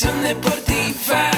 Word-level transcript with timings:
Deportiva. 0.00 1.28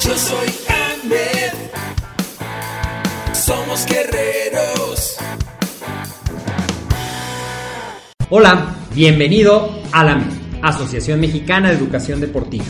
Yo 0.00 0.16
soy 0.16 0.48
Ahmed. 0.68 1.52
Somos 3.32 3.86
guerreros. 3.86 5.18
Hola, 8.30 8.74
bienvenido 8.92 9.70
a 9.92 10.02
la 10.02 10.20
Asociación 10.62 11.20
Mexicana 11.20 11.68
de 11.68 11.76
Educación 11.76 12.20
Deportiva. 12.20 12.64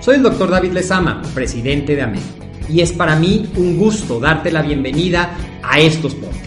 Soy 0.00 0.16
el 0.16 0.24
doctor 0.24 0.50
David 0.50 0.72
Lezama, 0.72 1.22
presidente 1.32 1.94
de 1.94 2.02
AMED, 2.02 2.22
y 2.68 2.80
es 2.80 2.90
para 2.90 3.14
mí 3.14 3.48
un 3.56 3.78
gusto 3.78 4.18
darte 4.18 4.50
la 4.50 4.62
bienvenida 4.62 5.36
a 5.62 5.78
estos 5.78 6.16
podcasts. 6.16 6.39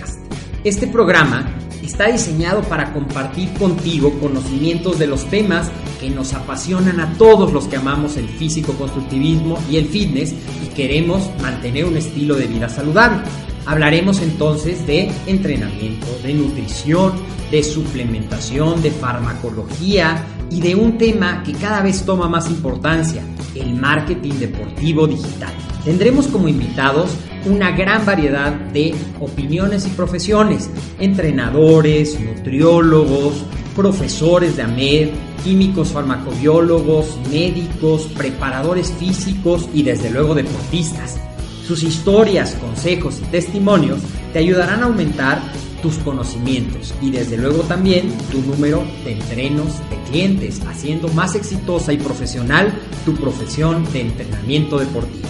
Este 0.63 0.88
programa 0.88 1.45
está 1.81 2.08
diseñado 2.08 2.62
para 2.62 2.94
compartir 2.94 3.52
contigo 3.55 4.17
conocimientos 4.21 4.98
de 4.98 5.08
los 5.08 5.26
temas 5.26 5.70
que 5.99 6.09
nos 6.09 6.34
apasionan 6.34 7.02
a 7.02 7.17
todos 7.17 7.52
los 7.52 7.67
que 7.67 7.76
amamos 7.76 8.16
el 8.16 8.30
físico-constructivismo 8.30 9.59
y 9.70 9.76
el 9.76 9.88
fitness 9.88 10.31
y 10.31 10.73
queremos 10.73 11.30
mantener 11.41 11.84
un 11.84 11.98
estilo 11.98 12.35
de 12.35 12.48
vida 12.48 12.70
saludable. 12.70 13.23
Hablaremos 13.66 14.21
entonces 14.21 14.88
de 14.88 15.12
entrenamiento, 15.27 16.07
de 16.23 16.34
nutrición, 16.34 17.12
de 17.52 17.62
suplementación, 17.62 18.82
de 18.82 18.91
farmacología 18.91 20.23
y 20.49 20.62
de 20.62 20.76
un 20.76 20.98
tema 20.98 21.43
que 21.43 21.52
cada 21.52 21.82
vez 21.82 22.05
toma 22.05 22.30
más 22.30 22.49
importancia, 22.49 23.21
el 23.54 23.76
marketing 23.76 24.35
deportivo 24.35 25.07
digital. 25.07 25.51
Tendremos 25.84 26.27
como 26.27 26.48
invitados 26.48 27.10
una 27.46 27.72
gran 27.72 28.05
variedad 28.05 28.52
de 28.52 28.96
opiniones 29.20 29.86
y 29.86 29.90
profesiones, 29.90 30.70
entrenadores, 30.99 32.20
nutriólogos, 32.20 33.44
profesores 33.76 34.55
de 34.55 34.63
AMED, 34.63 35.10
químicos 35.44 35.90
farmacobiólogos, 35.90 37.18
médicos, 37.30 38.08
preparadores 38.16 38.91
físicos 38.94 39.68
y 39.74 39.84
desde 39.84 40.10
luego 40.10 40.35
deportistas. 40.35 41.20
Sus 41.68 41.84
historias, 41.84 42.55
consejos 42.55 43.20
y 43.22 43.26
testimonios 43.32 44.00
te 44.32 44.40
ayudarán 44.40 44.82
a 44.82 44.85
aumentar 44.85 45.41
tus 45.82 45.98
conocimientos 45.98 46.94
y 47.02 47.12
desde 47.12 47.38
luego 47.38 47.63
también 47.63 48.10
tu 48.32 48.41
número 48.41 48.84
de 49.04 49.13
entrenos 49.13 49.80
de 49.90 49.98
clientes, 50.10 50.62
haciendo 50.66 51.10
más 51.10 51.35
exitosa 51.35 51.91
y 51.91 51.98
profesional 51.98 52.74
tu 53.05 53.13
profesión 53.16 53.85
de 53.91 54.02
entrenamiento 54.02 54.80
deportivo. 54.80 55.28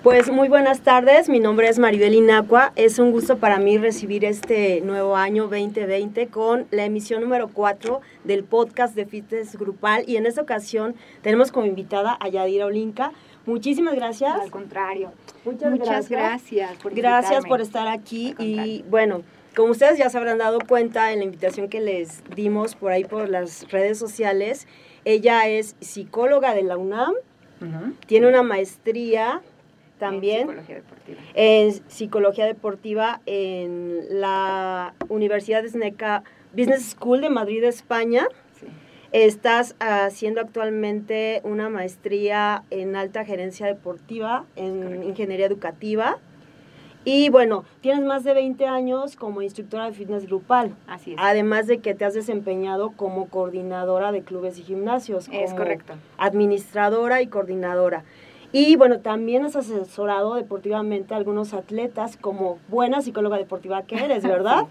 Pues 0.04 0.30
muy 0.30 0.48
buenas 0.48 0.82
tardes, 0.82 1.30
mi 1.30 1.40
nombre 1.40 1.66
es 1.66 1.78
Maribel 1.78 2.12
Inacua. 2.12 2.74
Es 2.76 2.98
un 2.98 3.10
gusto 3.10 3.38
para 3.38 3.58
mí 3.58 3.78
recibir 3.78 4.26
este 4.26 4.82
nuevo 4.82 5.16
año 5.16 5.44
2020 5.44 6.26
con 6.26 6.66
la 6.70 6.84
emisión 6.84 7.22
número 7.22 7.48
4 7.48 8.02
del 8.22 8.44
podcast 8.44 8.94
de 8.94 9.06
Fitness 9.06 9.56
Grupal 9.56 10.04
y 10.06 10.16
en 10.16 10.26
esta 10.26 10.42
ocasión 10.42 10.94
tenemos 11.22 11.52
como 11.52 11.64
invitada 11.64 12.18
a 12.20 12.28
Yadira 12.28 12.66
Olinka. 12.66 13.12
Muchísimas 13.46 13.94
gracias. 13.94 14.34
Al 14.40 14.50
contrario. 14.50 15.12
Muchas, 15.44 15.70
Muchas 15.70 16.08
gracias. 16.08 16.76
por 16.82 16.94
Gracias 16.94 17.44
por 17.44 17.60
estar 17.60 17.88
aquí 17.88 18.34
y 18.38 18.82
bueno, 18.88 19.22
como 19.54 19.70
ustedes 19.70 19.98
ya 19.98 20.10
se 20.10 20.18
habrán 20.18 20.38
dado 20.38 20.58
cuenta 20.66 21.12
en 21.12 21.18
la 21.20 21.24
invitación 21.26 21.68
que 21.68 21.80
les 21.80 22.22
dimos 22.34 22.74
por 22.74 22.90
ahí 22.92 23.04
por 23.04 23.28
las 23.28 23.70
redes 23.70 23.98
sociales, 23.98 24.66
ella 25.04 25.46
es 25.48 25.76
psicóloga 25.80 26.54
de 26.54 26.62
la 26.62 26.76
UNAM, 26.76 27.14
tiene 28.06 28.26
una 28.26 28.42
maestría 28.42 29.40
En 29.42 29.98
también 29.98 30.40
psicología 30.48 30.74
deportiva. 30.76 31.20
en 31.34 31.72
psicología 31.88 32.46
deportiva 32.46 33.20
en 33.26 34.20
la 34.20 34.94
Universidad 35.08 35.62
de 35.62 35.68
Sneca 35.70 36.24
Business 36.52 36.90
School 36.90 37.20
de 37.20 37.30
Madrid, 37.30 37.64
España. 37.64 38.26
Estás 39.14 39.76
haciendo 39.78 40.40
actualmente 40.40 41.40
una 41.44 41.68
maestría 41.68 42.64
en 42.70 42.96
alta 42.96 43.24
gerencia 43.24 43.64
deportiva, 43.64 44.44
en 44.56 45.04
ingeniería 45.04 45.46
educativa. 45.46 46.18
Y 47.04 47.28
bueno, 47.28 47.64
tienes 47.80 48.04
más 48.04 48.24
de 48.24 48.34
20 48.34 48.66
años 48.66 49.14
como 49.14 49.40
instructora 49.40 49.84
de 49.84 49.92
fitness 49.92 50.26
grupal, 50.26 50.74
Así 50.88 51.12
es. 51.12 51.16
además 51.20 51.68
de 51.68 51.78
que 51.78 51.94
te 51.94 52.04
has 52.04 52.14
desempeñado 52.14 52.90
como 52.96 53.28
coordinadora 53.28 54.10
de 54.10 54.22
clubes 54.22 54.58
y 54.58 54.64
gimnasios. 54.64 55.28
es 55.30 55.54
correcto. 55.54 55.92
administradora 56.18 57.22
y 57.22 57.28
coordinadora. 57.28 58.02
Y 58.50 58.74
bueno, 58.74 58.98
también 58.98 59.44
has 59.44 59.54
asesorado 59.54 60.34
deportivamente 60.34 61.14
a 61.14 61.18
algunos 61.18 61.54
atletas 61.54 62.16
como 62.16 62.58
buena 62.66 63.00
psicóloga 63.00 63.36
deportiva 63.36 63.82
que 63.82 63.94
eres, 63.94 64.24
¿verdad? 64.26 64.64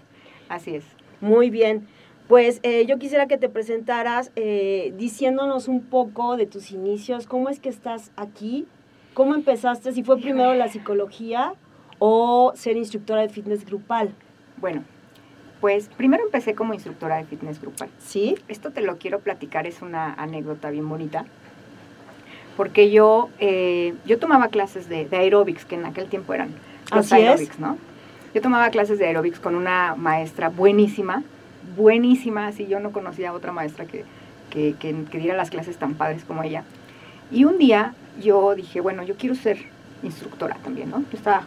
Así 0.50 0.74
es. 0.74 0.84
Muy 1.22 1.48
bien. 1.48 1.88
Pues 2.28 2.60
eh, 2.62 2.86
yo 2.86 2.98
quisiera 2.98 3.26
que 3.26 3.36
te 3.36 3.48
presentaras 3.50 4.32
eh, 4.34 4.94
diciéndonos 4.96 5.68
un 5.68 5.82
poco 5.82 6.36
de 6.36 6.46
tus 6.46 6.70
inicios, 6.70 7.26
cómo 7.26 7.50
es 7.50 7.60
que 7.60 7.68
estás 7.68 8.10
aquí, 8.16 8.66
cómo 9.12 9.34
empezaste, 9.34 9.92
si 9.92 10.02
fue 10.02 10.18
primero 10.18 10.54
la 10.54 10.68
psicología 10.68 11.52
o 11.98 12.52
ser 12.56 12.76
instructora 12.76 13.20
de 13.20 13.28
fitness 13.28 13.64
grupal, 13.66 14.10
Bueno, 14.56 14.82
pues 15.60 15.88
primero 15.96 16.24
empecé 16.24 16.54
como 16.54 16.72
instructora 16.74 17.16
de 17.16 17.24
fitness 17.24 17.60
grupal. 17.60 17.88
¿sí? 17.98 18.36
Esto 18.48 18.70
te 18.70 18.80
lo 18.80 18.96
quiero 18.98 19.20
platicar, 19.20 19.66
es 19.66 19.82
una 19.82 20.14
anécdota 20.14 20.70
bien 20.70 20.88
bonita. 20.88 21.26
Porque 22.56 22.90
yo, 22.90 23.28
eh, 23.38 23.94
yo 24.06 24.18
tomaba 24.18 24.48
clases 24.48 24.88
de, 24.88 25.06
de 25.06 25.16
aeróbics, 25.16 25.64
que 25.64 25.74
en 25.74 25.84
aquel 25.84 26.08
tiempo 26.08 26.32
eran 26.34 26.50
los 26.90 27.12
Así 27.12 27.16
es. 27.22 27.28
aeróbics, 27.28 27.58
¿no? 27.58 27.76
Yo 28.32 28.40
tomaba 28.40 28.70
clases 28.70 28.98
de 28.98 29.06
aeróbics 29.06 29.40
con 29.40 29.54
una 29.56 29.94
maestra 29.96 30.48
buenísima, 30.48 31.22
buenísima, 31.76 32.46
así 32.46 32.66
yo 32.66 32.80
no 32.80 32.92
conocía 32.92 33.30
a 33.30 33.32
otra 33.32 33.52
maestra 33.52 33.86
que, 33.86 34.04
que, 34.50 34.74
que, 34.78 35.04
que 35.10 35.18
diera 35.18 35.36
las 35.36 35.50
clases 35.50 35.76
tan 35.76 35.94
padres 35.94 36.24
como 36.24 36.42
ella. 36.42 36.64
Y 37.30 37.44
un 37.44 37.58
día 37.58 37.94
yo 38.20 38.54
dije, 38.54 38.80
bueno, 38.80 39.02
yo 39.02 39.16
quiero 39.16 39.34
ser 39.34 39.58
instructora 40.02 40.56
también, 40.62 40.90
¿no? 40.90 41.00
Yo 41.10 41.16
estaba 41.16 41.42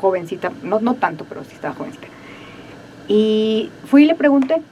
jovencita, 0.00 0.52
no, 0.62 0.80
no 0.80 0.94
tanto, 0.94 1.24
pero 1.28 1.44
sí 1.44 1.54
estaba 1.54 1.74
jovencita. 1.74 2.08
Y 3.08 3.70
fui 3.86 4.04
y 4.04 4.06
le 4.06 4.14
pregunté, 4.14 4.62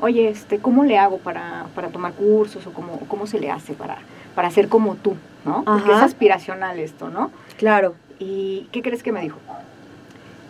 oye, 0.00 0.28
este, 0.28 0.58
¿cómo 0.58 0.84
le 0.84 0.98
hago 0.98 1.18
para, 1.18 1.66
para 1.74 1.88
tomar 1.88 2.12
cursos 2.12 2.66
o 2.66 2.72
cómo, 2.72 3.00
cómo 3.08 3.26
se 3.26 3.38
le 3.38 3.50
hace 3.50 3.74
para, 3.74 3.98
para 4.34 4.50
ser 4.50 4.68
como 4.68 4.96
tú, 4.96 5.16
¿no? 5.44 5.64
Porque 5.64 5.92
es 5.92 5.98
aspiracional 5.98 6.78
esto, 6.78 7.08
¿no? 7.10 7.30
Claro, 7.56 7.94
¿Y 8.18 8.68
qué 8.72 8.82
crees 8.82 9.02
que 9.02 9.12
me 9.12 9.20
dijo? 9.20 9.38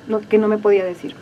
No, 0.08 0.20
que 0.20 0.38
no 0.38 0.48
me 0.48 0.58
podía 0.58 0.84
decir. 0.84 1.14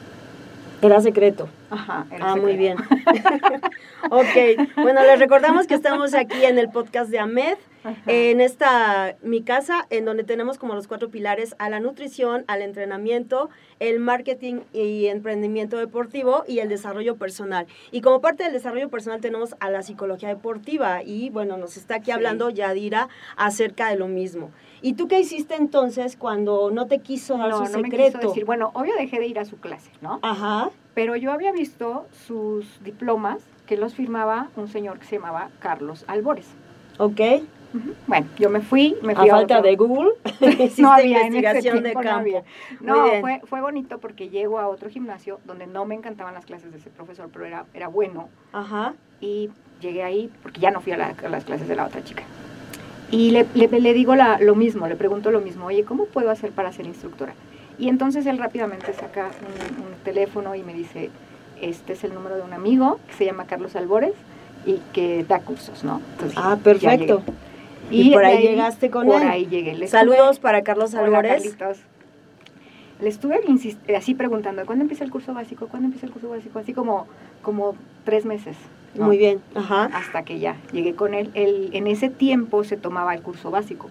Era 0.86 1.00
secreto. 1.00 1.48
Ajá, 1.70 2.06
era 2.10 2.32
Ah, 2.32 2.36
muy 2.36 2.56
bien. 2.56 2.76
ok, 4.10 4.68
bueno, 4.76 5.02
les 5.02 5.18
recordamos 5.18 5.66
que 5.66 5.74
estamos 5.74 6.14
aquí 6.14 6.44
en 6.44 6.58
el 6.58 6.68
podcast 6.70 7.10
de 7.10 7.18
Ahmed, 7.18 7.56
Ajá. 7.84 8.02
en 8.06 8.40
esta 8.40 9.16
mi 9.22 9.42
casa, 9.42 9.86
en 9.90 10.04
donde 10.06 10.24
tenemos 10.24 10.58
como 10.58 10.74
los 10.74 10.88
cuatro 10.88 11.10
pilares 11.10 11.54
a 11.58 11.68
la 11.70 11.80
nutrición, 11.80 12.44
al 12.48 12.62
entrenamiento, 12.62 13.50
el 13.78 14.00
marketing 14.00 14.60
y 14.72 15.06
emprendimiento 15.06 15.76
deportivo 15.76 16.44
y 16.48 16.60
el 16.60 16.68
desarrollo 16.68 17.16
personal. 17.16 17.66
Y 17.92 18.00
como 18.00 18.20
parte 18.20 18.42
del 18.44 18.52
desarrollo 18.52 18.88
personal 18.88 19.20
tenemos 19.20 19.54
a 19.60 19.70
la 19.70 19.82
psicología 19.82 20.28
deportiva 20.30 21.02
y 21.02 21.30
bueno, 21.30 21.56
nos 21.58 21.76
está 21.76 21.96
aquí 21.96 22.06
Sí. 22.06 22.10
hablando 22.12 22.50
Yadira 22.50 23.08
acerca 23.36 23.88
de 23.90 23.96
lo 23.96 24.08
mismo. 24.08 24.50
¿Y 24.82 24.94
tú 24.94 25.08
qué 25.08 25.20
hiciste 25.20 25.54
entonces 25.54 26.16
cuando 26.16 26.70
no 26.70 26.86
te 26.86 26.98
quiso 27.00 27.36
dar 27.38 27.48
no, 27.50 27.66
su 27.66 27.72
no 27.72 27.78
me 27.80 27.90
secreto? 27.90 28.18
quiso 28.18 28.28
decir, 28.30 28.44
bueno, 28.44 28.70
obvio 28.74 28.94
dejé 28.96 29.18
de 29.18 29.26
ir 29.26 29.38
a 29.38 29.44
su 29.44 29.56
clase, 29.58 29.90
¿no? 30.00 30.18
Ajá, 30.22 30.70
Pero 30.94 31.16
yo 31.16 31.32
había 31.32 31.52
visto 31.52 32.06
sus 32.26 32.82
diplomas 32.84 33.42
que 33.66 33.76
los 33.76 33.94
firmaba 33.94 34.50
un 34.56 34.68
señor 34.68 34.98
que 34.98 35.06
se 35.06 35.16
llamaba 35.16 35.50
Carlos 35.58 36.04
Albores. 36.06 36.46
ok. 36.98 37.20
Bueno, 38.06 38.26
yo 38.38 38.50
me 38.50 38.60
fui, 38.60 38.96
me 39.02 39.12
A 39.14 39.16
fui 39.16 39.28
a, 39.28 39.32
falta 39.32 39.58
otro- 39.58 39.68
de 39.70 39.76
Google, 39.76 40.10
no 40.78 40.92
había 40.92 41.26
investigación 41.26 41.82
de 41.82 41.94
no 41.94 42.00
campo. 42.00 42.20
había. 42.20 42.42
No, 42.80 43.06
fue, 43.20 43.40
fue 43.44 43.60
bonito 43.60 43.98
porque 43.98 44.28
llego 44.28 44.58
a 44.58 44.68
otro 44.68 44.88
gimnasio 44.90 45.40
donde 45.44 45.66
no 45.66 45.84
me 45.84 45.94
encantaban 45.94 46.34
las 46.34 46.46
clases 46.46 46.70
de 46.72 46.78
ese 46.78 46.90
profesor, 46.90 47.28
pero 47.32 47.46
era, 47.46 47.64
era 47.74 47.88
bueno. 47.88 48.28
Ajá, 48.52 48.94
Y 49.20 49.50
llegué 49.80 50.02
ahí 50.02 50.30
porque 50.42 50.60
ya 50.60 50.70
no 50.70 50.80
fui 50.80 50.92
a, 50.92 50.96
la- 50.96 51.14
a 51.24 51.28
las 51.28 51.44
clases 51.44 51.66
de 51.68 51.74
la 51.76 51.86
otra 51.86 52.02
chica. 52.04 52.22
Y 53.10 53.30
le, 53.32 53.46
le- 53.54 53.68
le 53.80 53.92
digo 53.92 54.14
la- 54.14 54.38
lo 54.38 54.54
mismo, 54.54 54.86
le 54.88 54.96
pregunto 54.96 55.30
lo 55.30 55.40
mismo, 55.40 55.66
oye, 55.66 55.84
¿cómo 55.84 56.04
puedo 56.06 56.30
hacer 56.30 56.52
para 56.52 56.72
ser 56.72 56.86
instructora? 56.86 57.34
Y 57.78 57.88
entonces 57.88 58.24
él 58.26 58.38
rápidamente 58.38 58.92
saca 58.92 59.30
un, 59.80 59.86
un 59.86 59.94
teléfono 60.04 60.54
y 60.54 60.62
me 60.62 60.74
dice, 60.74 61.10
este 61.60 61.94
es 61.94 62.04
el 62.04 62.14
número 62.14 62.36
de 62.36 62.42
un 62.42 62.52
amigo 62.52 63.00
que 63.08 63.14
se 63.14 63.24
llama 63.24 63.46
Carlos 63.46 63.74
Albores 63.74 64.12
y 64.64 64.80
que 64.92 65.24
da 65.28 65.40
cursos, 65.40 65.82
¿no? 65.84 66.00
Entonces, 66.12 66.38
Ah, 66.40 66.56
perfecto. 66.62 67.22
Llegué. 67.90 68.02
Y 68.08 68.12
por 68.12 68.22
de 68.22 68.26
ahí 68.28 68.42
llegaste 68.42 68.90
con 68.90 69.06
por 69.06 69.22
él. 69.22 69.28
ahí 69.28 69.46
llegué. 69.46 69.74
Le 69.74 69.86
Saludos 69.88 70.38
para 70.38 70.62
Carlos 70.62 70.94
Álvarez. 70.94 71.56
Le 73.00 73.08
estuve 73.08 73.40
así 73.96 74.14
preguntando, 74.14 74.64
¿cuándo 74.66 74.82
empieza 74.82 75.04
el 75.04 75.10
curso 75.10 75.34
básico? 75.34 75.66
¿Cuándo 75.68 75.86
empieza 75.86 76.06
el 76.06 76.12
curso 76.12 76.28
básico? 76.28 76.58
Así 76.58 76.72
como, 76.72 77.06
como 77.42 77.74
tres 78.04 78.24
meses. 78.24 78.56
¿no? 78.94 79.06
Muy 79.06 79.18
bien, 79.18 79.40
ajá. 79.56 79.90
Hasta 79.92 80.22
que 80.22 80.38
ya 80.38 80.56
llegué 80.72 80.94
con 80.94 81.12
él. 81.14 81.30
él. 81.34 81.70
En 81.72 81.88
ese 81.88 82.08
tiempo 82.08 82.62
se 82.62 82.76
tomaba 82.76 83.12
el 83.14 83.22
curso 83.22 83.50
básico 83.50 83.90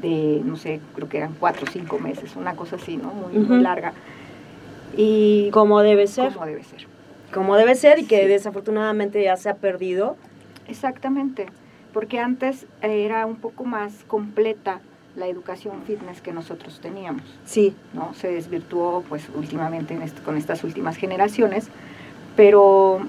de, 0.00 0.40
no 0.44 0.56
sé, 0.56 0.80
creo 0.94 1.08
que 1.10 1.18
eran 1.18 1.34
cuatro 1.38 1.66
o 1.68 1.70
cinco 1.70 1.98
meses, 1.98 2.34
una 2.36 2.56
cosa 2.56 2.76
así, 2.76 2.96
¿no? 2.96 3.12
Muy, 3.12 3.34
muy 3.34 3.44
Ujú. 3.56 3.62
larga. 3.62 3.92
Y 4.96 5.50
Como 5.50 5.82
debe 5.82 6.06
ser. 6.06 6.32
como 6.32 6.46
debe 6.46 6.64
ser. 6.64 6.86
Como 7.34 7.56
debe 7.56 7.74
ser 7.74 7.98
y 7.98 8.04
que 8.06 8.22
Sí. 8.22 8.26
desafortunadamente 8.28 9.22
ya 9.22 9.36
se 9.36 9.50
ha 9.50 9.54
perdido. 9.54 10.16
Exactamente, 10.66 11.46
porque 11.92 12.18
antes 12.20 12.66
era 12.82 13.26
un 13.26 13.36
poco 13.36 13.64
más 13.64 14.04
completa 14.06 14.80
la 15.16 15.26
educación 15.26 15.82
fitness 15.86 16.20
que 16.20 16.32
nosotros 16.32 16.80
teníamos. 16.80 17.22
Sí. 17.44 17.74
¿no? 17.94 18.14
Se 18.14 18.30
desvirtuó 18.30 19.02
pues 19.08 19.28
últimamente 19.34 19.94
en 19.94 20.02
est- 20.02 20.22
con 20.22 20.36
estas 20.36 20.62
últimas 20.64 20.96
generaciones, 20.96 21.68
pero, 22.36 23.00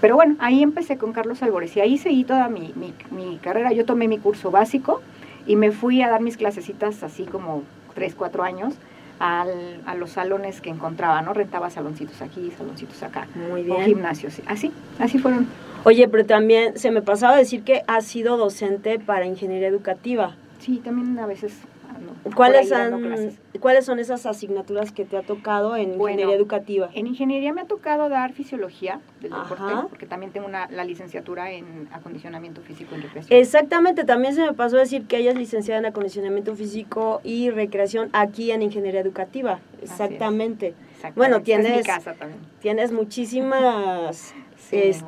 pero 0.00 0.16
bueno, 0.16 0.36
ahí 0.40 0.62
empecé 0.62 0.98
con 0.98 1.12
Carlos 1.12 1.42
Albores 1.42 1.76
y 1.76 1.80
ahí 1.80 1.96
seguí 1.98 2.24
toda 2.24 2.48
mi, 2.48 2.72
mi, 2.76 2.92
mi 3.10 3.38
carrera. 3.38 3.72
Yo 3.72 3.84
tomé 3.84 4.08
mi 4.08 4.18
curso 4.18 4.50
básico 4.50 5.00
y 5.46 5.56
me 5.56 5.70
fui 5.70 6.02
a 6.02 6.10
dar 6.10 6.20
mis 6.20 6.36
clasecitas 6.36 7.02
así 7.02 7.24
como 7.24 7.62
3, 7.94 8.14
4 8.14 8.42
años 8.42 8.74
al- 9.20 9.80
a 9.86 9.94
los 9.94 10.10
salones 10.10 10.60
que 10.60 10.70
encontraba, 10.70 11.22
¿no? 11.22 11.32
Rentaba 11.34 11.70
saloncitos 11.70 12.20
aquí, 12.20 12.50
saloncitos 12.58 13.00
acá, 13.04 13.28
Muy 13.48 13.60
o 13.62 13.76
bien. 13.76 13.84
gimnasios, 13.84 14.34
sí. 14.34 14.42
así, 14.46 14.72
así 14.98 15.18
fueron. 15.18 15.46
Oye, 15.84 16.08
pero 16.08 16.24
también 16.24 16.78
se 16.78 16.90
me 16.90 17.02
pasaba 17.02 17.34
a 17.34 17.38
decir 17.38 17.62
que 17.64 17.82
has 17.86 18.04
sido 18.06 18.36
docente 18.36 18.98
para 18.98 19.26
ingeniería 19.26 19.68
educativa. 19.68 20.36
Sí, 20.60 20.78
también 20.78 21.18
a 21.18 21.26
veces 21.26 21.54
ando 21.92 22.12
¿Cuáles, 22.36 22.70
han-. 22.70 23.32
¿Cuáles 23.60 23.84
son 23.84 23.98
esas 23.98 24.24
asignaturas 24.26 24.92
que 24.92 25.04
te 25.04 25.16
ha 25.16 25.22
tocado 25.22 25.76
en 25.76 25.98
Bueno, 25.98 26.12
ingeniería 26.14 26.36
educativa? 26.36 26.88
En 26.94 27.08
ingeniería 27.08 27.52
me 27.52 27.62
ha 27.62 27.64
tocado 27.66 28.08
dar 28.08 28.32
fisiología 28.32 29.00
del 29.20 29.32
Ajá. 29.32 29.42
deporte, 29.66 29.88
porque 29.88 30.06
también 30.06 30.30
tengo 30.32 30.46
una, 30.46 30.68
la 30.70 30.84
licenciatura 30.84 31.50
en 31.50 31.88
acondicionamiento 31.92 32.60
físico 32.62 32.94
y 32.96 33.00
recreación. 33.00 33.38
Exactamente, 33.40 34.04
también 34.04 34.34
se 34.36 34.42
me 34.42 34.52
pasó 34.52 34.76
decir 34.76 35.06
que 35.06 35.16
ella 35.18 35.32
es 35.32 35.36
licenciada 35.36 35.80
en 35.80 35.86
acondicionamiento 35.86 36.54
físico 36.54 37.20
y 37.24 37.50
recreación 37.50 38.08
aquí 38.12 38.52
en 38.52 38.62
ingeniería 38.62 39.00
educativa. 39.00 39.58
Exactamente. 39.82 40.74
Bueno, 41.16 41.38
Esta 41.38 41.50
es 41.52 41.58
mi 41.58 41.64
tienes- 41.64 41.86
casa 41.86 42.14
también. 42.14 42.40
Tienes 42.60 42.92
muchísimas 42.92 44.32
Sí, 44.72 44.88
este, 44.88 45.04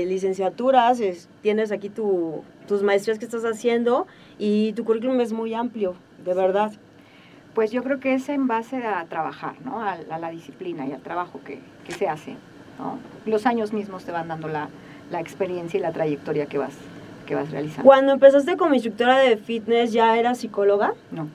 bueno. 0.00 0.10
licenciaturas, 0.10 1.00
es- 1.00 1.28
tienes 1.42 1.70
aquí 1.72 1.88
tu, 1.88 2.42
tus 2.68 2.82
maestrías 2.82 3.18
que 3.18 3.24
estás 3.24 3.44
haciendo 3.44 4.06
y 4.38 4.72
tu 4.74 4.84
currículum 4.84 5.20
es 5.20 5.32
muy 5.32 5.54
amplio, 5.54 5.94
de 6.24 6.34
verdad. 6.34 6.72
Pues 7.54 7.70
yo 7.70 7.82
creo 7.84 8.00
que 8.00 8.14
es 8.14 8.28
en 8.28 8.48
base 8.48 8.84
a 8.84 9.04
trabajar, 9.04 9.54
¿no? 9.64 9.80
A, 9.80 9.92
a 9.92 10.18
la 10.18 10.30
disciplina 10.30 10.86
y 10.86 10.92
al 10.92 11.00
trabajo 11.00 11.40
que, 11.44 11.60
que 11.86 11.92
se 11.92 12.08
hace, 12.08 12.32
¿no? 12.78 12.98
Los 13.26 13.46
años 13.46 13.72
mismos 13.72 14.04
te 14.04 14.10
van 14.10 14.26
dando 14.26 14.48
la, 14.48 14.68
la 15.12 15.20
experiencia 15.20 15.78
y 15.78 15.80
la 15.80 15.92
trayectoria 15.92 16.46
que 16.46 16.58
vas, 16.58 16.74
que 17.26 17.36
vas 17.36 17.52
realizando. 17.52 17.84
Cuando 17.84 18.12
empezaste 18.12 18.56
como 18.56 18.74
instructora 18.74 19.18
de 19.18 19.36
fitness, 19.36 19.92
¿ya 19.92 20.16
eras 20.18 20.38
psicóloga? 20.38 20.94
No. 21.12 21.28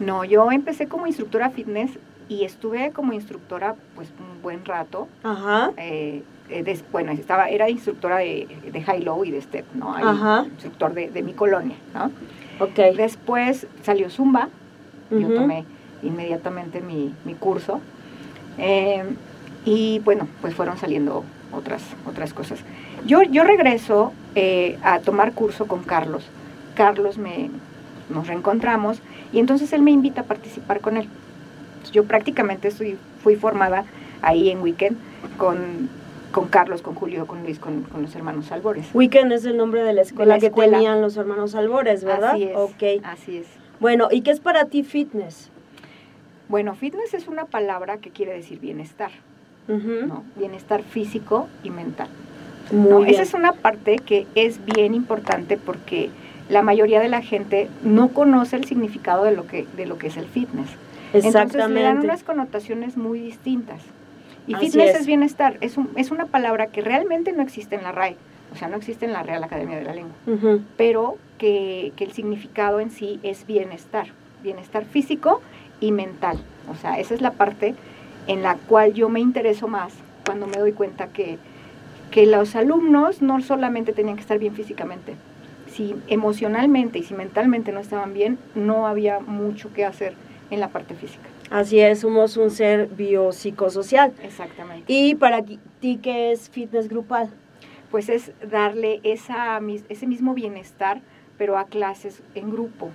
No, 0.00 0.24
yo 0.24 0.50
empecé 0.50 0.88
como 0.88 1.06
instructora 1.06 1.50
fitness 1.50 1.90
y 2.28 2.44
estuve 2.44 2.90
como 2.92 3.12
instructora 3.12 3.76
pues 3.94 4.08
un 4.18 4.42
buen 4.42 4.64
rato. 4.64 5.06
Ajá. 5.22 5.70
eh, 5.76 6.22
eh, 6.50 6.78
bueno, 6.92 7.12
estaba, 7.12 7.48
era 7.48 7.70
instructora 7.70 8.18
de, 8.18 8.46
de 8.72 8.82
high-low 8.82 9.24
y 9.24 9.30
de 9.30 9.40
step, 9.40 9.64
¿no? 9.74 9.94
Ahí. 9.94 10.04
Instructor 10.46 10.94
de, 10.94 11.10
de 11.10 11.22
mi 11.22 11.32
colonia, 11.32 11.76
¿no? 11.94 12.10
Ok. 12.60 12.96
Después 12.96 13.66
salió 13.82 14.10
Zumba, 14.10 14.48
yo 15.10 15.28
tomé 15.34 15.64
inmediatamente 16.02 16.80
mi, 16.80 17.14
mi 17.24 17.34
curso. 17.34 17.80
eh, 18.58 19.04
y 19.66 20.00
bueno, 20.00 20.28
pues 20.42 20.54
fueron 20.54 20.76
saliendo 20.76 21.24
otras, 21.50 21.82
otras 22.06 22.34
cosas. 22.34 22.58
Yo, 23.06 23.22
yo 23.22 23.44
regreso 23.44 24.12
eh, 24.34 24.78
a 24.82 24.98
tomar 25.00 25.32
curso 25.32 25.66
con 25.66 25.82
Carlos. 25.84 26.26
Carlos 26.74 27.16
me, 27.16 27.50
nos 28.10 28.26
reencontramos 28.26 29.00
y 29.32 29.38
entonces 29.38 29.72
él 29.72 29.80
me 29.80 29.90
invita 29.90 30.22
a 30.22 30.24
participar 30.24 30.80
con 30.80 30.98
él. 30.98 31.08
Yo 31.92 32.04
prácticamente 32.04 32.70
fui 32.70 33.36
formada 33.36 33.84
ahí 34.20 34.50
en 34.50 34.60
Weekend 34.60 34.98
con, 35.38 35.88
con 36.34 36.48
Carlos, 36.48 36.82
con 36.82 36.96
Julio, 36.96 37.28
con 37.28 37.44
Luis, 37.44 37.60
con, 37.60 37.84
con 37.84 38.02
los 38.02 38.16
hermanos 38.16 38.50
Albores. 38.50 38.88
Weekend 38.92 39.30
es 39.32 39.44
el 39.44 39.56
nombre 39.56 39.84
de 39.84 39.92
la 39.92 40.02
escuela, 40.02 40.40
que 40.40 40.46
escuela. 40.46 40.78
tenían 40.78 41.00
los 41.00 41.16
hermanos 41.16 41.54
Albores, 41.54 42.02
¿verdad? 42.02 42.32
Así 42.32 42.42
es. 42.42 42.56
Ok. 42.56 42.82
Así 43.04 43.36
es. 43.36 43.46
Bueno, 43.78 44.08
¿y 44.10 44.22
qué 44.22 44.32
es 44.32 44.40
para 44.40 44.64
ti 44.64 44.82
fitness? 44.82 45.52
Bueno, 46.48 46.74
fitness 46.74 47.14
es 47.14 47.28
una 47.28 47.44
palabra 47.44 47.98
que 47.98 48.10
quiere 48.10 48.32
decir 48.34 48.58
bienestar. 48.58 49.12
¿no? 49.68 50.24
Bienestar 50.34 50.82
físico 50.82 51.46
y 51.62 51.70
mental. 51.70 52.08
Muy 52.72 52.90
¿no? 52.90 52.98
bien. 52.98 53.14
Esa 53.14 53.22
es 53.22 53.34
una 53.34 53.52
parte 53.52 53.96
que 53.96 54.26
es 54.34 54.58
bien 54.64 54.94
importante 54.94 55.56
porque 55.56 56.10
la 56.48 56.62
mayoría 56.62 56.98
de 56.98 57.08
la 57.08 57.22
gente 57.22 57.68
no 57.84 58.08
conoce 58.08 58.56
el 58.56 58.64
significado 58.64 59.22
de 59.22 59.30
lo 59.36 59.46
que, 59.46 59.68
de 59.76 59.86
lo 59.86 59.98
que 59.98 60.08
es 60.08 60.16
el 60.16 60.26
fitness. 60.26 60.68
Entonces 61.12 61.32
le 61.32 61.32
dan 61.32 61.46
Exactamente. 61.46 62.06
unas 62.06 62.24
connotaciones 62.24 62.96
muy 62.96 63.20
distintas. 63.20 63.80
Y 64.46 64.54
Así 64.54 64.66
fitness 64.66 64.90
es. 64.94 65.00
es. 65.02 65.06
bienestar, 65.06 65.56
es, 65.60 65.76
un- 65.76 65.90
es 65.96 66.10
una 66.10 66.26
palabra 66.26 66.66
que 66.68 66.80
realmente 66.82 67.32
no 67.32 67.42
existe 67.42 67.76
en 67.76 67.82
la 67.82 67.92
RAE, 67.92 68.16
o 68.52 68.56
sea, 68.56 68.68
no 68.68 68.76
existe 68.76 69.06
en 69.06 69.12
la 69.12 69.22
Real 69.22 69.42
Academia 69.42 69.76
de 69.78 69.84
la 69.84 69.94
Lengua, 69.94 70.14
pero 70.76 71.16
que, 71.38 71.92
que 71.96 72.04
el 72.04 72.12
significado 72.12 72.80
en 72.80 72.90
sí 72.90 73.18
es 73.22 73.46
bienestar, 73.46 74.08
bienestar 74.42 74.84
físico 74.84 75.40
y 75.80 75.92
mental. 75.92 76.38
O 76.70 76.74
sea, 76.76 76.98
esa 76.98 77.14
es 77.14 77.20
la 77.20 77.32
parte 77.32 77.74
en 78.26 78.42
la 78.42 78.56
cual 78.56 78.92
yo 78.94 79.08
me 79.08 79.20
intereso 79.20 79.66
más 79.68 79.92
cuando 80.26 80.46
me 80.46 80.56
doy 80.58 80.72
cuenta 80.72 81.08
que, 81.08 81.38
que 82.10 82.26
los 82.26 82.54
alumnos 82.54 83.22
no 83.22 83.40
solamente 83.40 83.92
tenían 83.92 84.16
que 84.16 84.22
estar 84.22 84.38
bien 84.38 84.54
físicamente, 84.54 85.14
si 85.70 85.94
emocionalmente 86.08 86.98
y 86.98 87.02
si 87.02 87.14
mentalmente 87.14 87.72
no 87.72 87.80
estaban 87.80 88.14
bien, 88.14 88.38
no 88.54 88.86
había 88.86 89.20
mucho 89.20 89.72
que 89.72 89.84
hacer 89.84 90.14
en 90.50 90.60
la 90.60 90.68
parte 90.68 90.94
física. 90.94 91.28
Así 91.50 91.78
es, 91.80 92.00
somos 92.00 92.36
un 92.36 92.50
ser 92.50 92.88
biopsicosocial. 92.88 94.12
Exactamente. 94.22 94.84
¿Y 94.92 95.14
para 95.14 95.42
ti 95.42 95.98
qué 96.02 96.32
es 96.32 96.48
fitness 96.50 96.88
grupal? 96.88 97.30
Pues 97.90 98.08
es 98.08 98.32
darle 98.50 99.00
esa, 99.04 99.60
ese 99.88 100.06
mismo 100.06 100.34
bienestar, 100.34 101.00
pero 101.38 101.58
a 101.58 101.66
clases 101.66 102.22
en 102.34 102.50
grupo. 102.50 102.90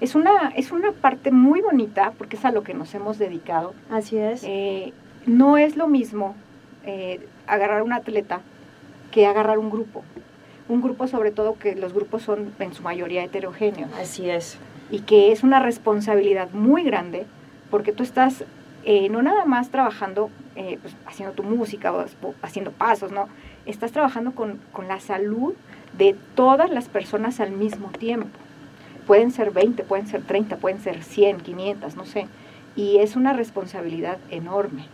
Es 0.00 0.14
una, 0.14 0.52
es 0.56 0.72
una 0.72 0.92
parte 0.92 1.30
muy 1.30 1.60
bonita 1.60 2.12
porque 2.18 2.36
es 2.36 2.44
a 2.44 2.50
lo 2.52 2.62
que 2.62 2.74
nos 2.74 2.94
hemos 2.94 3.18
dedicado. 3.18 3.74
Así 3.90 4.16
es. 4.16 4.42
Eh, 4.44 4.92
no 5.26 5.56
es 5.56 5.76
lo 5.76 5.86
mismo 5.86 6.34
eh, 6.84 7.20
agarrar 7.46 7.82
un 7.82 7.92
atleta 7.92 8.40
que 9.10 9.26
agarrar 9.26 9.58
un 9.58 9.70
grupo. 9.70 10.02
Un 10.68 10.80
grupo 10.80 11.06
sobre 11.06 11.30
todo 11.30 11.58
que 11.58 11.74
los 11.74 11.92
grupos 11.92 12.22
son 12.22 12.52
en 12.58 12.72
su 12.72 12.82
mayoría 12.82 13.22
heterogéneos 13.22 13.90
Así 14.00 14.30
es. 14.30 14.58
y 14.90 15.00
que 15.00 15.30
es 15.32 15.42
una 15.42 15.60
responsabilidad 15.60 16.50
muy 16.52 16.82
grande 16.82 17.26
porque 17.72 17.92
tú 17.92 18.02
estás 18.02 18.44
eh, 18.84 19.08
no 19.08 19.22
nada 19.22 19.46
más 19.46 19.70
trabajando 19.70 20.28
eh, 20.56 20.78
pues, 20.82 20.94
haciendo 21.06 21.34
tu 21.34 21.42
música 21.42 21.90
o, 21.92 22.02
o 22.02 22.34
haciendo 22.42 22.70
pasos, 22.70 23.12
¿no? 23.12 23.28
Estás 23.64 23.92
trabajando 23.92 24.32
con, 24.32 24.60
con 24.72 24.88
la 24.88 25.00
salud 25.00 25.54
de 25.96 26.14
todas 26.34 26.68
las 26.68 26.88
personas 26.88 27.40
al 27.40 27.52
mismo 27.52 27.88
tiempo. 27.88 28.28
Pueden 29.06 29.30
ser 29.30 29.52
20, 29.52 29.84
pueden 29.84 30.06
ser 30.06 30.22
30, 30.22 30.56
pueden 30.56 30.80
ser 30.80 31.02
100, 31.02 31.38
500, 31.40 31.96
no 31.96 32.04
sé. 32.04 32.26
Y 32.76 32.98
es 32.98 33.16
una 33.16 33.32
responsabilidad 33.32 34.18
enorme, 34.30 34.84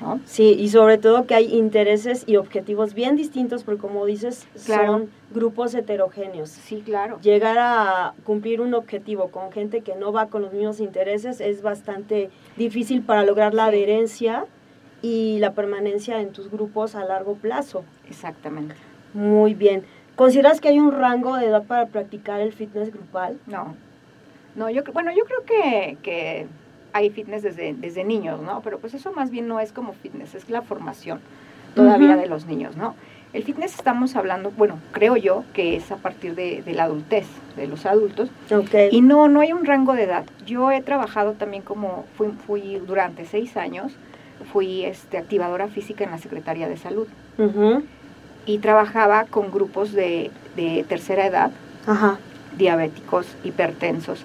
¿no? 0.00 0.20
Sí, 0.24 0.56
y 0.58 0.68
sobre 0.68 0.98
todo 0.98 1.26
que 1.26 1.34
hay 1.34 1.54
intereses 1.54 2.24
y 2.26 2.36
objetivos 2.36 2.94
bien 2.94 3.16
distintos, 3.16 3.64
porque 3.64 3.80
como 3.80 4.04
dices, 4.06 4.46
Claro. 4.64 4.86
son 4.92 5.10
grupos 5.32 5.74
heterogéneos. 5.74 6.50
Sí, 6.50 6.82
claro. 6.84 7.18
Llegar 7.22 7.56
a 7.58 8.14
cumplir 8.24 8.60
un 8.60 8.74
objetivo 8.74 9.28
con 9.30 9.52
gente 9.52 9.80
que 9.80 9.94
no 9.94 10.12
va 10.12 10.26
con 10.26 10.42
los 10.42 10.52
mismos 10.52 10.80
intereses 10.80 11.40
es 11.40 11.62
bastante 11.62 12.30
difícil 12.56 13.02
para 13.02 13.24
lograr 13.24 13.54
la 13.54 13.66
adherencia 13.66 14.46
y 15.02 15.38
la 15.40 15.52
permanencia 15.52 16.20
en 16.20 16.32
tus 16.32 16.50
grupos 16.50 16.94
a 16.94 17.04
largo 17.04 17.34
plazo. 17.34 17.84
Exactamente. 18.08 18.74
Muy 19.14 19.54
bien. 19.54 19.84
¿Consideras 20.14 20.60
que 20.60 20.68
hay 20.68 20.80
un 20.80 20.92
rango 20.92 21.36
de 21.36 21.46
edad 21.46 21.64
para 21.64 21.86
practicar 21.86 22.40
el 22.40 22.52
fitness 22.52 22.92
grupal? 22.92 23.38
No. 23.46 23.74
No, 24.54 24.70
yo 24.70 24.82
bueno, 24.94 25.10
yo 25.14 25.24
creo 25.24 25.44
que, 25.44 25.98
que 26.02 26.46
hay 26.96 27.10
fitness 27.10 27.42
desde, 27.42 27.74
desde 27.74 28.04
niños, 28.04 28.40
¿no? 28.40 28.62
Pero 28.62 28.78
pues 28.78 28.94
eso 28.94 29.12
más 29.12 29.30
bien 29.30 29.46
no 29.48 29.60
es 29.60 29.70
como 29.70 29.92
fitness, 29.92 30.34
es 30.34 30.48
la 30.48 30.62
formación 30.62 31.20
todavía 31.74 32.12
Ujú. 32.12 32.20
de 32.20 32.26
los 32.26 32.46
niños, 32.46 32.74
¿no? 32.76 32.94
El 33.34 33.42
fitness 33.44 33.74
estamos 33.74 34.16
hablando, 34.16 34.50
bueno, 34.52 34.78
creo 34.92 35.16
yo 35.18 35.44
que 35.52 35.76
es 35.76 35.92
a 35.92 35.96
partir 35.96 36.34
de, 36.34 36.62
de 36.62 36.72
la 36.72 36.84
adultez, 36.84 37.26
de 37.54 37.66
los 37.66 37.84
adultos, 37.84 38.30
Ok. 38.50 38.74
y 38.90 39.02
no, 39.02 39.28
no 39.28 39.40
hay 39.40 39.52
un 39.52 39.66
rango 39.66 39.92
de 39.92 40.04
edad. 40.04 40.24
Yo 40.46 40.70
he 40.72 40.80
trabajado 40.80 41.32
también 41.32 41.62
como, 41.62 42.06
fui, 42.16 42.28
fui 42.46 42.80
durante 42.86 43.26
seis 43.26 43.58
años, 43.58 43.92
fui 44.52 44.84
este, 44.86 45.18
activadora 45.18 45.68
física 45.68 46.02
en 46.04 46.12
la 46.12 46.18
Secretaría 46.18 46.66
de 46.66 46.78
Salud 46.78 47.08
Ujú. 47.36 47.82
y 48.46 48.56
trabajaba 48.58 49.24
con 49.24 49.50
grupos 49.50 49.92
de, 49.92 50.30
de 50.56 50.82
tercera 50.88 51.26
edad, 51.26 51.50
Ajá. 51.86 52.16
diabéticos, 52.56 53.26
hipertensos. 53.44 54.24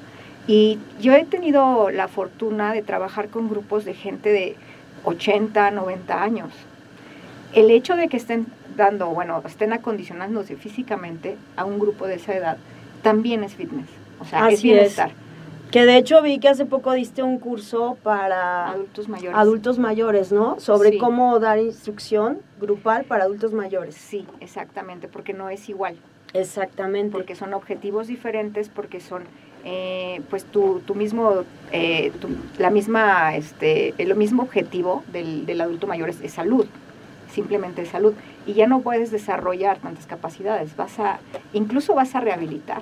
Y 0.51 0.79
yo 0.99 1.13
he 1.13 1.23
tenido 1.23 1.91
la 1.91 2.09
fortuna 2.09 2.73
de 2.73 2.81
trabajar 2.81 3.29
con 3.29 3.47
grupos 3.47 3.85
de 3.85 3.93
gente 3.93 4.33
de 4.33 4.57
80, 5.05 5.71
90 5.71 6.21
años. 6.21 6.49
El 7.53 7.71
hecho 7.71 7.95
de 7.95 8.09
que 8.09 8.17
estén 8.17 8.47
dando, 8.75 9.07
bueno, 9.11 9.41
estén 9.45 9.71
acondicionándose 9.71 10.57
físicamente 10.57 11.37
a 11.55 11.63
un 11.63 11.79
grupo 11.79 12.05
de 12.05 12.15
esa 12.15 12.35
edad, 12.35 12.57
también 13.01 13.45
es 13.45 13.55
fitness. 13.55 13.87
O 14.19 14.25
sea, 14.25 14.39
es 14.49 14.55
Así 14.59 14.71
es. 14.71 14.73
bienestar. 14.73 15.11
Que 15.71 15.85
de 15.85 15.95
hecho 15.95 16.21
vi 16.21 16.37
que 16.39 16.49
hace 16.49 16.65
poco 16.65 16.91
diste 16.91 17.23
un 17.23 17.39
curso 17.39 17.97
para 18.03 18.71
Adultos 18.71 19.07
mayores. 19.07 19.37
adultos 19.37 19.79
mayores, 19.79 20.33
¿no? 20.33 20.59
Sobre 20.59 20.89
Sí. 20.89 20.97
cómo 20.97 21.39
dar 21.39 21.59
instrucción 21.59 22.39
grupal 22.59 23.05
para 23.05 23.23
adultos 23.23 23.53
mayores. 23.53 23.95
Sí, 23.95 24.27
exactamente, 24.41 25.07
porque 25.07 25.31
no 25.31 25.49
es 25.49 25.69
igual. 25.69 25.95
Exactamente. 26.33 27.11
porque 27.11 27.35
son 27.35 27.53
objetivos 27.53 28.07
diferentes, 28.07 28.67
porque 28.69 28.99
son 28.99 29.23
eh, 29.65 30.21
pues 30.29 30.45
tu, 30.45 30.81
tu 30.85 30.95
mismo, 30.95 31.43
eh, 31.71 32.11
tu- 32.19 32.29
la 32.57 32.69
misma, 32.69 33.35
este, 33.35 33.93
el 33.97 34.15
mismo 34.15 34.43
objetivo 34.43 35.03
del, 35.11 35.45
del 35.45 35.61
adulto 35.61 35.87
mayor 35.87 36.09
es, 36.09 36.21
es 36.21 36.33
salud, 36.33 36.65
simplemente 37.31 37.85
salud. 37.85 38.13
Y 38.45 38.53
ya 38.53 38.67
no 38.67 38.81
puedes 38.81 39.11
desarrollar 39.11 39.77
tantas 39.79 40.05
capacidades, 40.07 40.75
vas 40.75 40.99
a, 40.99 41.19
incluso 41.53 41.93
vas 41.95 42.15
a 42.15 42.19
rehabilitar. 42.21 42.81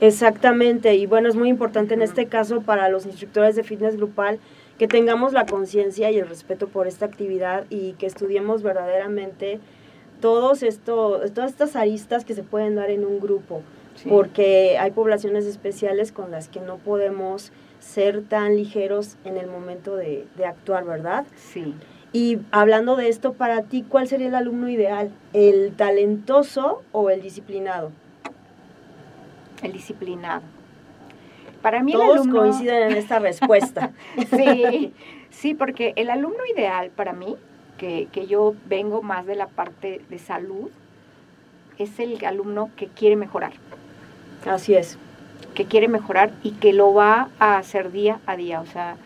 Exactamente, 0.00 0.94
y 0.94 1.06
bueno, 1.06 1.28
es 1.28 1.36
muy 1.36 1.48
importante 1.48 1.94
en 1.94 2.02
este 2.02 2.26
caso 2.26 2.60
para 2.60 2.88
los 2.90 3.06
instructores 3.06 3.56
de 3.56 3.64
fitness 3.64 3.96
grupal 3.96 4.38
que 4.78 4.86
tengamos 4.88 5.32
la 5.32 5.46
conciencia 5.46 6.10
y 6.10 6.18
el 6.18 6.28
respeto 6.28 6.68
por 6.68 6.86
esta 6.86 7.06
actividad 7.06 7.64
y 7.70 7.92
que 7.92 8.04
estudiemos 8.06 8.62
verdaderamente 8.62 9.58
todos 10.20 10.62
esto, 10.62 11.20
todas 11.34 11.50
estas 11.50 11.76
aristas 11.76 12.26
que 12.26 12.34
se 12.34 12.42
pueden 12.42 12.74
dar 12.74 12.90
en 12.90 13.06
un 13.06 13.20
grupo, 13.20 13.62
Sí. 13.96 14.08
porque 14.08 14.76
hay 14.78 14.90
poblaciones 14.90 15.46
especiales 15.46 16.12
con 16.12 16.30
las 16.30 16.48
que 16.48 16.60
no 16.60 16.76
podemos 16.76 17.50
ser 17.80 18.22
tan 18.22 18.56
ligeros 18.56 19.16
en 19.24 19.36
el 19.36 19.46
momento 19.46 19.96
de, 19.96 20.26
de 20.36 20.46
actuar, 20.46 20.84
¿verdad? 20.84 21.24
Sí. 21.36 21.74
Y 22.12 22.38
hablando 22.50 22.96
de 22.96 23.08
esto, 23.08 23.32
para 23.34 23.62
ti, 23.62 23.84
¿cuál 23.88 24.08
sería 24.08 24.28
el 24.28 24.34
alumno 24.34 24.68
ideal? 24.68 25.10
¿El 25.32 25.74
talentoso 25.76 26.82
o 26.92 27.10
el 27.10 27.20
disciplinado? 27.20 27.90
El 29.62 29.72
disciplinado. 29.72 30.42
Para 31.62 31.82
mí 31.82 31.92
el 31.92 31.98
Todos 31.98 32.20
alumno... 32.20 32.40
coinciden 32.40 32.90
en 32.90 32.96
esta 32.96 33.18
respuesta. 33.18 33.92
Sí, 34.36 34.92
sí, 35.30 35.54
porque 35.54 35.92
el 35.96 36.10
alumno 36.10 36.38
ideal 36.54 36.90
para 36.90 37.12
mí, 37.12 37.36
que, 37.76 38.08
que 38.12 38.26
yo 38.26 38.54
vengo 38.66 39.02
más 39.02 39.26
de 39.26 39.34
la 39.34 39.48
parte 39.48 40.00
de 40.08 40.18
salud, 40.18 40.70
es 41.78 41.98
el 42.00 42.24
alumno 42.24 42.70
que 42.76 42.86
quiere 42.86 43.16
mejorar, 43.16 43.52
Así 44.46 44.74
es. 44.74 44.98
que 45.54 45.64
quiere 45.64 45.88
mejorar 45.88 46.30
y 46.42 46.52
que 46.52 46.72
lo 46.72 46.92
va 46.92 47.28
a 47.38 47.56
hacer 47.56 47.90
día 47.90 48.18
a 48.26 48.36
día. 48.36 48.60
O 48.60 48.66
sea, 48.66 48.96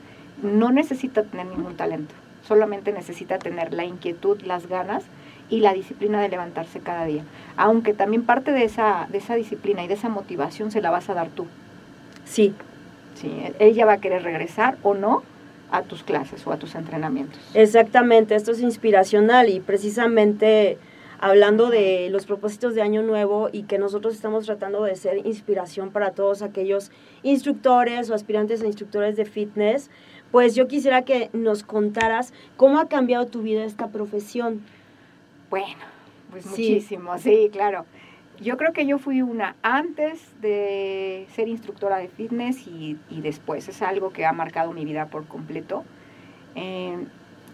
no 0.43 0.71
necesita 0.73 1.23
tener 1.23 1.47
ningún 1.47 1.77
talento, 1.77 2.15
solamente 2.47 2.93
necesita 2.93 3.39
tener 3.39 3.73
la 3.73 3.85
inquietud, 3.85 4.41
las 4.43 4.67
ganas 4.69 5.05
y 5.49 5.61
la 5.61 5.73
disciplina 5.75 6.21
de 6.21 6.29
levantarse 6.29 6.81
cada 6.81 7.05
día. 7.05 7.23
Aunque 7.57 7.93
también 7.95 8.25
parte 8.25 8.53
de 8.53 8.65
esa, 8.65 9.07
de 9.11 9.19
esa 9.19 9.35
disciplina 9.35 9.85
y 9.85 9.89
de 9.89 9.95
esa 9.95 10.09
motivación 10.09 10.71
se 10.71 10.81
la 10.81 10.91
vas 10.91 11.09
a 11.11 11.15
dar 11.15 11.29
tú. 11.29 11.47
Sí, 12.25 12.53
Sí, 13.17 13.31
ella 13.59 13.85
va 13.85 13.95
a 13.95 13.99
querer 13.99 14.23
regresar 14.23 14.79
o 14.83 14.95
no 14.95 15.23
a 15.71 15.83
tus 15.83 16.03
clases 16.03 16.47
o 16.47 16.53
a 16.53 16.57
tus 16.57 16.75
entrenamientos. 16.75 17.39
exactamente. 17.55 18.35
Esto 18.35 18.53
es 18.53 18.61
inspiracional 18.61 19.49
y 19.51 19.61
precisamente 19.61 20.79
hablando 21.21 21.69
de 21.69 22.09
los 22.11 22.25
propósitos 22.25 22.75
de 22.75 22.81
Año 22.83 23.03
Nuevo 23.03 23.51
y 23.53 23.65
que 23.65 23.79
nosotros 23.79 24.15
estamos 24.15 24.47
tratando 24.47 24.83
de 24.85 24.97
ser 24.97 25.25
inspiración 25.27 25.91
para 25.91 26.13
todos 26.13 26.41
aquellos 26.41 26.91
instructores 27.23 28.09
o 28.11 28.15
aspirantes 28.15 28.63
a 28.63 28.67
instructores 28.67 29.17
de 29.17 29.27
fitness, 29.27 29.91
pues 30.33 30.55
yo 30.55 30.67
quisiera 30.67 31.03
que 31.03 31.29
nos 31.35 31.63
contaras 31.63 32.33
cómo 32.57 32.79
ha 32.79 32.89
cambiado 32.89 33.27
tu 33.27 33.43
vida 33.43 33.65
esta 33.65 33.89
profesión. 33.89 34.63
Bueno, 35.51 35.77
pues 36.31 36.45
Sí. 36.45 36.51
muchísimo, 36.51 37.19
sí, 37.19 37.51
claro. 37.53 37.85
Yo 38.41 38.57
creo 38.57 38.73
que 38.73 38.87
yo 38.87 38.97
fui 38.99 39.21
una 39.21 39.57
antes 39.61 40.19
de 40.41 41.27
ser 41.35 41.49
instructora 41.49 41.99
de 41.99 42.09
fitness 42.09 42.67
y, 42.67 42.97
y 43.11 43.21
después. 43.21 43.69
Es 43.69 43.83
algo 43.83 44.11
que 44.15 44.25
ha 44.25 44.33
marcado 44.33 44.73
mi 44.73 44.87
vida 44.87 45.07
por 45.07 45.27
completo. 45.27 45.85
Eh, 46.55 46.97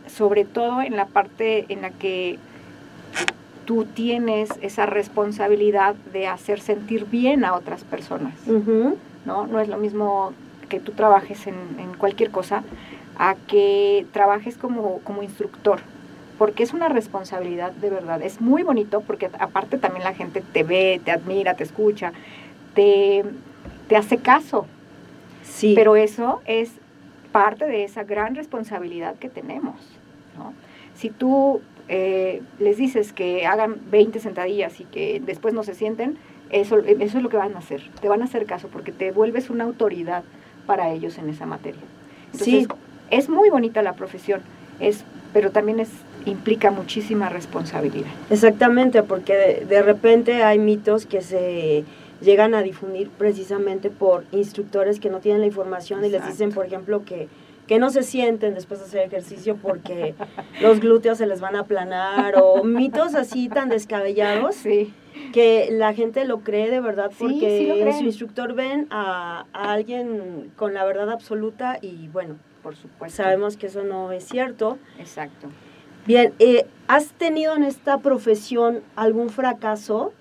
sobre 0.06 0.44
todo 0.44 0.82
en 0.82 0.94
la 0.94 1.06
parte 1.06 1.66
en 1.70 1.82
la 1.82 1.90
que 1.90 2.38
tú 3.66 3.84
tienes 3.84 4.48
esa 4.62 4.86
responsabilidad 4.86 5.94
de 6.12 6.26
hacer 6.28 6.60
sentir 6.60 7.04
bien 7.06 7.44
a 7.44 7.54
otras 7.54 7.84
personas. 7.84 8.32
¿no? 9.26 9.46
No 9.46 9.60
es 9.60 9.68
lo 9.68 9.76
mismo 9.76 10.32
que 10.68 10.80
tú 10.80 10.92
trabajes 10.92 11.46
en, 11.46 11.54
en 11.78 11.92
cualquier 11.94 12.30
cosa 12.30 12.62
a 13.18 13.34
que 13.48 14.06
trabajes 14.12 14.56
como, 14.56 15.00
como 15.00 15.22
instructor, 15.22 15.80
porque 16.38 16.62
es 16.62 16.72
una 16.72 16.88
responsabilidad 16.88 17.72
de 17.72 17.90
verdad. 17.90 18.22
Es 18.22 18.40
muy 18.40 18.62
bonito 18.62 19.00
porque 19.00 19.30
aparte 19.38 19.78
también 19.78 20.04
la 20.04 20.14
gente 20.14 20.42
te 20.52 20.62
ve, 20.62 21.00
te 21.04 21.10
admira, 21.10 21.54
te 21.54 21.64
escucha, 21.64 22.12
te, 22.74 23.24
te 23.88 23.96
hace 23.96 24.18
caso, 24.18 24.66
Sí. 25.42 25.72
pero 25.76 25.96
eso 25.96 26.40
es 26.46 26.70
parte 27.32 27.66
de 27.66 27.84
esa 27.84 28.04
gran 28.04 28.34
responsabilidad 28.34 29.14
que 29.16 29.28
tenemos. 29.28 29.76
¿no? 30.36 30.52
Si 30.94 31.10
tú 31.10 31.60
eh, 31.88 32.42
les 32.58 32.76
dices 32.76 33.12
que 33.12 33.46
hagan 33.46 33.76
20 33.90 34.18
sentadillas 34.20 34.80
y 34.80 34.84
que 34.84 35.20
después 35.24 35.54
no 35.54 35.62
se 35.62 35.74
sienten, 35.74 36.16
eso, 36.50 36.78
eso 36.78 37.18
es 37.18 37.22
lo 37.22 37.28
que 37.28 37.36
van 37.36 37.54
a 37.54 37.58
hacer. 37.58 37.82
Te 38.00 38.08
van 38.08 38.22
a 38.22 38.24
hacer 38.26 38.46
caso 38.46 38.68
porque 38.68 38.92
te 38.92 39.10
vuelves 39.12 39.50
una 39.50 39.64
autoridad 39.64 40.22
para 40.66 40.90
ellos 40.92 41.18
en 41.18 41.28
esa 41.28 41.46
materia. 41.46 41.80
Entonces, 42.32 42.64
Sí. 42.64 42.68
es 43.10 43.28
muy 43.28 43.50
bonita 43.50 43.82
la 43.82 43.94
profesión, 43.94 44.42
es, 44.80 45.04
pero 45.32 45.50
también 45.50 45.80
es, 45.80 45.88
implica 46.24 46.70
muchísima 46.70 47.28
responsabilidad. 47.28 48.10
Exactamente, 48.30 49.02
porque 49.02 49.34
de, 49.34 49.64
de 49.64 49.82
repente 49.82 50.42
hay 50.42 50.58
mitos 50.58 51.06
que 51.06 51.20
se 51.20 51.84
llegan 52.20 52.54
a 52.54 52.62
difundir 52.62 53.10
precisamente 53.10 53.90
por 53.90 54.24
instructores 54.32 54.98
que 55.00 55.10
no 55.10 55.20
tienen 55.20 55.40
la 55.42 55.46
información 55.46 56.04
y 56.04 56.08
les 56.08 56.26
dicen, 56.26 56.50
por 56.50 56.66
ejemplo, 56.66 57.04
que, 57.04 57.28
que 57.66 57.78
no 57.78 57.90
se 57.90 58.02
sienten 58.02 58.54
después 58.54 58.80
de 58.80 58.86
hacer 58.86 59.00
ejercicio 59.06 59.56
porque 59.56 60.14
los 60.62 60.80
glúteos 60.80 61.18
se 61.18 61.26
les 61.26 61.40
van 61.40 61.56
a 61.56 61.60
aplanar 61.60 62.34
o 62.42 62.64
mitos 62.64 63.14
así 63.14 63.48
tan 63.48 63.68
descabellados 63.68 64.56
Sí, 64.56 64.92
que 65.32 65.68
la 65.70 65.92
gente 65.94 66.24
lo 66.24 66.40
cree 66.40 66.70
de 66.70 66.80
verdad 66.80 67.10
porque 67.18 67.58
sí 67.58 67.80
en 67.80 67.92
su 67.98 68.04
instructor 68.04 68.54
ven 68.54 68.86
a, 68.90 69.46
a 69.52 69.72
alguien 69.72 70.50
con 70.56 70.74
la 70.74 70.84
verdad 70.84 71.10
absoluta 71.10 71.78
y 71.80 72.08
bueno, 72.08 72.36
por 72.62 72.76
supuesto. 72.76 73.22
sabemos 73.22 73.56
que 73.56 73.66
eso 73.66 73.82
no 73.84 74.12
es 74.12 74.24
cierto. 74.24 74.78
Exacto. 74.98 75.48
Bien, 76.06 76.32
eh, 76.38 76.66
¿has 76.86 77.12
tenido 77.12 77.56
en 77.56 77.64
esta 77.64 77.98
profesión 77.98 78.82
algún 78.94 79.28
fracaso 79.28 80.12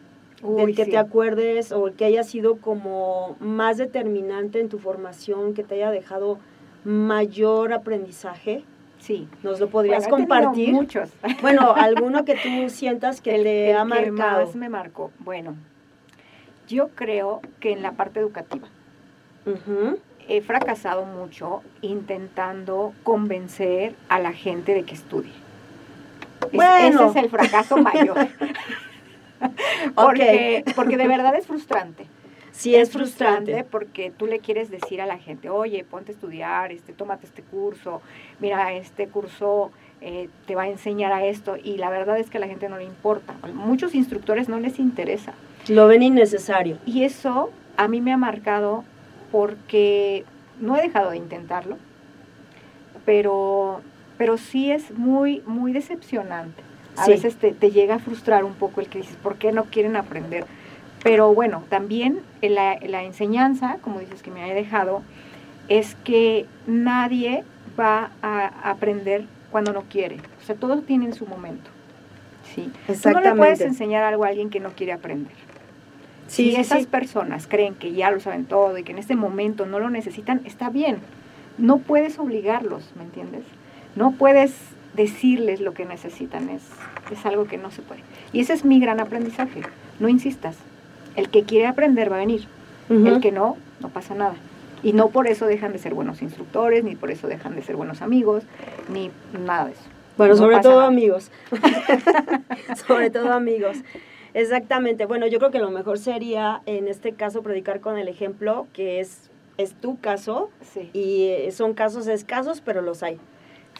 del 0.41 0.65
Uy, 0.69 0.73
que 0.73 0.85
sí. 0.85 0.91
te 0.91 0.97
acuerdes 0.97 1.71
o 1.71 1.91
que 1.95 2.05
haya 2.05 2.23
sido 2.23 2.57
como 2.57 3.35
más 3.39 3.77
determinante 3.77 4.59
en 4.59 4.69
tu 4.69 4.79
formación, 4.79 5.53
que 5.53 5.63
te 5.63 5.75
haya 5.75 5.91
dejado 5.91 6.39
mayor 6.85 7.73
aprendizaje? 7.73 8.63
Sí. 8.99 9.27
¿Nos 9.43 9.59
lo 9.59 9.69
podrías 9.69 10.07
Bueno, 10.07 10.27
compartir? 10.27 10.71
Muchos. 10.71 11.09
Bueno, 11.41 11.73
alguno 11.75 12.23
que 12.25 12.35
tú 12.35 12.69
sientas 12.69 13.21
que 13.21 13.35
el, 13.35 13.43
te 13.43 13.71
el 13.71 13.77
ha 13.77 13.81
que 13.81 14.11
marcado. 14.11 14.45
más 14.45 14.55
me 14.55 14.69
marcó. 14.69 15.11
Bueno, 15.19 15.55
yo 16.67 16.89
creo 16.89 17.41
que 17.59 17.71
en 17.73 17.81
la 17.81 17.91
parte 17.91 18.19
educativa 18.19 18.67
he 20.27 20.41
fracasado 20.41 21.05
mucho 21.05 21.61
intentando 21.81 22.93
convencer 23.03 23.95
a 24.09 24.19
la 24.19 24.33
gente 24.33 24.73
de 24.73 24.83
que 24.83 24.95
estudie. 24.95 25.33
Es-. 26.51 26.95
Ese 26.95 27.05
es 27.05 27.15
el 27.15 27.29
fracaso 27.29 27.77
mayor. 27.77 28.27
porque, 29.95 30.63
porque 30.75 30.97
de 30.97 31.07
verdad 31.07 31.35
es 31.35 31.45
frustrante. 31.47 32.07
Sí, 32.55 32.73
es 32.75 32.89
frustrante. 32.91 33.63
porque 33.69 34.11
tú 34.15 34.27
le 34.27 34.39
quieres 34.39 34.71
decir 34.71 35.01
a 35.01 35.05
la 35.05 35.17
gente, 35.17 35.49
oye, 35.49 35.83
ponte 35.83 36.11
a 36.11 36.15
estudiar, 36.15 36.71
este, 36.71 36.93
tómate 36.93 37.25
este 37.25 37.41
curso, 37.43 38.01
mira, 38.39 38.71
este 38.73 39.07
curso 39.07 39.71
eh, 40.01 40.29
te 40.47 40.55
va 40.55 40.63
a 40.63 40.69
enseñar 40.69 41.11
a 41.11 41.25
esto, 41.25 41.57
y 41.61 41.77
la 41.77 41.89
verdad 41.89 42.17
es 42.17 42.29
que 42.29 42.37
a 42.37 42.39
la 42.39 42.47
gente 42.47 42.69
no 42.69 42.77
le 42.77 42.85
importa. 42.85 43.33
Muchos 43.53 43.93
instructores 43.93 44.47
no 44.47 44.59
les 44.59 44.79
interesa. 44.79 45.33
Lo 45.67 45.87
ven 45.87 46.01
innecesario. 46.03 46.77
Y 46.85 47.03
eso 47.03 47.49
a 47.75 47.87
mí 47.87 47.99
me 48.01 48.13
ha 48.13 48.17
marcado 48.17 48.83
porque 49.31 50.23
no 50.61 50.77
he 50.77 50.81
dejado 50.81 51.11
de 51.11 51.17
intentarlo, 51.17 51.77
pero, 53.05 53.81
pero 54.17 54.37
sí 54.37 54.71
es 54.71 54.91
muy, 54.91 55.41
muy 55.45 55.73
decepcionante. 55.73 56.61
A 56.97 57.05
Sí. 57.05 57.11
veces 57.11 57.35
te, 57.35 57.51
te 57.51 57.71
llega 57.71 57.95
a 57.95 57.99
frustrar 57.99 58.45
un 58.45 58.53
poco 58.53 58.79
el 58.79 58.87
que 58.87 58.99
dices, 58.99 59.17
¿por 59.17 59.35
qué 59.35 59.51
no 59.51 59.65
quieren 59.65 59.95
aprender? 59.97 60.45
Pero 61.05 61.35
bueno, 61.35 61.61
también 61.69 62.21
la, 62.41 62.73
en 62.73 62.91
la 62.91 63.03
enseñanza, 63.03 63.77
como 63.81 63.99
dices 63.99 64.23
que 64.23 64.31
me 64.31 64.43
ha 64.43 64.51
dejado, 64.51 65.03
es 65.67 65.93
que 66.03 66.47
nadie 66.65 67.43
va 67.79 68.09
a 68.23 68.71
aprender 68.71 69.25
cuando 69.51 69.71
no 69.71 69.83
quiere. 69.83 70.17
O 70.41 70.43
sea, 70.43 70.55
todos 70.55 70.83
tienen 70.83 71.13
su 71.13 71.27
momento. 71.27 71.69
Sí. 72.55 72.71
Tú 72.87 73.11
no 73.11 73.21
le 73.21 73.35
puedes 73.35 73.59
Exactamente. 73.59 73.63
enseñar 73.65 74.03
algo 74.03 74.25
a 74.25 74.29
alguien 74.29 74.49
que 74.49 74.59
no 74.59 74.71
quiere 74.71 74.93
aprender. 74.93 75.31
Sí, 76.25 76.49
si 76.49 76.55
esas 76.55 76.79
sí. 76.79 76.87
personas 76.87 77.45
creen 77.45 77.75
que 77.75 77.93
ya 77.93 78.09
lo 78.09 78.19
saben 78.19 78.45
todo 78.45 78.75
y 78.75 78.81
que 78.81 78.91
en 78.91 78.97
este 78.97 79.15
momento 79.15 79.67
no 79.67 79.77
lo 79.77 79.91
necesitan, 79.91 80.41
está 80.43 80.71
bien. 80.71 80.97
No 81.59 81.77
puedes 81.77 82.17
obligarlos, 82.17 82.93
¿me 82.95 83.03
entiendes? 83.03 83.43
No 83.95 84.13
puedes 84.13 84.55
decirles 84.95 85.61
lo 85.61 85.75
que 85.75 85.85
necesitan, 85.85 86.49
es, 86.49 86.63
es 87.11 87.23
algo 87.27 87.45
que 87.45 87.59
no 87.59 87.69
se 87.69 87.83
puede. 87.83 88.01
Y 88.33 88.39
ese 88.39 88.53
es 88.53 88.65
mi 88.65 88.79
gran 88.79 88.99
aprendizaje. 88.99 89.61
No 89.99 90.09
insistas. 90.09 90.57
El 91.15 91.29
que 91.29 91.43
quiere 91.43 91.67
aprender 91.67 92.11
va 92.11 92.15
a 92.17 92.19
venir. 92.19 92.47
El 92.89 93.19
que 93.21 93.31
no, 93.31 93.57
no 93.81 93.89
pasa 93.89 94.13
nada. 94.15 94.35
Y 94.83 94.93
no 94.93 95.09
por 95.09 95.27
eso 95.27 95.47
dejan 95.47 95.71
de 95.71 95.79
ser 95.79 95.93
buenos 95.95 96.21
instructores, 96.21 96.83
ni 96.83 96.95
por 96.95 97.09
eso 97.09 97.27
dejan 97.27 97.55
de 97.55 97.63
ser 97.63 97.75
buenos 97.75 98.01
amigos, 98.03 98.43
ni 98.89 99.09
nada 99.43 99.65
de 99.65 99.71
eso. 99.71 99.81
Bueno, 100.17 100.33
No 100.35 100.37
sobre 100.39 100.59
todo 100.59 100.75
nada. 100.75 100.87
amigos. 100.87 101.31
sobre 102.87 103.09
todo 103.09 103.33
amigos. 103.33 103.77
Exactamente. 104.33 105.05
Bueno, 105.05 105.27
yo 105.27 105.39
creo 105.39 105.51
que 105.51 105.59
lo 105.59 105.71
mejor 105.71 105.97
sería 105.97 106.61
en 106.65 106.87
este 106.87 107.13
caso 107.13 107.41
predicar 107.41 107.79
con 107.79 107.97
el 107.97 108.07
ejemplo, 108.07 108.67
que 108.73 108.99
es, 108.99 109.29
es 109.57 109.73
tu 109.73 109.99
caso, 109.99 110.49
Sí. 110.61 110.89
y 110.93 111.27
eh, 111.29 111.51
son 111.51 111.73
casos 111.73 112.07
escasos, 112.07 112.61
pero 112.61 112.81
los 112.81 113.01
hay. 113.03 113.17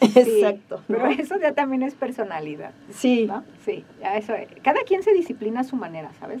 Sí, 0.00 0.12
Exacto. 0.42 0.82
¿no? 0.88 0.98
Pero 0.98 1.06
eso 1.10 1.38
ya 1.40 1.52
también 1.52 1.82
es 1.82 1.94
personalidad. 1.94 2.72
Sí, 2.90 3.26
¿no? 3.26 3.44
Sí, 3.64 3.84
ya 4.00 4.16
eso, 4.16 4.34
cada 4.62 4.80
quien 4.82 5.02
se 5.02 5.12
disciplina 5.12 5.60
a 5.60 5.64
su 5.64 5.76
manera, 5.76 6.10
¿sabes? 6.20 6.40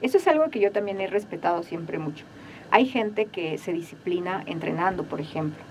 Eso 0.00 0.18
es 0.18 0.28
algo 0.28 0.48
que 0.50 0.60
yo 0.60 0.70
también 0.72 1.00
he 1.00 1.06
respetado 1.06 1.62
siempre 1.62 1.98
mucho. 1.98 2.24
Hay 2.70 2.86
gente 2.86 3.26
que 3.26 3.58
se 3.58 3.72
disciplina 3.72 4.42
entrenando, 4.46 5.04
por 5.04 5.20
ejemplo, 5.20 5.62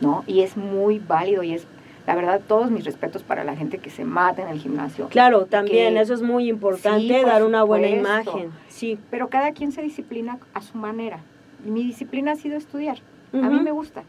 ¿no? 0.00 0.24
Y 0.26 0.40
es 0.40 0.56
muy 0.56 0.98
válido 0.98 1.42
y 1.42 1.52
es, 1.54 1.66
la 2.06 2.14
verdad, 2.16 2.40
todos 2.46 2.70
mis 2.70 2.84
respetos 2.84 3.22
para 3.22 3.44
la 3.44 3.54
gente 3.56 3.78
que 3.78 3.88
se 3.90 4.04
mata 4.04 4.42
en 4.42 4.48
el 4.48 4.58
gimnasio. 4.58 5.08
claro, 5.08 5.46
también 5.46 5.94
que- 5.94 6.00
eso 6.00 6.14
es 6.14 6.22
muy 6.22 6.48
importante, 6.48 7.00
Sí, 7.20 7.24
dar 7.24 7.44
una 7.44 7.62
buena 7.62 7.88
supuesto. 7.88 8.30
imagen. 8.32 8.50
Sí. 8.68 8.98
Pero 9.10 9.28
cada 9.28 9.52
quien 9.52 9.72
se 9.72 9.82
disciplina 9.82 10.38
a 10.52 10.60
su 10.60 10.76
manera. 10.76 11.20
Y 11.66 11.70
mi 11.70 11.84
disciplina 11.84 12.32
ha 12.32 12.36
sido 12.36 12.56
estudiar. 12.56 12.98
A 13.32 13.36
mí 13.48 13.60
me 13.60 13.70
gusta. 13.70 14.02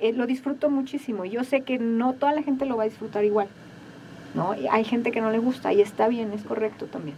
Eh, 0.00 0.12
lo 0.12 0.26
disfruto 0.26 0.68
muchísimo. 0.68 1.24
y 1.24 1.30
Yo 1.30 1.42
sé 1.44 1.62
que 1.62 1.78
no 1.78 2.12
toda 2.12 2.32
la 2.32 2.42
gente 2.42 2.66
lo 2.66 2.76
va 2.76 2.82
a 2.82 2.86
disfrutar 2.86 3.24
igual. 3.24 3.48
¿no? 4.34 4.54
Y 4.54 4.66
hay 4.68 4.84
gente 4.84 5.10
que 5.10 5.20
no 5.22 5.30
le 5.30 5.38
gusta 5.38 5.72
y 5.72 5.80
está 5.80 6.06
bien, 6.08 6.32
es 6.32 6.42
correcto 6.42 6.84
también. 6.86 7.16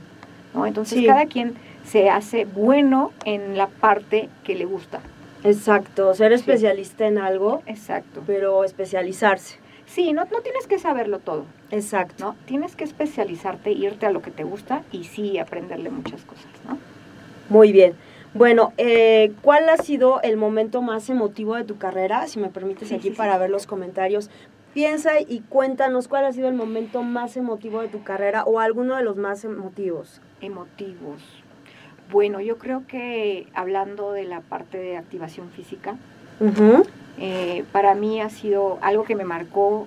¿no? 0.54 0.64
Entonces 0.66 0.98
Sí. 1.00 1.06
cada 1.06 1.26
quien 1.26 1.54
se 1.84 2.10
hace 2.10 2.44
bueno 2.44 3.12
en 3.24 3.56
la 3.56 3.66
parte 3.68 4.28
que 4.44 4.54
le 4.54 4.64
gusta. 4.64 5.00
Exacto, 5.44 6.14
ser 6.14 6.30
Sí. 6.32 6.36
especialista 6.36 7.06
en 7.06 7.18
algo, 7.18 7.62
Exacto. 7.66 8.22
pero 8.26 8.62
especializarse. 8.64 9.58
Sí, 9.86 10.12
no, 10.12 10.24
no 10.26 10.40
tienes 10.42 10.66
que 10.68 10.78
saberlo 10.78 11.18
todo, 11.18 11.46
Exacto. 11.70 12.24
¿no? 12.24 12.36
Tienes 12.46 12.76
que 12.76 12.84
especializarte, 12.84 13.72
irte 13.72 14.06
a 14.06 14.10
lo 14.12 14.22
que 14.22 14.30
te 14.30 14.44
gusta 14.44 14.82
y 14.92 15.04
sí 15.04 15.38
aprenderle 15.38 15.90
muchas 15.90 16.22
cosas, 16.22 16.46
¿no? 16.68 16.78
Muy 17.48 17.72
bien. 17.72 17.94
Bueno, 18.32 18.72
eh, 18.76 19.32
¿cuál 19.42 19.68
ha 19.68 19.76
sido 19.78 20.22
el 20.22 20.36
momento 20.36 20.82
más 20.82 21.10
emotivo 21.10 21.56
de 21.56 21.64
tu 21.64 21.78
carrera? 21.78 22.28
Si 22.28 22.38
me 22.38 22.48
permites 22.48 22.88
Sí, 22.90 22.94
aquí 22.94 23.08
sí. 23.10 23.14
para 23.16 23.36
ver 23.38 23.50
los 23.50 23.66
comentarios. 23.66 24.30
Piensa 24.72 25.20
y 25.20 25.40
cuéntanos 25.48 26.06
cuál 26.06 26.24
ha 26.26 26.32
sido 26.32 26.46
el 26.46 26.54
momento 26.54 27.02
más 27.02 27.36
emotivo 27.36 27.80
de 27.80 27.88
tu 27.88 28.04
carrera 28.04 28.44
o 28.44 28.60
alguno 28.60 28.94
de 28.96 29.02
los 29.02 29.16
más 29.16 29.42
emotivos. 29.44 30.20
Emotivos. 30.40 31.39
Bueno, 32.10 32.40
yo 32.40 32.58
creo 32.58 32.82
que 32.86 33.46
hablando 33.54 34.12
de 34.12 34.24
la 34.24 34.40
parte 34.40 34.78
de 34.78 34.96
activación 34.96 35.50
física, 35.50 35.96
eh, 37.18 37.64
para 37.72 37.94
mí 37.94 38.20
ha 38.20 38.30
sido 38.30 38.78
algo 38.80 39.04
que 39.04 39.14
me 39.14 39.24
marcó 39.24 39.86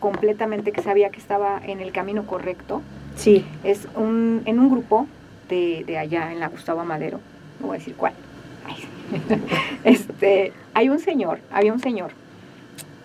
completamente, 0.00 0.72
que 0.72 0.82
sabía 0.82 1.10
que 1.10 1.18
estaba 1.18 1.60
en 1.64 1.80
el 1.80 1.92
camino 1.92 2.26
correcto. 2.26 2.82
Sí. 3.16 3.44
Es 3.62 3.88
un, 3.94 4.42
en 4.44 4.58
un 4.58 4.70
grupo 4.70 5.06
de, 5.48 5.84
de 5.86 5.98
allá 5.98 6.32
en 6.32 6.40
la 6.40 6.48
Gustavo 6.48 6.84
Madero, 6.84 7.20
no 7.60 7.68
voy 7.68 7.76
a 7.76 7.78
decir 7.78 7.94
cuál. 7.94 8.12
Este, 9.84 10.52
hay 10.72 10.88
un 10.88 10.98
señor, 10.98 11.40
había 11.52 11.72
un 11.72 11.80
señor 11.80 12.12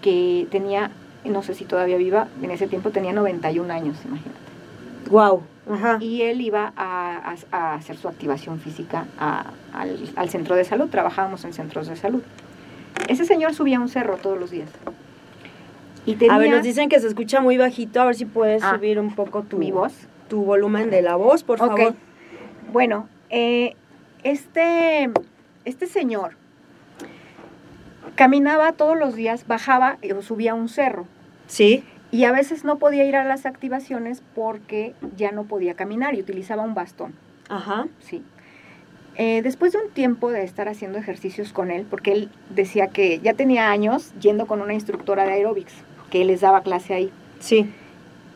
que 0.02 0.48
tenía, 0.50 0.92
no 1.26 1.44
sé 1.44 1.54
si 1.54 1.66
todavía 1.66 1.98
viva, 1.98 2.30
en 2.42 2.52
ese 2.52 2.68
tiempo 2.68 2.92
tenía 2.92 3.12
91 3.12 3.74
años, 3.74 3.98
imagínate. 4.06 4.49
Wow. 5.10 5.44
Ajá. 5.72 5.98
Y 6.00 6.24
él 6.24 6.42
iba 6.42 6.74
a, 6.76 7.34
a- 7.52 7.58
a 7.58 7.74
hacer 7.76 7.98
su 7.98 8.08
activación 8.08 8.60
física 8.60 9.06
a- 9.20 9.52
al, 9.74 9.98
al 10.16 10.30
centro 10.30 10.56
de 10.56 10.64
salud, 10.64 10.90
trabajábamos 10.90 11.44
en 11.46 11.54
centros 11.54 11.88
de 11.88 11.96
salud. 11.96 12.24
Ese 13.08 13.26
señor 13.26 13.54
subía 13.54 13.80
un 13.80 13.90
cerro 13.90 14.18
todos 14.18 14.40
los 14.40 14.52
días. 14.52 14.70
Y 16.06 16.16
tenía 16.16 16.36
A 16.36 16.38
ver, 16.40 16.50
nos 16.52 16.64
dicen 16.64 16.90
que 16.90 17.00
se 17.00 17.08
escucha 17.08 17.40
muy 17.42 17.58
bajito, 17.58 18.02
a 18.02 18.06
ver 18.06 18.16
si 18.16 18.26
puedes 18.26 18.64
Ah, 18.64 18.76
subir 18.76 19.00
un 19.00 19.14
poco 19.14 19.44
tu, 19.44 19.58
mi 19.58 19.72
voz. 19.72 19.94
tu 20.28 20.44
volumen 20.44 20.90
de 20.90 21.02
la 21.02 21.16
voz, 21.16 21.44
por 21.44 21.60
favor. 21.60 21.94
Bueno, 22.72 23.08
eh, 23.30 23.76
este, 24.24 25.10
este 25.66 25.86
señor 25.88 26.36
caminaba 28.16 28.74
todos 28.74 28.98
los 28.98 29.16
días, 29.16 29.46
bajaba 29.48 29.98
o 30.18 30.22
subía 30.22 30.54
un 30.54 30.68
cerro. 30.70 31.06
Sí. 31.48 31.84
Y 32.12 32.24
a 32.24 32.32
veces 32.32 32.64
no 32.64 32.78
podía 32.78 33.06
ir 33.06 33.16
a 33.16 33.24
las 33.24 33.46
activaciones 33.46 34.24
porque 34.36 34.96
ya 35.16 35.32
no 35.32 35.44
podía 35.44 35.76
caminar 35.76 36.16
y 36.16 36.22
utilizaba 36.22 36.64
un 36.64 36.74
bastón. 36.74 37.14
Ajá. 37.50 37.88
Sí. 38.00 38.24
Eh, 39.16 39.42
después 39.42 39.74
de 39.74 39.80
un 39.80 39.90
tiempo 39.92 40.32
de 40.32 40.44
estar 40.44 40.70
haciendo 40.70 40.98
ejercicios 40.98 41.52
con 41.52 41.72
él, 41.72 41.86
porque 41.90 42.14
él 42.14 42.30
decía 42.50 42.88
que 42.88 43.20
ya 43.20 43.34
tenía 43.34 43.70
años 43.70 44.14
yendo 44.20 44.48
con 44.48 44.62
una 44.62 44.74
instructora 44.74 45.26
de 45.26 45.34
aeróbics, 45.34 45.74
que 46.10 46.22
él 46.22 46.28
les 46.28 46.42
daba 46.42 46.62
clase 46.62 46.94
ahí, 46.94 47.12
Sí. 47.40 47.70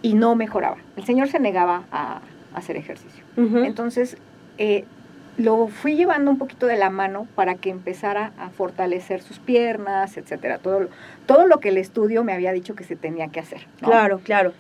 y 0.02 0.14
no 0.14 0.36
mejoraba. 0.36 0.78
El 0.98 1.06
señor 1.06 1.30
se 1.30 1.40
negaba 1.40 1.84
a, 1.92 2.22
hacer 2.54 2.76
ejercicio. 2.78 3.24
Entonces, 3.36 4.18
eh, 4.60 4.86
lo 5.38 5.68
fui 5.68 5.96
llevando 5.96 6.30
un 6.30 6.38
poquito 6.38 6.68
de 6.68 6.78
la 6.78 6.90
mano 6.90 7.28
para 7.36 7.56
que 7.56 7.70
empezara 7.72 8.32
a 8.38 8.50
fortalecer 8.50 9.22
sus 9.22 9.40
piernas, 9.40 10.16
etcétera. 10.18 10.60
Todo, 10.60 10.82
lo- 10.82 10.90
todo 11.26 11.48
lo 11.48 11.60
que 11.60 11.70
el 11.70 11.78
estudio 11.78 12.24
me 12.24 12.34
había 12.34 12.52
dicho 12.52 12.76
que 12.76 12.84
se 12.84 12.96
tenía 12.96 13.28
que 13.30 13.40
hacer. 13.40 13.66
¿no? 13.82 13.88
Claro, 13.90 14.20
claro. 14.20 14.54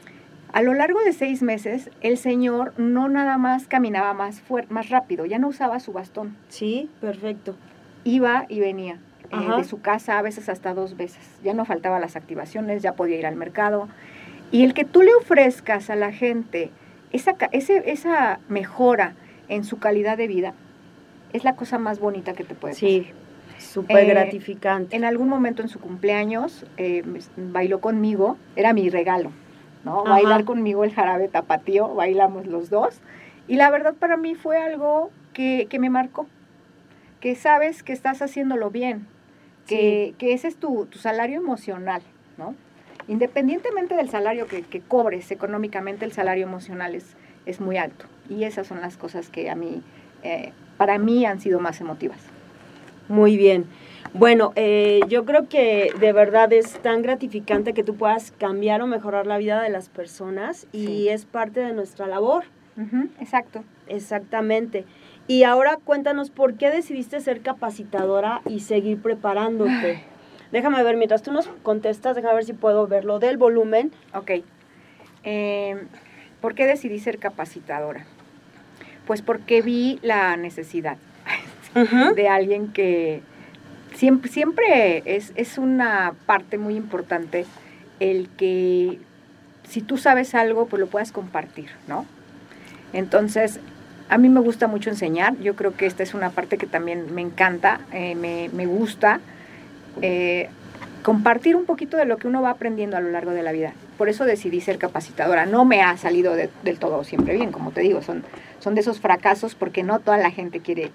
A 0.51 0.61
lo 0.61 0.73
largo 0.73 0.99
de 1.03 1.13
seis 1.13 1.41
meses, 1.41 1.89
el 2.01 2.17
señor 2.17 2.73
no 2.77 3.07
nada 3.09 3.37
más 3.37 3.67
caminaba 3.67 4.13
más, 4.13 4.41
más 4.69 4.89
rápido, 4.89 5.25
ya 5.25 5.39
no 5.39 5.47
usaba 5.47 5.79
su 5.79 5.93
bastón. 5.93 6.35
Sí, 6.49 6.89
perfecto. 7.01 7.55
Iba 8.03 8.45
y 8.49 8.59
venía 8.59 8.97
eh, 9.31 9.37
de 9.57 9.63
su 9.63 9.81
casa 9.81 10.19
a 10.19 10.21
veces 10.21 10.49
hasta 10.49 10.73
dos 10.75 10.95
veces. 10.97 11.23
Ya 11.43 11.53
no 11.55 11.65
faltaba 11.65 11.99
las 11.99 12.15
activaciones, 12.15 12.83
ya 12.83 12.93
podía 12.93 13.17
ir 13.17 13.25
al 13.25 13.35
mercado. 13.35 13.87
Y 14.51 14.63
el 14.63 14.73
que 14.75 14.85
tú 14.85 15.01
le 15.01 15.13
ofrezcas 15.15 15.89
a 15.89 15.95
la 15.95 16.11
gente 16.11 16.69
esa, 17.11 17.35
ese- 17.51 17.91
esa 17.91 18.39
mejora 18.47 19.13
en 19.49 19.63
su 19.63 19.79
calidad 19.79 20.17
de 20.17 20.27
vida 20.27 20.53
es 21.33 21.43
la 21.43 21.55
cosa 21.55 21.77
más 21.79 21.99
bonita 21.99 22.33
que 22.33 22.43
te 22.43 22.55
puede 22.55 22.73
Sí. 22.75 23.07
Súper 23.59 23.97
Eh, 23.97 24.05
gratificante. 24.05 24.95
en 24.95 25.03
algún 25.05 25.29
momento 25.29 25.61
en 25.61 25.69
su 25.69 25.79
cumpleaños 25.79 26.65
eh, 26.77 27.03
me- 27.03 27.19
bailó 27.37 27.79
conmigo, 27.81 28.37
era 28.55 28.73
mi 28.73 28.89
regalo, 28.89 29.31
¿no? 29.85 30.01
Ajá. 30.01 30.09
Bailar 30.11 30.43
conmigo 30.43 30.83
el 30.83 30.93
jarabe 30.93 31.27
tapatío, 31.29 31.93
bailamos 31.95 32.45
los 32.47 32.69
dos. 32.69 32.99
Y 33.47 33.55
la 33.55 33.69
verdad 33.71 33.93
para 33.95 34.17
mí 34.17 34.35
fue 34.35 34.57
algo 34.57 35.11
que, 35.33 35.67
que 35.69 35.79
me 35.79 35.89
marcó, 35.89 36.27
que 37.19 37.35
sabes 37.35 37.83
que 37.83 37.93
estás 37.93 38.21
haciéndolo 38.21 38.69
bien, 38.69 39.07
que, 39.67 40.13
que 40.17 40.33
ese 40.33 40.47
es 40.49 40.57
tu, 40.57 40.85
tu 40.87 40.97
salario 40.99 41.37
emocional, 41.39 42.01
¿no? 42.37 42.55
Independientemente 43.07 43.95
del 43.95 44.09
salario 44.09 44.47
que, 44.47 44.61
que 44.63 44.81
cobres 44.81 45.31
económicamente, 45.31 46.05
el 46.05 46.11
salario 46.11 46.45
emocional 46.45 46.95
es, 46.95 47.15
es 47.45 47.59
muy 47.61 47.77
alto. 47.77 48.05
Y 48.29 48.43
esas 48.43 48.67
son 48.67 48.81
las 48.81 48.97
cosas 48.97 49.29
que 49.29 49.49
a 49.49 49.55
mí, 49.55 49.81
eh, 50.23 50.51
para 50.77 50.97
mí 50.97 51.25
han 51.25 51.39
sido 51.39 51.59
más 51.59 51.79
emotivas. 51.81 52.19
Muy 53.07 53.37
bien. 53.37 53.65
Bueno, 54.13 54.53
eh, 54.55 54.99
yo 55.09 55.25
creo 55.25 55.49
que 55.49 55.91
de 55.99 56.13
verdad 56.13 56.53
es 56.53 56.73
tan 56.81 57.01
gratificante 57.01 57.73
que 57.73 57.83
tú 57.83 57.95
puedas 57.95 58.31
cambiar 58.31 58.81
o 58.81 58.87
mejorar 58.87 59.25
la 59.25 59.37
vida 59.39 59.61
de 59.61 59.69
las 59.69 59.89
personas 59.89 60.67
y 60.71 60.85
Sí. 60.85 61.09
es 61.09 61.25
parte 61.25 61.61
de 61.61 61.73
nuestra 61.73 62.05
labor, 62.07 62.43
exacto. 63.19 63.63
exactamente. 63.87 64.85
Y 65.27 65.43
ahora 65.43 65.77
cuéntanos 65.83 66.29
por 66.29 66.55
qué 66.55 66.69
decidiste 66.69 67.21
ser 67.21 67.41
capacitadora 67.41 68.41
y 68.45 68.59
seguir 68.59 69.01
preparándote. 69.01 70.03
Déjame 70.51 70.83
ver, 70.83 70.95
mientras 70.97 71.23
tú 71.23 71.31
nos 71.31 71.47
contestas, 71.63 72.15
déjame 72.15 72.35
ver 72.35 72.45
si 72.45 72.53
puedo 72.53 72.85
ver 72.85 73.05
lo 73.05 73.17
del 73.17 73.37
volumen. 73.37 73.91
Ok. 74.13 74.43
Eh, 75.23 75.77
¿Por 76.41 76.53
qué 76.53 76.65
decidí 76.67 76.99
ser 76.99 77.17
capacitadora? 77.17 78.05
Pues 79.05 79.21
porque 79.21 79.61
vi 79.61 79.99
la 80.01 80.37
necesidad 80.37 80.97
de 82.15 82.27
alguien 82.29 82.67
que 82.71 83.21
siempre, 83.95 84.31
siempre 84.31 85.03
es, 85.05 85.31
es 85.35 85.57
una 85.57 86.13
parte 86.25 86.57
muy 86.57 86.75
importante 86.75 87.45
el 87.99 88.29
que 88.37 88.99
si 89.67 89.81
tú 89.81 89.97
sabes 89.97 90.35
algo, 90.35 90.67
pues 90.67 90.79
lo 90.79 90.87
puedas 90.87 91.11
compartir, 91.11 91.69
¿no? 91.87 92.05
Entonces, 92.91 93.59
a 94.09 94.17
mí 94.17 94.29
me 94.29 94.39
gusta 94.39 94.67
mucho 94.67 94.89
enseñar, 94.89 95.37
yo 95.39 95.55
creo 95.55 95.75
que 95.75 95.85
esta 95.85 96.03
es 96.03 96.13
una 96.13 96.29
parte 96.29 96.57
que 96.57 96.67
también 96.67 97.13
me 97.15 97.21
encanta, 97.21 97.79
eh, 97.91 98.15
me, 98.15 98.49
me 98.53 98.65
gusta. 98.65 99.19
eh, 100.01 100.49
compartir 101.03 101.55
un 101.57 101.65
poquito 101.65 101.97
de 101.97 102.05
lo 102.05 102.15
que 102.17 102.27
uno 102.29 102.41
va 102.41 102.49
aprendiendo 102.51 102.95
a 102.95 103.01
lo 103.01 103.09
largo 103.11 103.31
de 103.31 103.43
la 103.43 103.51
vida. 103.51 103.73
por 103.97 104.07
eso 104.09 104.23
decidí 104.25 104.59
ser 104.61 104.77
capacitadora. 104.79 105.45
No 105.45 105.65
me 105.65 105.81
ha 105.83 105.97
salido 105.97 106.33
de- 106.35 106.49
del 106.63 106.79
todo 106.79 107.03
siempre 107.03 107.33
bien, 107.35 107.51
como 107.51 107.71
te 107.71 107.81
digo, 107.81 108.01
son, 108.01 108.23
son 108.63 108.75
de 108.75 108.81
esos 108.81 109.01
fracasos 109.01 109.55
porque 109.55 109.83
no 109.83 109.99
toda 109.99 110.17
la 110.17 110.31
gente 110.31 110.61
quiere, 110.61 110.91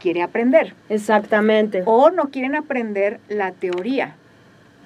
quiere 0.00 0.22
aprender 0.22 0.74
Exactamente. 0.88 1.82
o 1.84 2.10
no 2.10 2.30
quieren 2.30 2.54
aprender 2.56 3.20
la 3.28 3.52
teoría. 3.52 4.16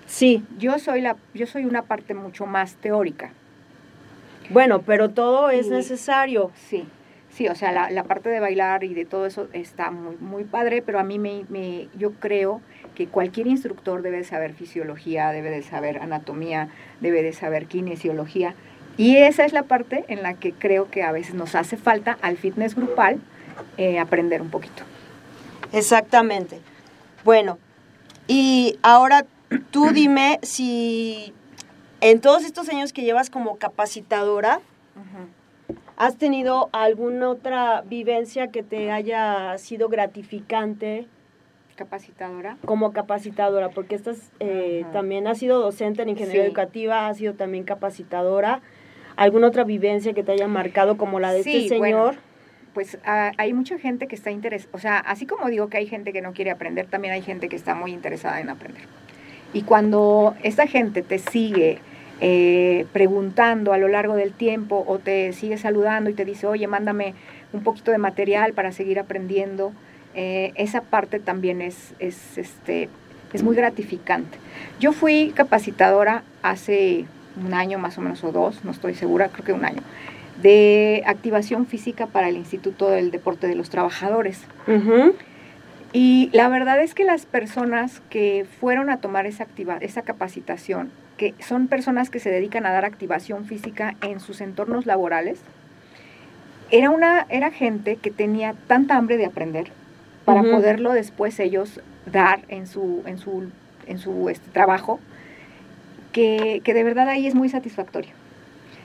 Sí, 0.06 0.44
Yo 0.58 0.78
soy, 0.80 1.00
la, 1.00 1.16
yo 1.32 1.46
soy 1.46 1.64
una 1.64 1.82
parte 1.82 2.12
mucho 2.12 2.44
más 2.44 2.74
teórica. 2.74 3.30
bueno, 4.50 4.82
pero 4.82 5.10
todo 5.10 5.48
es 5.50 5.68
Y- 5.68 5.70
necesario. 5.70 6.50
Sí, 6.56 6.86
sí, 7.30 7.48
o 7.48 7.54
sea, 7.54 7.70
la, 7.72 7.90
la 7.90 8.02
parte 8.04 8.28
de 8.28 8.40
bailar 8.40 8.82
y 8.84 8.92
de 8.94 9.04
todo 9.04 9.24
eso 9.26 9.48
está 9.52 9.90
muy, 9.92 10.16
muy 10.16 10.44
padre, 10.44 10.82
pero 10.82 10.98
a 10.98 11.04
mí 11.04 11.18
me, 11.18 11.44
me- 11.48 11.88
yo 11.96 12.12
creo 12.14 12.60
que 12.96 13.06
cualquier 13.06 13.46
instructor 13.46 14.02
debe 14.02 14.18
de 14.18 14.24
saber 14.24 14.52
fisiología, 14.54 15.30
debe 15.30 15.50
de 15.50 15.62
saber 15.62 15.98
anatomía, 15.98 16.68
debe 17.00 17.22
de 17.22 17.32
saber 17.32 17.66
kinesiología. 17.66 18.54
Y 18.96 19.16
esa 19.16 19.44
es 19.44 19.52
la 19.52 19.64
parte 19.64 20.04
en 20.08 20.22
la 20.22 20.34
que 20.34 20.52
creo 20.52 20.90
que 20.90 21.02
a 21.02 21.12
veces 21.12 21.34
nos 21.34 21.54
hace 21.54 21.76
falta 21.76 22.16
al 22.22 22.36
fitness 22.36 22.74
grupal 22.76 23.20
eh, 23.76 23.98
aprender 23.98 24.40
un 24.40 24.50
poquito. 24.50 24.82
Exactamente. 25.72 26.60
Bueno, 27.24 27.58
y 28.28 28.78
ahora 28.82 29.26
tú 29.70 29.88
dime 29.92 30.38
si 30.42 31.32
en 32.00 32.20
todos 32.20 32.44
estos 32.44 32.68
años 32.68 32.92
que 32.92 33.02
llevas 33.02 33.30
como 33.30 33.56
capacitadora, 33.56 34.60
¿has 35.96 36.16
tenido 36.16 36.68
alguna 36.72 37.30
otra 37.30 37.82
vivencia 37.82 38.48
que 38.48 38.62
te 38.62 38.90
haya 38.92 39.56
sido 39.58 39.88
gratificante 39.88 41.06
Capacitadora. 41.76 42.56
como 42.64 42.92
capacitadora? 42.92 43.70
Porque 43.70 43.94
estás, 43.96 44.18
eh, 44.40 44.84
también 44.92 45.26
has 45.26 45.38
sido 45.38 45.60
docente 45.60 46.02
en 46.02 46.10
ingeniería 46.10 46.42
Sí. 46.42 46.46
educativa, 46.48 47.08
has 47.08 47.16
sido 47.16 47.34
también 47.34 47.64
capacitadora. 47.64 48.60
¿Alguna 49.16 49.48
otra 49.48 49.64
vivencia 49.64 50.12
que 50.12 50.22
te 50.22 50.32
haya 50.32 50.48
marcado 50.48 50.96
como 50.96 51.20
la 51.20 51.32
de 51.32 51.42
Sí, 51.42 51.64
este 51.64 51.78
bueno, 51.78 52.10
señor? 52.10 52.14
Pues 52.72 52.98
ah, 53.04 53.32
hay 53.38 53.52
mucha 53.52 53.78
gente 53.78 54.08
que 54.08 54.16
está 54.16 54.32
interesada, 54.32 54.70
o 54.72 54.78
sea, 54.78 54.98
así 54.98 55.26
como 55.26 55.48
digo 55.48 55.68
que 55.68 55.76
hay 55.76 55.86
gente 55.86 56.12
que 56.12 56.20
no 56.20 56.32
quiere 56.32 56.50
aprender, 56.50 56.86
también 56.86 57.14
hay 57.14 57.22
gente 57.22 57.48
que 57.48 57.54
está 57.54 57.74
muy 57.74 57.92
interesada 57.92 58.40
en 58.40 58.50
aprender. 58.50 58.82
Y 59.52 59.62
cuando 59.62 60.34
esta 60.42 60.66
gente 60.66 61.02
te 61.02 61.20
sigue 61.20 61.78
eh, 62.20 62.86
preguntando 62.92 63.72
a 63.72 63.78
lo 63.78 63.86
largo 63.86 64.16
del 64.16 64.32
tiempo 64.32 64.84
o 64.88 64.98
te 64.98 65.32
sigue 65.32 65.58
saludando 65.58 66.10
y 66.10 66.14
te 66.14 66.24
dice, 66.24 66.48
oye, 66.48 66.66
mándame 66.66 67.14
un 67.52 67.62
poquito 67.62 67.92
de 67.92 67.98
material 67.98 68.52
para 68.52 68.72
seguir 68.72 68.98
aprendiendo, 68.98 69.72
eh, 70.14 70.52
esa 70.56 70.80
parte 70.80 71.20
también 71.20 71.60
es, 71.60 71.94
es, 72.00 72.38
este, 72.38 72.88
es 73.32 73.42
muy 73.44 73.54
gratificante. 73.54 74.38
Yo 74.80 74.92
fui 74.92 75.32
capacitadora 75.34 76.24
hace 76.42 77.04
un 77.42 77.54
año 77.54 77.78
más 77.78 77.98
o 77.98 78.00
menos 78.00 78.22
o 78.24 78.32
dos, 78.32 78.64
no 78.64 78.70
estoy 78.70 78.94
segura, 78.94 79.28
creo 79.28 79.44
que 79.44 79.52
un 79.52 79.64
año 79.64 79.82
de 80.40 81.02
activación 81.06 81.66
física 81.66 82.06
para 82.06 82.28
el 82.28 82.36
Instituto 82.36 82.90
del 82.90 83.10
Deporte 83.10 83.46
de 83.46 83.54
los 83.54 83.70
Trabajadores. 83.70 84.40
Y 85.92 86.28
la 86.32 86.48
verdad 86.48 86.82
es 86.82 86.94
que 86.94 87.04
las 87.04 87.24
personas 87.24 88.02
que 88.10 88.46
fueron 88.60 88.90
a 88.90 88.98
tomar 88.98 89.26
esa, 89.26 89.44
activa, 89.44 89.76
esa 89.80 90.02
capacitación, 90.02 90.90
que 91.16 91.34
son 91.38 91.68
personas 91.68 92.10
que 92.10 92.18
se 92.18 92.30
dedican 92.30 92.66
a 92.66 92.72
dar 92.72 92.84
activación 92.84 93.44
física 93.44 93.94
en 94.02 94.18
sus 94.18 94.40
entornos 94.40 94.86
laborales, 94.86 95.40
era, 96.70 96.90
una, 96.90 97.26
era 97.28 97.52
gente 97.52 97.96
que 97.96 98.10
tenía 98.10 98.54
tanta 98.66 98.96
hambre 98.96 99.16
de 99.16 99.26
aprender 99.26 99.68
para 100.24 100.42
poderlo 100.42 100.92
después 100.92 101.38
ellos 101.38 101.80
dar 102.10 102.40
en 102.48 102.66
su, 102.66 103.02
en 103.06 103.18
su, 103.18 103.50
en 103.86 103.98
su 103.98 104.28
este, 104.30 104.50
trabajo, 104.50 104.98
que, 106.14 106.62
que 106.64 106.72
de 106.72 106.82
verdad 106.82 107.10
ahí 107.10 107.26
es 107.26 107.34
muy 107.34 107.50
satisfactorio 107.50 108.12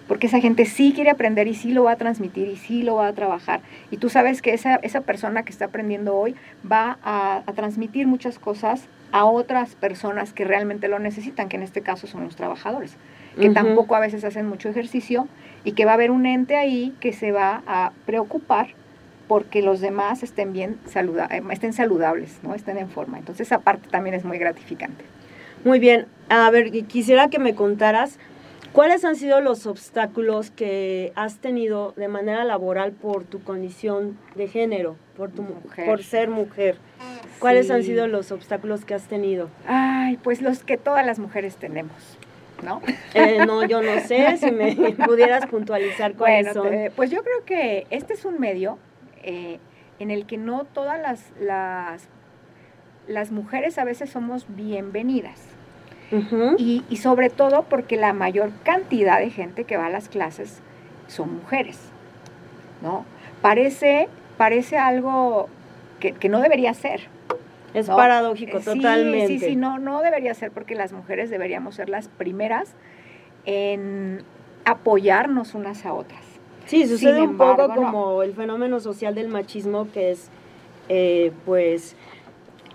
porque 0.09 0.25
esa 0.25 0.41
gente 0.41 0.65
sí 0.65 0.91
quiere 0.93 1.11
aprender 1.11 1.47
y 1.47 1.53
sí 1.53 1.71
lo 1.71 1.83
va 1.83 1.91
a 1.91 1.95
transmitir 1.95 2.47
y 2.47 2.55
sí 2.55 2.81
lo 2.81 2.95
va 2.95 3.05
a 3.05 3.13
trabajar. 3.13 3.61
Y 3.91 3.97
tú 3.97 4.09
sabes 4.09 4.41
que 4.41 4.55
esa, 4.55 4.77
esa 4.77 5.01
persona 5.01 5.43
que 5.43 5.51
está 5.51 5.65
aprendiendo 5.65 6.17
hoy 6.17 6.35
va 6.69 6.97
a, 7.03 7.43
a 7.45 7.53
transmitir 7.53 8.07
muchas 8.07 8.39
cosas 8.39 8.87
a 9.11 9.25
otras 9.25 9.75
personas 9.75 10.33
que 10.33 10.45
realmente 10.45 10.87
lo 10.87 10.97
necesitan, 10.97 11.47
que 11.47 11.57
en 11.57 11.63
este 11.63 11.81
caso 11.81 12.07
son 12.07 12.23
los 12.23 12.35
trabajadores, 12.35 12.95
que 13.39 13.51
tampoco 13.51 13.95
a 13.95 13.99
veces 13.99 14.23
hacen 14.23 14.47
mucho 14.47 14.69
ejercicio 14.69 15.27
y 15.63 15.73
que 15.73 15.85
va 15.85 15.91
a 15.91 15.93
haber 15.93 16.09
un 16.09 16.25
ente 16.25 16.55
ahí 16.55 16.93
que 16.99 17.13
se 17.13 17.31
va 17.31 17.61
a 17.67 17.91
preocupar 18.07 18.69
porque 19.27 19.61
los 19.61 19.79
demás 19.79 20.23
estén 20.23 20.53
bien 20.53 20.77
saluda 20.87 21.29
eh, 21.31 21.43
estén 21.51 21.71
saludables, 21.71 22.39
¿no? 22.41 22.55
estén 22.55 22.77
en 22.77 22.89
forma. 22.89 23.19
Entonces 23.19 23.47
esa 23.47 23.59
parte 23.59 23.87
también 23.89 24.15
es 24.15 24.25
muy 24.25 24.39
gratificante. 24.39 25.05
Muy 25.63 25.79
bien. 25.79 26.07
A 26.29 26.49
ver, 26.51 26.71
quisiera 26.85 27.29
que 27.29 27.39
me 27.39 27.55
contaras 27.55 28.19
cuáles 28.71 29.03
han 29.03 29.15
sido 29.15 29.41
los 29.41 29.65
obstáculos 29.65 30.51
que 30.51 31.11
has 31.15 31.37
tenido 31.39 31.93
de 31.97 32.07
manera 32.07 32.43
laboral 32.45 32.91
por 32.91 33.23
tu 33.23 33.41
condición 33.43 34.17
de 34.35 34.47
género, 34.47 34.95
por 35.17 35.31
tu 35.31 35.41
mu- 35.41 35.55
Mujer. 35.63 35.85
por 35.85 36.03
ser 36.03 36.29
mujer. 36.29 36.77
¿Cuáles 37.39 37.71
han 37.71 37.83
sido 37.83 38.05
los 38.07 38.31
obstáculos 38.31 38.85
que 38.85 38.93
has 38.93 39.07
tenido? 39.07 39.49
Ay, 39.65 40.17
pues 40.23 40.41
los 40.41 40.63
que 40.63 40.77
todas 40.77 41.05
las 41.05 41.17
mujeres 41.19 41.55
tenemos, 41.55 42.17
¿no? 42.63 42.81
Eh, 43.13 43.45
no, 43.45 43.63
yo 43.65 43.81
no 43.81 43.99
sé 44.01 44.37
si 44.37 44.51
me 44.51 44.75
pudieras 45.07 45.45
puntualizar 45.47 46.13
cuáles 46.15 46.45
Bueno, 46.53 46.61
son. 46.63 46.71
te- 46.71 46.91
pues 46.91 47.09
yo 47.09 47.23
creo 47.23 47.45
que 47.45 47.87
este 47.89 48.13
es 48.13 48.25
un 48.25 48.39
medio 48.39 48.77
eh, 49.23 49.57
en 49.99 50.11
el 50.11 50.25
que 50.25 50.37
no 50.37 50.65
todas 50.65 50.99
las, 51.01 51.31
las, 51.39 52.07
las 53.07 53.31
mujeres 53.31 53.77
a 53.79 53.83
veces 53.85 54.09
somos 54.09 54.45
bienvenidas. 54.49 55.39
Y, 56.57 56.83
y 56.89 56.97
sobre 56.97 57.29
todo 57.29 57.63
porque 57.63 57.95
la 57.97 58.13
mayor 58.13 58.51
cantidad 58.63 59.19
de 59.19 59.29
gente 59.29 59.63
que 59.63 59.77
va 59.77 59.87
a 59.87 59.89
las 59.89 60.09
clases 60.09 60.59
son 61.07 61.35
mujeres, 61.35 61.79
¿no? 62.81 63.05
Parece, 63.41 64.09
parece 64.37 64.77
algo 64.77 65.49
que, 65.99 66.13
que 66.13 66.29
no 66.29 66.39
debería 66.39 66.73
ser. 66.73 67.01
Es 67.73 67.87
¿no? 67.87 67.95
paradójico, 67.95 68.57
Eh, 68.57 68.61
sí, 68.61 68.65
totalmente. 68.65 69.27
Sí, 69.27 69.39
sí, 69.39 69.55
no, 69.55 69.77
no 69.77 70.01
debería 70.01 70.33
ser 70.33 70.51
porque 70.51 70.73
las 70.75 70.91
mujeres 70.91 71.29
deberíamos 71.29 71.75
ser 71.75 71.89
las 71.89 72.07
primeras 72.07 72.73
en 73.45 74.23
apoyarnos 74.65 75.53
unas 75.53 75.85
a 75.85 75.93
otras. 75.93 76.21
Sí, 76.65 76.87
sucede 76.87 77.19
Sin 77.19 77.29
un 77.29 77.37
poco 77.37 77.61
embargo, 77.63 77.67
no. 77.75 77.91
como 77.91 78.23
el 78.23 78.33
fenómeno 78.33 78.79
social 78.79 79.15
del 79.15 79.27
machismo 79.27 79.87
que 79.91 80.11
es, 80.11 80.29
eh, 80.89 81.31
pues, 81.45 81.95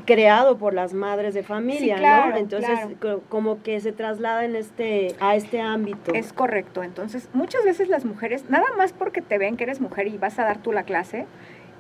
creado 0.05 0.59
por 0.59 0.75
las 0.75 0.95
madres 0.95 1.35
de 1.35 1.43
familia, 1.43 1.97
Sí, 1.97 2.01
claro, 2.01 2.31
¿no? 2.31 2.37
Entonces, 2.37 2.79
claro. 2.99 3.23
como 3.29 3.63
que 3.63 3.81
se 3.81 3.93
traslada 3.93 4.45
en 4.45 4.57
este, 4.57 5.15
a 5.21 5.37
este 5.37 5.61
ámbito. 5.61 6.13
Es 6.15 6.33
correcto. 6.33 6.83
Entonces, 6.83 7.29
muchas 7.33 7.65
veces 7.65 7.89
las 7.89 8.05
mujeres, 8.05 8.49
nada 8.49 8.67
más 8.77 8.93
porque 8.93 9.23
te 9.23 9.39
ven 9.39 9.57
que 9.57 9.65
eres 9.65 9.81
mujer 9.81 10.07
y 10.09 10.19
vas 10.19 10.39
a 10.39 10.45
dar 10.45 10.59
tú 10.59 10.73
la 10.73 10.85
clase, 10.85 11.27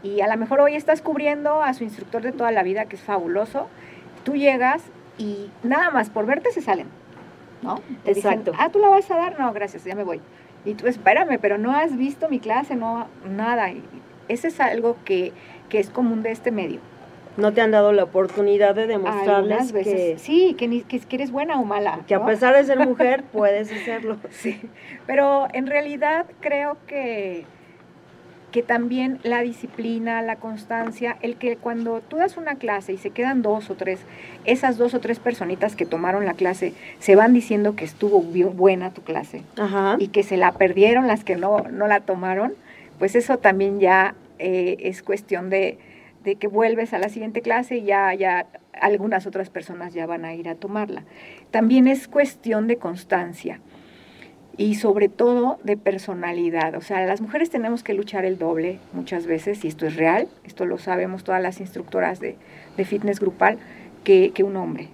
y 0.02 0.20
a 0.20 0.28
lo 0.28 0.36
mejor 0.36 0.60
hoy 0.60 0.74
estás 0.74 1.00
cubriendo 1.00 1.62
a 1.62 1.72
su 1.72 1.84
instructor 1.84 2.22
de 2.22 2.32
toda 2.32 2.52
la 2.52 2.62
vida, 2.62 2.84
que 2.84 2.96
es 2.96 3.02
fabuloso, 3.02 3.68
tú 4.22 4.36
llegas 4.36 4.82
y 5.16 5.50
nada 5.62 5.90
más 5.90 6.10
por 6.10 6.26
verte 6.26 6.50
se 6.52 6.60
salen, 6.60 6.88
¿no? 7.62 7.80
Te 8.04 8.12
Exacto. 8.12 8.50
Dicen, 8.50 8.66
ah, 8.66 8.70
¿tú 8.70 8.80
la 8.80 8.88
vas 8.88 9.10
a 9.10 9.16
dar? 9.16 9.38
No, 9.38 9.52
gracias, 9.52 9.84
ya 9.84 9.94
me 9.94 10.04
voy. 10.04 10.20
Y 10.64 10.74
tú, 10.74 10.86
espérame, 10.86 11.38
pero 11.40 11.58
no 11.58 11.72
has 11.72 11.96
visto 11.96 12.28
mi 12.28 12.38
clase, 12.38 12.74
no, 12.74 13.06
nada. 13.28 13.70
Y 13.70 13.82
ese 14.28 14.48
es 14.48 14.60
algo 14.60 14.96
que, 15.04 15.32
que 15.68 15.78
es 15.78 15.90
común 15.90 16.22
de 16.22 16.32
este 16.32 16.50
medio. 16.50 16.80
No 17.36 17.52
te 17.52 17.60
han 17.60 17.70
dado 17.72 17.92
la 17.92 18.04
oportunidad 18.04 18.74
de 18.74 18.86
demostrarles 18.86 19.72
veces, 19.72 19.94
que, 19.94 20.18
sí, 20.18 20.54
que, 20.56 20.68
ni- 20.68 20.82
que, 20.82 21.00
eres 21.10 21.32
buena 21.32 21.60
o 21.60 21.64
mala. 21.64 22.00
que 22.06 22.14
a 22.14 22.24
pesar 22.24 22.54
de 22.54 22.64
ser 22.64 22.78
mujer 22.86 23.24
puedes 23.32 23.72
hacerlo. 23.72 24.18
Sí, 24.30 24.60
pero 25.06 25.48
en 25.52 25.66
realidad 25.66 26.26
creo 26.40 26.76
que, 26.86 27.44
que 28.52 28.62
también 28.62 29.18
la 29.24 29.40
disciplina, 29.42 30.22
la 30.22 30.36
constancia, 30.36 31.16
el 31.22 31.36
que 31.36 31.56
cuando 31.56 32.00
tú 32.00 32.18
das 32.18 32.36
una 32.36 32.54
clase 32.54 32.92
y 32.92 32.98
se 32.98 33.10
quedan 33.10 33.42
dos 33.42 33.68
o 33.70 33.74
tres, 33.74 34.00
esas 34.44 34.78
dos 34.78 34.94
o 34.94 35.00
tres 35.00 35.18
personitas 35.18 35.74
que 35.74 35.86
tomaron 35.86 36.26
la 36.26 36.34
clase 36.34 36.72
se 37.00 37.16
van 37.16 37.32
diciendo 37.32 37.74
que 37.74 37.84
estuvo 37.84 38.22
bien 38.22 38.56
buena 38.56 38.90
tu 38.92 39.02
clase 39.02 39.42
Ajá. 39.58 39.96
y 39.98 40.08
que 40.08 40.22
se 40.22 40.36
la 40.36 40.52
perdieron 40.52 41.08
las 41.08 41.24
que 41.24 41.34
no, 41.36 41.64
no 41.70 41.88
la 41.88 42.00
tomaron, 42.00 42.52
pues 43.00 43.16
eso 43.16 43.38
también 43.38 43.80
ya 43.80 44.14
eh, 44.38 44.76
es 44.80 45.02
cuestión 45.02 45.50
de, 45.50 45.78
de 46.24 46.36
que 46.36 46.48
vuelves 46.48 46.92
a 46.94 46.98
la 46.98 47.08
siguiente 47.08 47.42
clase 47.42 47.76
y 47.76 47.84
ya, 47.84 48.12
ya 48.14 48.46
algunas 48.72 49.26
otras 49.26 49.50
personas 49.50 49.94
ya 49.94 50.06
van 50.06 50.24
a 50.24 50.34
ir 50.34 50.48
a 50.48 50.54
tomarla. 50.54 51.04
También 51.50 51.86
es 51.86 52.08
cuestión 52.08 52.66
de 52.66 52.76
constancia 52.78 53.60
y 54.56 54.76
sobre 54.76 55.08
todo 55.08 55.58
de 55.64 55.76
personalidad. 55.76 56.74
O 56.76 56.80
sea, 56.80 57.04
las 57.06 57.20
mujeres 57.20 57.50
tenemos 57.50 57.82
que 57.82 57.94
luchar 57.94 58.24
el 58.24 58.38
doble 58.38 58.78
muchas 58.92 59.26
veces, 59.26 59.64
y 59.64 59.68
esto 59.68 59.86
es 59.86 59.96
real, 59.96 60.28
esto 60.44 60.64
lo 60.64 60.78
sabemos 60.78 61.24
todas 61.24 61.42
las 61.42 61.60
instructoras 61.60 62.20
de, 62.20 62.36
de 62.76 62.84
fitness 62.84 63.20
grupal, 63.20 63.58
que, 64.04 64.32
que 64.32 64.44
un 64.44 64.56
hombre, 64.56 64.88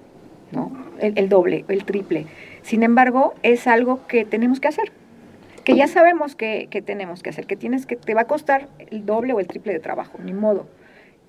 ¿no? 0.52 0.72
El, 0.98 1.18
el 1.18 1.28
doble, 1.28 1.64
el 1.68 1.84
triple. 1.84 2.26
Sin 2.62 2.82
embargo, 2.82 3.34
es 3.42 3.66
algo 3.66 4.06
que 4.06 4.24
tenemos 4.24 4.60
que 4.60 4.68
hacer, 4.68 4.92
que 5.64 5.76
ya 5.76 5.88
sabemos 5.88 6.36
que, 6.36 6.68
que 6.70 6.80
tenemos 6.80 7.22
que 7.22 7.30
hacer, 7.30 7.46
que 7.46 7.56
tienes 7.56 7.86
que, 7.86 7.96
te 7.96 8.14
va 8.14 8.22
a 8.22 8.26
costar 8.26 8.68
el 8.90 9.04
doble 9.04 9.32
o 9.32 9.40
el 9.40 9.46
triple 9.46 9.72
de 9.72 9.80
trabajo, 9.80 10.18
ni 10.22 10.32
modo. 10.32 10.66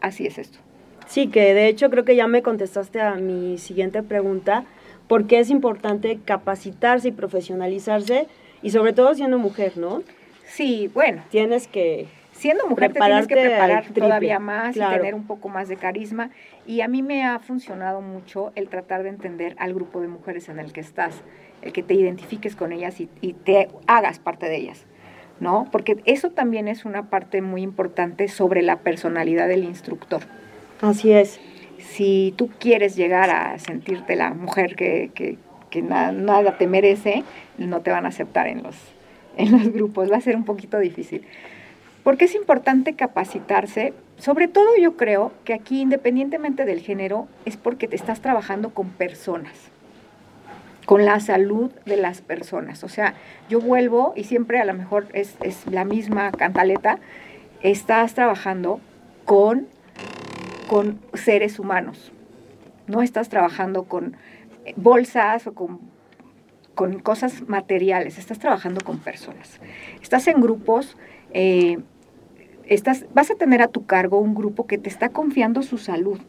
Así 0.01 0.27
es 0.27 0.37
esto. 0.37 0.59
Sí, 1.07 1.27
que 1.27 1.53
de 1.53 1.67
hecho 1.67 1.89
creo 1.89 2.05
que 2.05 2.15
ya 2.15 2.27
me 2.27 2.41
contestaste 2.41 3.01
a 3.01 3.15
mi 3.15 3.57
siguiente 3.57 4.03
pregunta, 4.03 4.65
porque 5.07 5.39
es 5.39 5.49
importante 5.49 6.19
capacitarse 6.23 7.09
y 7.09 7.11
profesionalizarse 7.11 8.27
y 8.61 8.71
sobre 8.71 8.93
todo 8.93 9.13
siendo 9.13 9.37
mujer, 9.37 9.77
¿no? 9.77 10.03
Sí, 10.45 10.89
bueno, 10.93 11.23
Tienes 11.29 11.67
que 11.67 12.07
siendo 12.41 12.67
mujer 12.67 12.91
te 12.91 12.99
tienes 12.99 13.27
que 13.27 13.35
preparar 13.35 13.83
triple, 13.83 14.01
todavía 14.03 14.39
más 14.39 14.73
claro. 14.73 14.95
y 14.95 14.97
tener 14.97 15.15
un 15.15 15.27
poco 15.27 15.47
más 15.49 15.67
de 15.67 15.77
carisma. 15.77 16.31
Y 16.65 16.81
a 16.81 16.87
mí 16.87 17.03
me 17.03 17.23
ha 17.23 17.39
funcionado 17.39 18.01
mucho 18.01 18.51
el 18.55 18.67
tratar 18.67 19.03
de 19.03 19.09
entender 19.09 19.55
al 19.59 19.73
grupo 19.73 20.01
de 20.01 20.07
mujeres 20.07 20.49
en 20.49 20.59
el 20.59 20.73
que 20.73 20.79
estás, 20.79 21.21
el 21.61 21.71
que 21.71 21.83
te 21.83 21.93
identifiques 21.93 22.55
con 22.55 22.71
ellas 22.71 22.99
y, 22.99 23.09
y 23.21 23.33
te 23.33 23.69
hagas 23.85 24.19
parte 24.19 24.47
de 24.47 24.57
ellas, 24.57 24.85
¿no? 25.41 25.67
Porque 25.71 25.97
eso 26.05 26.29
también 26.29 26.69
es 26.69 26.85
una 26.85 27.09
parte 27.09 27.41
muy 27.41 27.61
importante 27.63 28.29
sobre 28.29 28.61
la 28.61 28.77
personalidad 28.77 29.49
del 29.49 29.65
instructor. 29.65 30.21
Así 30.81 31.11
es. 31.11 31.39
Si 31.79 32.33
tú 32.37 32.49
quieres 32.59 32.95
llegar 32.95 33.29
a 33.31 33.59
sentirte 33.59 34.15
la 34.15 34.33
mujer 34.33 34.75
que, 34.77 35.11
que- 35.13 35.37
que 35.69 35.81
na- 35.81 36.11
nada 36.11 36.57
te 36.57 36.67
merece, 36.67 37.23
no 37.57 37.81
te 37.81 37.91
van 37.91 38.05
a 38.05 38.09
aceptar 38.09 38.47
en 38.47 38.61
los, 38.61 38.75
en 39.37 39.51
los 39.51 39.71
grupos, 39.73 40.11
va 40.11 40.17
a 40.17 40.21
ser 40.21 40.35
un 40.35 40.45
poquito 40.45 40.77
difícil. 40.79 41.23
Porque 42.03 42.25
es 42.25 42.35
importante 42.35 42.93
capacitarse, 42.93 43.93
sobre 44.17 44.47
todo 44.47 44.67
yo 44.79 44.95
creo 44.97 45.31
que 45.45 45.53
aquí 45.53 45.81
independientemente 45.81 46.65
del 46.65 46.81
género, 46.81 47.27
es 47.45 47.57
porque 47.57 47.87
te 47.87 47.95
estás 47.95 48.21
trabajando 48.21 48.71
con 48.71 48.89
personas, 48.89 49.53
con 50.85 51.05
la 51.05 51.19
salud 51.19 51.71
de 51.85 51.97
las 51.97 52.21
personas. 52.21 52.83
O 52.83 52.89
sea, 52.89 53.13
yo 53.49 53.59
vuelvo 53.59 54.13
y 54.15 54.23
siempre 54.23 54.59
a 54.59 54.65
lo 54.65 54.73
mejor 54.73 55.07
es, 55.13 55.35
es 55.41 55.65
la 55.67 55.85
misma 55.85 56.31
cantaleta, 56.31 56.99
estás 57.61 58.13
trabajando 58.13 58.79
con, 59.25 59.67
con 60.67 60.99
seres 61.13 61.59
humanos, 61.59 62.11
no 62.87 63.01
estás 63.01 63.29
trabajando 63.29 63.83
con 63.83 64.15
eh, 64.65 64.73
bolsas 64.75 65.47
o 65.47 65.53
con, 65.53 65.79
con 66.75 66.99
cosas 66.99 67.47
materiales, 67.47 68.17
estás 68.17 68.39
trabajando 68.39 68.81
con 68.83 68.99
personas. 68.99 69.59
Estás 70.01 70.27
en 70.27 70.41
grupos, 70.41 70.97
eh, 71.33 71.77
estás, 72.65 73.05
vas 73.13 73.29
a 73.31 73.35
tener 73.35 73.61
a 73.61 73.67
tu 73.67 73.85
cargo 73.85 74.19
un 74.19 74.33
grupo 74.33 74.65
que 74.65 74.77
te 74.77 74.89
está 74.89 75.09
confiando 75.09 75.61
su 75.61 75.77
salud, 75.77 76.19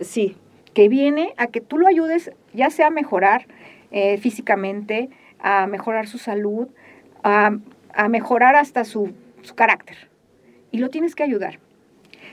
Sí, 0.00 0.36
que 0.74 0.88
viene 0.88 1.32
a 1.38 1.46
que 1.46 1.60
tú 1.60 1.78
lo 1.78 1.86
ayudes, 1.86 2.30
ya 2.52 2.70
sea 2.70 2.88
a 2.88 2.90
mejorar 2.90 3.46
eh, 3.90 4.18
físicamente, 4.18 5.10
a 5.38 5.66
mejorar 5.66 6.06
su 6.08 6.18
salud, 6.18 6.68
a, 7.22 7.56
a 7.94 8.08
mejorar 8.08 8.56
hasta 8.56 8.84
su, 8.84 9.12
su 9.42 9.54
carácter. 9.54 9.96
Y 10.70 10.78
lo 10.78 10.90
tienes 10.90 11.14
que 11.14 11.22
ayudar. 11.22 11.58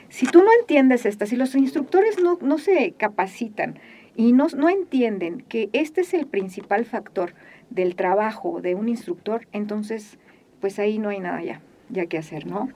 Si 0.10 0.26
tú 0.28 0.44
no 0.44 0.50
entiendes 0.60 1.06
esta, 1.06 1.26
si 1.26 1.36
los 1.36 1.56
instructores 1.56 2.22
no, 2.22 2.38
no 2.42 2.58
se 2.58 2.92
capacitan 2.92 3.80
y 4.16 4.34
no, 4.34 4.48
no 4.56 4.70
entienden 4.70 5.42
que 5.42 5.70
este 5.74 6.02
es 6.02 6.14
el 6.14 6.28
principal 6.28 6.86
factor 6.86 7.34
del 7.70 7.96
trabajo 7.96 8.62
de 8.62 8.76
un 8.76 8.90
instructor, 8.90 9.48
entonces 9.52 10.20
pues 10.62 10.78
ahí 10.78 11.00
no 11.00 11.10
hay 11.10 11.20
nada 11.20 11.42
ya, 11.42 11.62
ya 11.90 12.06
que 12.06 12.18
hacer, 12.18 12.46
¿no? 12.46 12.70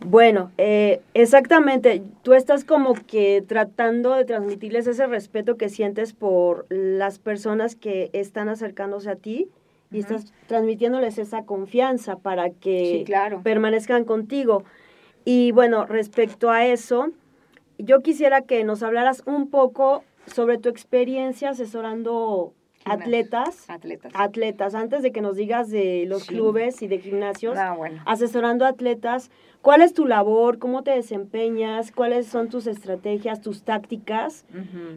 Bueno, 0.00 0.50
eh, 0.58 1.00
exactamente. 1.14 2.02
Tú 2.22 2.34
estás 2.34 2.64
como 2.64 2.94
que 2.94 3.42
tratando 3.46 4.14
de 4.14 4.24
transmitirles 4.24 4.86
ese 4.86 5.06
respeto 5.06 5.56
que 5.56 5.68
sientes 5.68 6.12
por 6.12 6.66
las 6.68 7.18
personas 7.18 7.74
que 7.76 8.10
están 8.12 8.48
acercándose 8.48 9.10
a 9.10 9.16
ti 9.16 9.48
y 9.90 10.00
estás 10.00 10.32
transmitiéndoles 10.48 11.18
esa 11.18 11.44
confianza 11.44 12.16
para 12.16 12.50
que 12.50 12.98
Sí, 12.98 13.04
claro. 13.04 13.42
permanezcan 13.42 14.04
contigo. 14.04 14.64
Y 15.24 15.52
bueno, 15.52 15.86
respecto 15.86 16.50
a 16.50 16.66
eso, 16.66 17.10
yo 17.78 18.00
quisiera 18.00 18.42
que 18.42 18.64
nos 18.64 18.82
hablaras 18.82 19.22
un 19.26 19.48
poco 19.48 20.04
sobre 20.26 20.58
tu 20.58 20.68
experiencia 20.68 21.50
asesorando. 21.50 22.52
Atletas. 22.84 23.68
Atletas. 23.68 24.12
Atletas, 24.14 24.74
antes 24.74 25.02
de 25.02 25.12
que 25.12 25.20
nos 25.20 25.36
digas 25.36 25.70
de 25.70 26.04
los 26.06 26.22
Sí. 26.24 26.28
clubes 26.28 26.82
y 26.82 26.86
de 26.88 26.98
gimnasios 26.98 27.56
Ah, 27.58 27.74
bueno. 27.74 28.02
asesorando 28.06 28.66
atletas. 28.66 29.30
¿Cuál 29.62 29.80
es 29.80 29.94
tu 29.94 30.06
labor? 30.06 30.58
¿Cómo 30.58 30.82
te 30.82 30.90
desempeñas? 30.90 31.90
¿Cuáles 31.90 32.26
son 32.26 32.50
tus 32.50 32.66
estrategias, 32.66 33.40
tus 33.40 33.62
tácticas? 33.62 34.44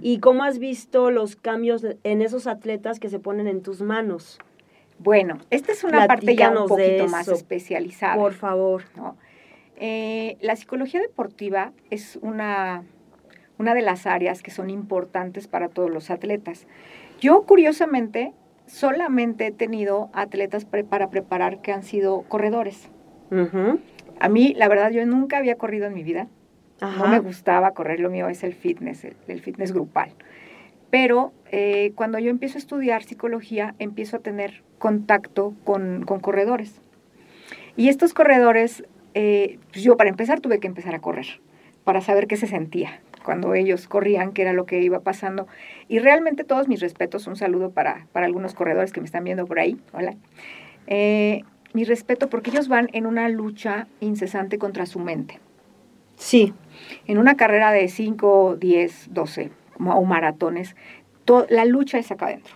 ¿Y 0.02 0.20
cómo 0.20 0.44
has 0.44 0.60
visto 0.60 1.10
los 1.10 1.36
cambios 1.38 1.86
en 2.04 2.22
esos 2.22 2.48
atletas 2.48 3.00
que 3.00 3.10
se 3.10 3.20
ponen 3.20 3.48
en 3.48 3.62
tus 3.62 3.82
manos? 3.82 4.40
Bueno, 5.00 5.38
esta 5.52 5.72
es 5.72 5.84
una 5.84 6.06
parte 6.08 6.36
ya 6.36 6.50
un 6.50 6.68
poquito 6.68 7.08
más 7.08 7.28
especializada. 7.28 8.16
Por 8.16 8.34
favor. 8.34 8.84
¿no? 8.96 9.16
Eh, 9.78 10.38
la 10.42 10.56
psicología 10.56 11.00
deportiva 11.00 11.72
es 11.92 12.18
una, 12.22 12.84
una 13.60 13.74
de 13.74 13.84
las 13.84 14.06
áreas 14.08 14.42
que 14.42 14.52
son 14.52 14.70
importantes 14.70 15.48
para 15.48 15.70
todos 15.70 15.90
los 15.92 16.10
atletas. 16.10 16.66
Yo, 17.20 17.44
curiosamente, 17.44 18.34
solamente 18.66 19.48
he 19.48 19.52
tenido 19.52 20.10
atletas 20.14 20.66
pre- 20.66 20.84
para 20.84 21.10
preparar 21.10 21.62
que 21.62 21.72
han 21.72 21.84
sido 21.84 22.22
corredores. 22.24 22.90
A 24.20 24.30
mí, 24.30 24.54
la 24.56 24.68
verdad, 24.68 24.92
yo 24.92 25.06
nunca 25.06 25.38
había 25.38 25.56
corrido 25.56 25.86
en 25.88 25.94
mi 25.94 26.04
vida. 26.04 26.28
Ajá. 26.80 27.04
No 27.06 27.10
me 27.10 27.20
gustaba 27.20 27.72
correr, 27.72 28.00
lo 28.00 28.10
mío 28.10 28.30
es 28.30 28.44
el 28.44 28.54
fitness, 28.54 29.04
el, 29.04 29.16
el 29.28 29.42
fitness 29.42 29.72
grupal. 29.74 30.12
Pero 30.90 31.34
eh, 31.52 31.92
cuando 31.96 32.20
yo 32.20 32.30
empiezo 32.30 32.58
a 32.58 32.60
estudiar 32.60 33.04
psicología, 33.04 33.76
empiezo 33.80 34.18
a 34.18 34.20
tener 34.20 34.64
contacto 34.78 35.54
con, 35.64 36.04
con 36.06 36.20
corredores. 36.20 36.82
Y 37.76 37.90
estos 37.90 38.14
corredores, 38.14 38.84
eh, 39.14 39.60
pues 39.72 39.84
yo 39.84 39.98
para 39.98 40.10
empezar 40.10 40.40
tuve 40.40 40.60
que 40.60 40.68
empezar 40.68 40.96
a 40.96 41.00
correr, 41.00 41.42
para 41.84 42.02
saber 42.02 42.28
qué 42.28 42.38
se 42.38 42.48
sentía 42.48 43.02
cuando 43.28 43.54
ellos 43.56 43.90
corrían, 43.90 44.32
qué 44.32 44.44
era 44.44 44.54
lo 44.54 44.66
que 44.66 44.80
iba 44.82 45.02
pasando. 45.02 45.48
Y 45.90 46.00
realmente 46.00 46.46
todos 46.46 46.70
mis 46.70 46.80
respetos, 46.80 47.28
un 47.28 47.36
saludo 47.36 47.72
para, 47.72 48.08
para 48.14 48.26
algunos 48.26 48.54
corredores 48.54 48.94
que 48.94 49.02
me 49.02 49.06
están 49.06 49.26
viendo 49.26 49.46
por 49.46 49.60
ahí, 49.60 49.78
hola. 49.92 50.16
Eh, 50.88 51.44
mi 51.74 51.84
respeto 51.84 52.30
porque 52.30 52.52
ellos 52.52 52.70
van 52.70 52.88
en 52.94 53.06
una 53.06 53.28
lucha 53.28 53.88
incesante 54.00 54.58
contra 54.58 54.86
su 54.86 55.00
mente 55.00 55.42
Sí. 56.16 56.54
en 57.06 57.18
una 57.18 57.36
carrera 57.36 57.74
de 57.74 57.90
5, 57.90 58.56
10, 58.58 59.10
12 59.14 59.52
o 59.78 60.06
maratones, 60.06 60.78
to- 61.26 61.46
la 61.50 61.66
lucha 61.66 61.98
es 61.98 62.10
acá 62.10 62.28
adentro. 62.28 62.56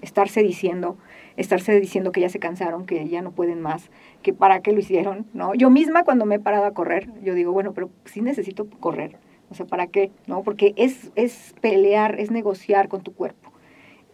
Estarse 0.00 0.42
diciendo, 0.42 0.96
estarse 1.36 1.78
diciendo 1.78 2.10
que 2.10 2.22
ya 2.22 2.30
se 2.30 2.38
cansaron, 2.38 2.86
que 2.86 3.06
ya 3.06 3.20
no 3.20 3.32
pueden 3.32 3.60
más, 3.60 3.90
que 4.22 4.32
para 4.32 4.60
qué 4.60 4.72
lo 4.72 4.78
hicieron, 4.78 5.26
¿no? 5.34 5.54
Yo 5.54 5.68
misma 5.68 6.04
cuando 6.04 6.24
me 6.24 6.36
he 6.36 6.40
parado 6.40 6.64
a 6.64 6.72
correr, 6.72 7.10
yo 7.22 7.34
digo, 7.34 7.52
bueno, 7.52 7.74
pero 7.74 7.90
sí 8.06 8.22
necesito 8.22 8.66
correr, 8.80 9.18
o 9.50 9.54
sea, 9.54 9.66
¿para 9.66 9.86
qué? 9.86 10.10
¿No? 10.26 10.42
Porque 10.42 10.72
es, 10.76 11.10
es 11.14 11.54
pelear, 11.60 12.18
es 12.20 12.30
negociar 12.30 12.88
con 12.88 13.02
tu 13.02 13.12
cuerpo. 13.14 13.52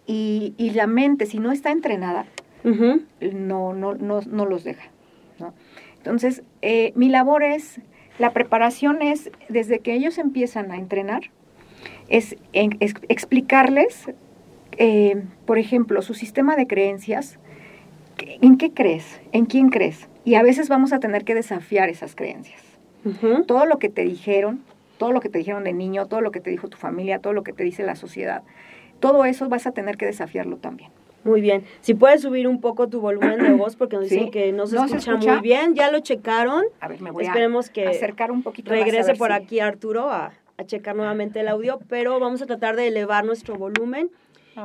Y, 0.06 0.54
y 0.58 0.70
la 0.70 0.86
mente, 0.86 1.26
si 1.26 1.38
no 1.38 1.52
está 1.52 1.70
entrenada, 1.70 2.26
no, 3.32 3.72
no, 3.74 3.94
no, 3.94 4.20
no 4.20 4.46
los 4.46 4.64
deja. 4.64 4.88
¿no? 5.38 5.54
Entonces, 5.98 6.42
eh, 6.60 6.92
mi 6.96 7.08
labor 7.08 7.42
es, 7.42 7.80
la 8.18 8.32
preparación 8.32 9.02
es, 9.02 9.30
desde 9.48 9.78
que 9.80 9.94
ellos 9.94 10.18
empiezan 10.18 10.70
a 10.70 10.76
entrenar, 10.76 11.30
es, 12.08 12.36
en- 12.52 12.76
es 12.80 12.94
explicarles, 13.08 14.10
eh, 14.78 15.22
por 15.46 15.58
ejemplo, 15.58 16.02
su 16.02 16.14
sistema 16.14 16.56
de 16.56 16.66
creencias, 16.66 17.38
¿en 18.18 18.56
qué 18.58 18.72
crees? 18.72 19.20
¿En 19.32 19.46
quién 19.46 19.70
crees? 19.70 20.08
Y 20.24 20.34
a 20.34 20.42
veces 20.42 20.68
vamos 20.68 20.92
a 20.92 21.00
tener 21.00 21.24
que 21.24 21.34
desafiar 21.34 21.88
esas 21.88 22.14
creencias. 22.14 22.60
Todo 23.46 23.66
lo 23.66 23.78
que 23.78 23.88
te 23.88 24.02
dijeron, 24.04 24.62
todo 25.02 25.10
lo 25.10 25.18
que 25.20 25.28
te 25.28 25.38
dijeron 25.38 25.64
de 25.64 25.72
niño, 25.72 26.06
todo 26.06 26.20
lo 26.20 26.30
que 26.30 26.38
te 26.38 26.48
dijo 26.50 26.68
tu 26.68 26.76
familia, 26.78 27.18
todo 27.18 27.32
lo 27.32 27.42
que 27.42 27.52
te 27.52 27.64
dice 27.64 27.82
la 27.82 27.96
sociedad, 27.96 28.44
todo 29.00 29.24
eso 29.24 29.48
vas 29.48 29.66
a 29.66 29.72
tener 29.72 29.96
que 29.96 30.06
desafiarlo 30.06 30.58
también. 30.58 30.90
Muy 31.24 31.40
bien. 31.40 31.64
Si 31.80 31.92
puedes 31.94 32.20
subir 32.22 32.46
un 32.46 32.60
poco 32.60 32.88
tu 32.88 33.00
volumen 33.00 33.42
de 33.42 33.50
voz 33.64 33.74
porque 33.74 33.96
nos 33.96 34.06
Sí. 34.08 34.14
dicen 34.14 34.30
que 34.30 34.52
no 34.52 34.68
se, 34.68 34.76
¿No 34.76 34.86
se 34.86 34.98
escucha, 34.98 35.32
muy 35.32 35.42
bien. 35.42 35.74
Ya 35.74 35.90
lo 35.90 35.98
checaron. 35.98 36.62
A 36.78 36.86
ver, 36.86 37.00
me 37.00 37.10
voy 37.10 37.24
Esperemos 37.24 37.68
a 37.68 37.72
que 37.72 37.88
acercar 37.88 38.30
un 38.30 38.44
poquito 38.44 38.70
Regrese 38.70 39.14
por 39.16 39.30
si- 39.30 39.34
aquí 39.34 39.58
Arturo 39.58 40.08
a, 40.08 40.34
a 40.56 40.64
checar 40.64 40.94
nuevamente 40.94 41.40
el 41.40 41.48
audio, 41.48 41.80
pero 41.88 42.20
vamos 42.20 42.40
a 42.42 42.46
tratar 42.46 42.76
de 42.76 42.86
elevar 42.86 43.24
nuestro 43.24 43.56
volumen. 43.56 44.08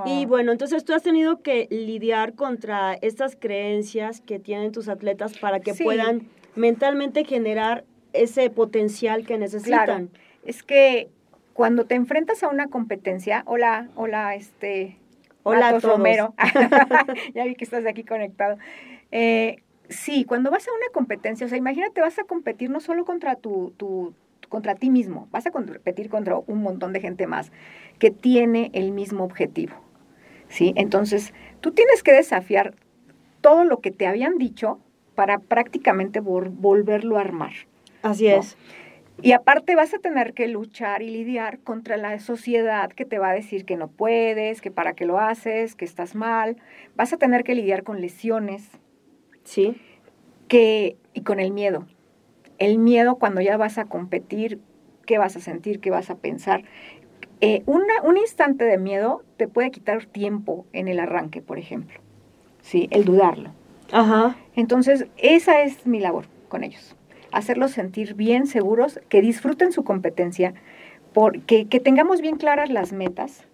Y 0.05 0.23
Ah. 0.23 0.27
bueno, 0.27 0.51
entonces 0.51 0.85
tú 0.85 0.93
has 0.93 1.01
tenido 1.01 1.41
que 1.41 1.67
lidiar 1.71 2.33
contra 2.35 2.93
estas 3.01 3.35
creencias 3.35 4.21
que 4.21 4.37
tienen 4.37 4.71
tus 4.71 4.87
atletas 4.87 5.35
para 5.39 5.61
que 5.61 5.73
Sí. 5.73 5.83
puedan 5.83 6.27
mentalmente 6.55 7.23
generar 7.23 7.85
ese 8.13 8.49
potencial 8.49 9.25
que 9.25 9.37
necesitan. 9.37 9.85
Claro, 9.85 10.07
es 10.47 10.63
que 10.63 11.09
cuando 11.53 11.85
te 11.85 11.95
enfrentas 11.95 12.41
a 12.41 12.47
una 12.47 12.67
competencia, 12.67 13.43
hola, 13.45 13.89
hola, 13.95 14.33
este, 14.35 14.97
Hola 15.43 15.57
a 15.59 15.61
Matos 15.71 15.83
todos. 15.83 15.97
Romero, 15.97 16.33
ya 17.35 17.43
vi 17.43 17.55
que 17.55 17.65
estás 17.65 17.85
aquí 17.85 18.03
conectado. 18.03 18.57
Eh, 19.11 19.57
sí, 19.89 20.23
cuando 20.23 20.49
vas 20.49 20.67
a 20.67 20.71
una 20.71 20.87
competencia, 20.93 21.45
o 21.45 21.49
sea, 21.49 21.57
imagínate, 21.57 21.99
vas 22.01 22.17
a 22.17 22.23
competir 22.23 22.69
no 22.69 22.79
solo 22.79 23.03
contra 23.05 23.35
tu, 23.35 23.73
tu- 23.77 24.13
contra 24.49 24.75
ti 24.75 24.89
mismo, 24.89 25.27
vas 25.31 25.45
a 25.45 25.51
competir 25.51 26.09
contra 26.09 26.37
un 26.37 26.61
montón 26.61 26.93
de 26.93 27.01
gente 27.01 27.27
más 27.27 27.51
que 27.99 28.09
tiene 28.11 28.69
el 28.73 28.91
mismo 28.93 29.25
objetivo, 29.25 29.73
¿sí? 30.47 30.71
Entonces, 30.77 31.33
tú 31.59 31.71
tienes 31.73 32.01
que 32.03 32.13
desafiar 32.13 32.73
todo 33.41 33.65
lo 33.65 33.81
que 33.81 33.91
te 33.91 34.07
habían 34.07 34.37
dicho 34.37 34.79
para 35.15 35.39
prácticamente 35.39 36.21
vol- 36.21 36.49
volverlo 36.53 37.17
a 37.17 37.21
armar. 37.21 37.51
Así 38.03 38.29
No. 38.29 38.39
es. 38.39 38.55
Y 39.21 39.31
aparte 39.31 39.75
vas 39.75 39.93
a 39.93 39.99
tener 39.99 40.33
que 40.33 40.47
luchar 40.47 41.01
y 41.01 41.09
lidiar 41.09 41.59
contra 41.59 41.97
la 41.97 42.19
sociedad 42.19 42.91
que 42.91 43.05
te 43.05 43.17
va 43.17 43.31
a 43.31 43.33
decir 43.33 43.65
que 43.65 43.75
no 43.75 43.87
puedes, 43.87 44.61
que 44.61 44.69
para 44.69 44.93
qué 44.93 45.05
lo 45.05 45.19
haces, 45.19 45.75
que 45.75 45.85
estás 45.85 46.13
mal. 46.13 46.57
Vas 46.95 47.13
a 47.13 47.17
tener 47.17 47.43
que 47.43 47.55
lidiar 47.55 47.83
con 47.83 47.99
lesiones. 47.99 48.69
Sí. 49.43 49.81
Que, 50.47 50.97
y 51.13 51.21
con 51.21 51.39
el 51.39 51.51
miedo. 51.51 51.87
El 52.59 52.77
miedo 52.77 53.15
cuando 53.15 53.41
ya 53.41 53.57
vas 53.57 53.79
a 53.79 53.85
competir, 53.85 54.59
qué 55.05 55.17
vas 55.17 55.35
a 55.35 55.39
sentir, 55.39 55.79
qué 55.79 55.89
vas 55.89 56.11
a 56.11 56.15
pensar. 56.15 56.63
Eh, 57.41 57.63
un 57.65 58.17
instante 58.17 58.65
de 58.65 58.77
miedo 58.77 59.23
te 59.37 59.47
puede 59.47 59.71
quitar 59.71 60.05
tiempo 60.05 60.65
en 60.73 60.87
el 60.87 60.99
arranque, 60.99 61.41
por 61.41 61.57
ejemplo. 61.57 61.99
Sí, 62.61 62.87
el 62.91 63.03
dudarlo. 63.03 63.51
Ajá. 63.91 64.37
Entonces, 64.55 65.07
esa 65.17 65.61
es 65.61 65.87
mi 65.87 65.99
labor 65.99 66.25
con 66.49 66.63
ellos 66.63 66.95
hacerlos 67.31 67.71
sentir 67.71 68.13
bien 68.13 68.47
seguros, 68.47 68.99
que 69.09 69.21
disfruten 69.21 69.71
su 69.71 69.83
competencia, 69.83 70.53
porque 71.13 71.65
que 71.65 71.79
tengamos 71.79 72.21
bien 72.21 72.37
claras 72.37 72.69
las 72.69 72.93
metas 72.93 73.45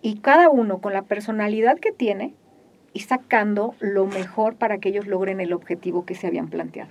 y 0.00 0.16
cada 0.16 0.48
uno 0.48 0.78
con 0.78 0.92
la 0.92 1.02
personalidad 1.02 1.78
que 1.78 1.92
tiene 1.92 2.34
y 2.92 3.00
sacando 3.00 3.74
lo 3.80 4.06
mejor 4.06 4.56
para 4.56 4.78
que 4.78 4.90
ellos 4.90 5.06
logren 5.06 5.40
el 5.40 5.52
objetivo 5.52 6.04
que 6.04 6.14
se 6.14 6.26
habían 6.26 6.48
planteado. 6.48 6.90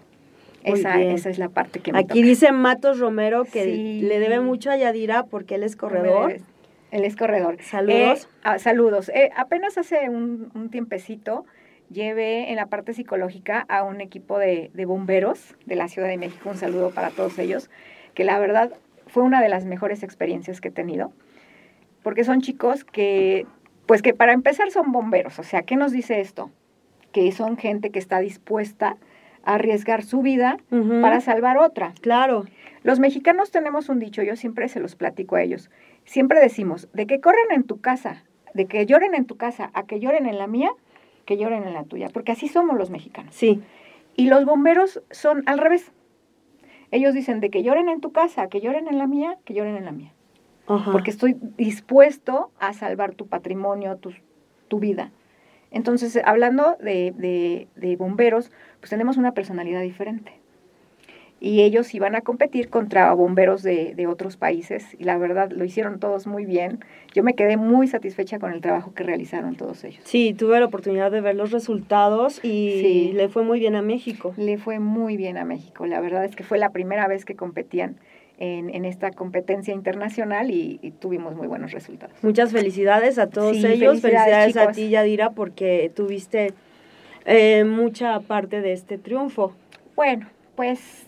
Esa, 0.63 1.01
esa, 1.01 1.29
es 1.29 1.39
la 1.39 1.49
parte 1.49 1.79
que 1.79 1.91
me 1.91 1.99
Aquí 1.99 2.21
dice 2.21 2.51
Matos 2.51 2.99
Romero 2.99 3.45
que 3.45 3.65
le 3.65 4.19
debe 4.19 4.41
mucho 4.41 4.69
a 4.69 4.77
Yadira 4.77 5.23
porque 5.23 5.55
él 5.55 5.63
es 5.63 5.75
corredor. 5.75 6.37
Él 6.91 7.05
es 7.05 7.15
corredor. 7.15 7.57
Saludos. 7.63 8.25
Eh, 8.25 8.27
ah, 8.43 8.59
saludos. 8.59 9.09
Eh, 9.09 9.31
apenas 9.35 9.77
hace 9.77 10.09
un, 10.09 10.51
un 10.53 10.69
tiempecito 10.69 11.45
llevé 11.91 12.49
en 12.49 12.55
la 12.55 12.67
parte 12.67 12.93
psicológica 12.93 13.65
a 13.67 13.83
un 13.83 14.01
equipo 14.01 14.37
de, 14.37 14.71
bomberos 14.85 15.55
de 15.65 15.75
la 15.75 15.87
Ciudad 15.87 16.07
de 16.07 16.17
México. 16.17 16.49
Un 16.49 16.57
saludo 16.57 16.91
para 16.91 17.09
todos 17.09 17.37
ellos, 17.39 17.69
que 18.13 18.23
la 18.23 18.39
verdad 18.39 18.71
fue 19.07 19.23
una 19.23 19.41
de 19.41 19.49
las 19.49 19.65
mejores 19.65 20.03
experiencias 20.03 20.61
que 20.61 20.69
he 20.69 20.71
tenido, 20.71 21.11
porque 22.03 22.23
son 22.23 22.41
chicos 22.41 22.83
que, 22.83 23.45
pues 23.85 24.01
que 24.01 24.13
para 24.13 24.33
empezar 24.33 24.71
son 24.71 24.91
bomberos. 24.91 25.37
O 25.39 25.43
sea, 25.43 25.63
¿qué 25.63 25.75
nos 25.75 25.91
dice 25.91 26.21
esto? 26.21 26.49
Que 27.11 27.31
son 27.31 27.57
gente 27.57 27.89
que 27.89 27.99
está 27.99 28.19
dispuesta 28.19 28.97
a 29.43 29.55
arriesgar 29.55 30.03
su 30.03 30.21
vida 30.21 30.57
para 31.01 31.19
salvar 31.19 31.57
otra. 31.57 31.93
Claro. 32.01 32.45
Los 32.83 32.99
mexicanos 32.99 33.51
tenemos 33.51 33.89
un 33.89 33.99
dicho, 33.99 34.23
yo 34.23 34.35
siempre 34.35 34.67
se 34.69 34.79
los 34.79 34.95
platico 34.95 35.35
a 35.35 35.41
ellos. 35.41 35.69
Siempre 36.05 36.39
decimos, 36.39 36.87
de 36.93 37.05
que 37.05 37.19
corren 37.19 37.51
en 37.51 37.63
tu 37.63 37.81
casa, 37.81 38.23
de 38.53 38.65
que 38.65 38.85
lloren 38.85 39.13
en 39.13 39.25
tu 39.25 39.35
casa, 39.37 39.71
a 39.73 39.83
que 39.83 39.99
lloren 39.99 40.25
en 40.25 40.37
la 40.37 40.47
mía, 40.47 40.71
que 41.31 41.37
lloren 41.37 41.63
en 41.63 41.73
la 41.73 41.85
tuya, 41.85 42.09
porque 42.09 42.33
así 42.33 42.49
somos 42.49 42.77
los 42.77 42.89
mexicanos. 42.89 43.33
Sí. 43.33 43.61
Y 44.17 44.27
los 44.27 44.43
bomberos 44.43 45.01
son 45.11 45.43
al 45.45 45.59
revés. 45.59 45.93
Ellos 46.91 47.13
dicen 47.13 47.39
de 47.39 47.49
que 47.49 47.63
lloren 47.63 47.87
en 47.87 48.01
tu 48.01 48.11
casa, 48.11 48.49
que 48.49 48.59
lloren 48.59 48.89
en 48.89 48.97
la 48.97 49.07
mía, 49.07 49.37
que 49.45 49.53
lloren 49.53 49.77
en 49.77 49.85
la 49.85 49.93
mía. 49.93 50.11
Porque 50.91 51.09
estoy 51.09 51.37
dispuesto 51.57 52.51
a 52.59 52.73
salvar 52.73 53.13
tu 53.13 53.27
patrimonio, 53.27 53.95
tu, 53.95 54.11
tu 54.67 54.79
vida. 54.79 55.11
Entonces, 55.69 56.19
hablando 56.25 56.75
de, 56.81 57.13
de, 57.15 57.69
de 57.75 57.95
bomberos, 57.95 58.51
pues 58.81 58.89
tenemos 58.89 59.15
una 59.15 59.33
personalidad 59.33 59.81
diferente 59.81 60.40
y 61.43 61.63
ellos 61.63 61.93
iban 61.95 62.15
a 62.15 62.21
competir 62.21 62.69
contra 62.69 63.11
bomberos 63.13 63.63
de, 63.63 63.95
de, 63.95 64.05
otros 64.05 64.37
países 64.37 64.95
y 64.99 65.05
la 65.05 65.17
verdad 65.17 65.51
lo 65.51 65.65
hicieron 65.65 65.99
todos 65.99 66.27
muy 66.27 66.45
bien. 66.45 66.85
Yo 67.15 67.23
me 67.23 67.33
quedé 67.33 67.57
muy 67.57 67.87
satisfecha 67.87 68.37
con 68.37 68.53
el 68.53 68.61
trabajo 68.61 68.93
que 68.93 69.03
realizaron 69.03 69.55
todos 69.55 69.83
ellos. 69.83 70.01
Sí, 70.05 70.35
tuve 70.37 70.59
la 70.59 70.67
oportunidad 70.67 71.09
de 71.09 71.19
ver 71.19 71.35
los 71.35 71.49
resultados 71.49 72.39
y 72.45 73.11
le 73.13 73.27
fue 73.27 73.43
muy 73.43 73.59
bien 73.59 73.75
a 73.75 73.81
México. 73.81 74.35
Le 74.37 74.59
fue 74.59 74.77
muy 74.77 75.17
bien 75.17 75.39
a 75.39 75.43
México. 75.43 75.87
La 75.87 75.99
verdad 75.99 76.23
es 76.25 76.35
que 76.35 76.43
fue 76.43 76.59
la 76.59 76.69
primera 76.69 77.07
vez 77.07 77.25
que 77.25 77.35
competían 77.35 77.95
en, 78.37 78.69
en 78.69 78.85
esta 78.85 79.09
competencia 79.09 79.73
internacional 79.73 80.51
y, 80.51 80.93
tuvimos 80.99 81.35
muy 81.35 81.47
buenos 81.47 81.71
resultados. 81.71 82.15
Muchas 82.23 82.51
felicidades 82.51 83.17
a 83.17 83.27
todos 83.27 83.57
ellos. 83.63 83.99
Felicidades, 83.99 84.57
a 84.57 84.71
ti, 84.71 84.89
Yadira, 84.89 85.31
porque 85.31 85.91
tuviste 85.95 86.53
eh, 87.25 87.63
mucha 87.63 88.19
parte 88.19 88.61
de 88.61 88.73
este 88.73 88.99
triunfo. 88.99 89.53
Bueno, 89.95 90.27
pues 90.55 91.07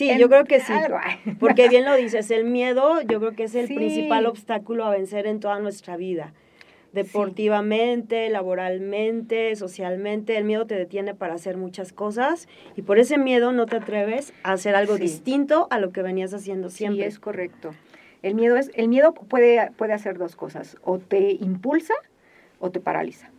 Sí, 0.00 0.10
yo 0.18 0.30
creo 0.30 0.44
que 0.46 0.60
sí. 0.60 0.72
Porque 1.38 1.68
bien 1.68 1.84
lo 1.84 1.94
dices, 1.94 2.30
el 2.30 2.44
miedo 2.44 3.02
yo 3.02 3.20
creo 3.20 3.32
que 3.32 3.44
es 3.44 3.54
el 3.54 3.66
principal 3.66 4.24
obstáculo 4.24 4.86
a 4.86 4.90
vencer 4.90 5.26
en 5.26 5.40
toda 5.40 5.58
nuestra 5.58 5.98
vida. 5.98 6.32
Deportivamente, 6.94 8.30
laboralmente, 8.30 9.54
socialmente, 9.56 10.38
el 10.38 10.44
miedo 10.44 10.66
te 10.66 10.74
detiene 10.74 11.14
para 11.14 11.34
hacer 11.34 11.58
muchas 11.58 11.92
cosas 11.92 12.48
y 12.76 12.82
por 12.82 12.98
ese 12.98 13.18
miedo 13.18 13.52
no 13.52 13.66
te 13.66 13.76
atreves 13.76 14.32
a 14.42 14.52
hacer 14.52 14.74
algo 14.74 14.96
distinto 14.96 15.68
a 15.70 15.78
lo 15.78 15.92
que 15.92 16.00
venías 16.00 16.32
haciendo 16.32 16.70
siempre. 16.70 17.02
Sí, 17.02 17.08
es 17.08 17.18
correcto. 17.18 17.74
El 18.22 18.34
miedo 18.34 18.56
es 18.56 18.70
el 18.74 18.88
miedo 18.88 19.12
puede 19.12 19.70
puede 19.76 19.92
hacer 19.92 20.16
dos 20.16 20.34
cosas, 20.34 20.78
o 20.82 20.98
te 20.98 21.32
impulsa 21.32 21.94
o 22.58 22.70
te 22.70 22.80
paraliza. 22.80 23.29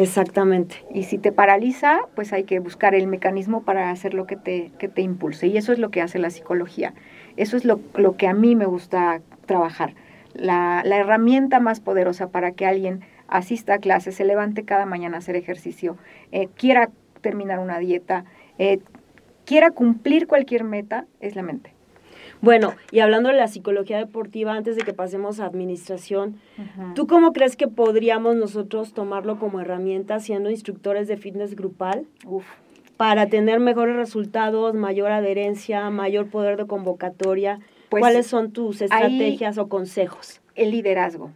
Exactamente. 0.00 0.76
Y 0.94 1.02
si 1.02 1.18
te 1.18 1.30
paraliza, 1.30 2.00
pues 2.14 2.32
hay 2.32 2.44
que 2.44 2.58
buscar 2.58 2.94
el 2.94 3.06
mecanismo 3.06 3.64
para 3.64 3.90
hacer 3.90 4.14
lo 4.14 4.26
que 4.26 4.36
te, 4.36 4.72
que 4.78 4.88
te 4.88 5.02
impulse. 5.02 5.46
Y 5.48 5.58
eso 5.58 5.74
es 5.74 5.78
lo 5.78 5.90
que 5.90 6.00
hace 6.00 6.18
la 6.18 6.30
psicología. 6.30 6.94
Eso 7.36 7.58
es 7.58 7.66
lo, 7.66 7.80
lo 7.94 8.16
que 8.16 8.26
a 8.26 8.32
mí 8.32 8.56
me 8.56 8.64
gusta 8.64 9.20
trabajar. 9.44 9.92
La, 10.32 10.80
la, 10.86 10.96
herramienta 10.96 11.60
más 11.60 11.80
poderosa 11.80 12.30
para 12.30 12.52
que 12.52 12.64
alguien 12.64 13.00
asista 13.28 13.74
a 13.74 13.78
clases, 13.78 14.14
se 14.14 14.24
levante 14.24 14.64
cada 14.64 14.86
mañana 14.86 15.16
a 15.16 15.18
hacer 15.18 15.36
ejercicio, 15.36 15.98
eh, 16.32 16.48
quiera 16.56 16.88
terminar 17.20 17.58
una 17.58 17.78
dieta, 17.78 18.24
eh, 18.56 18.78
quiera 19.44 19.70
cumplir 19.70 20.26
cualquier 20.26 20.64
meta, 20.64 21.04
es 21.20 21.36
la 21.36 21.42
mente. 21.42 21.74
Bueno, 22.42 22.74
y 22.90 23.00
hablando 23.00 23.28
de 23.28 23.36
la 23.36 23.48
psicología 23.48 23.98
deportiva, 23.98 24.54
antes 24.54 24.76
de 24.76 24.82
que 24.82 24.92
pasemos 24.92 25.40
a 25.40 25.46
administración, 25.46 26.40
¿tú 26.94 27.06
cómo 27.06 27.32
crees 27.32 27.56
que 27.56 27.68
podríamos 27.68 28.36
nosotros 28.36 28.94
tomarlo 28.94 29.38
como 29.38 29.60
herramienta 29.60 30.20
siendo 30.20 30.50
instructores 30.50 31.08
de 31.08 31.16
fitness 31.16 31.54
grupal? 31.54 32.06
Para 32.96 33.26
tener 33.28 33.60
mejores 33.60 33.96
resultados, 33.96 34.74
mayor 34.74 35.10
adherencia, 35.10 35.88
mayor 35.90 36.28
poder 36.28 36.56
de 36.56 36.66
convocatoria. 36.66 37.60
Pues 37.88 38.00
¿Cuáles 38.00 38.26
son 38.26 38.52
tus 38.52 38.82
estrategias 38.82 39.58
o 39.58 39.68
consejos? 39.68 40.40
El 40.54 40.70
liderazgo. 40.70 41.30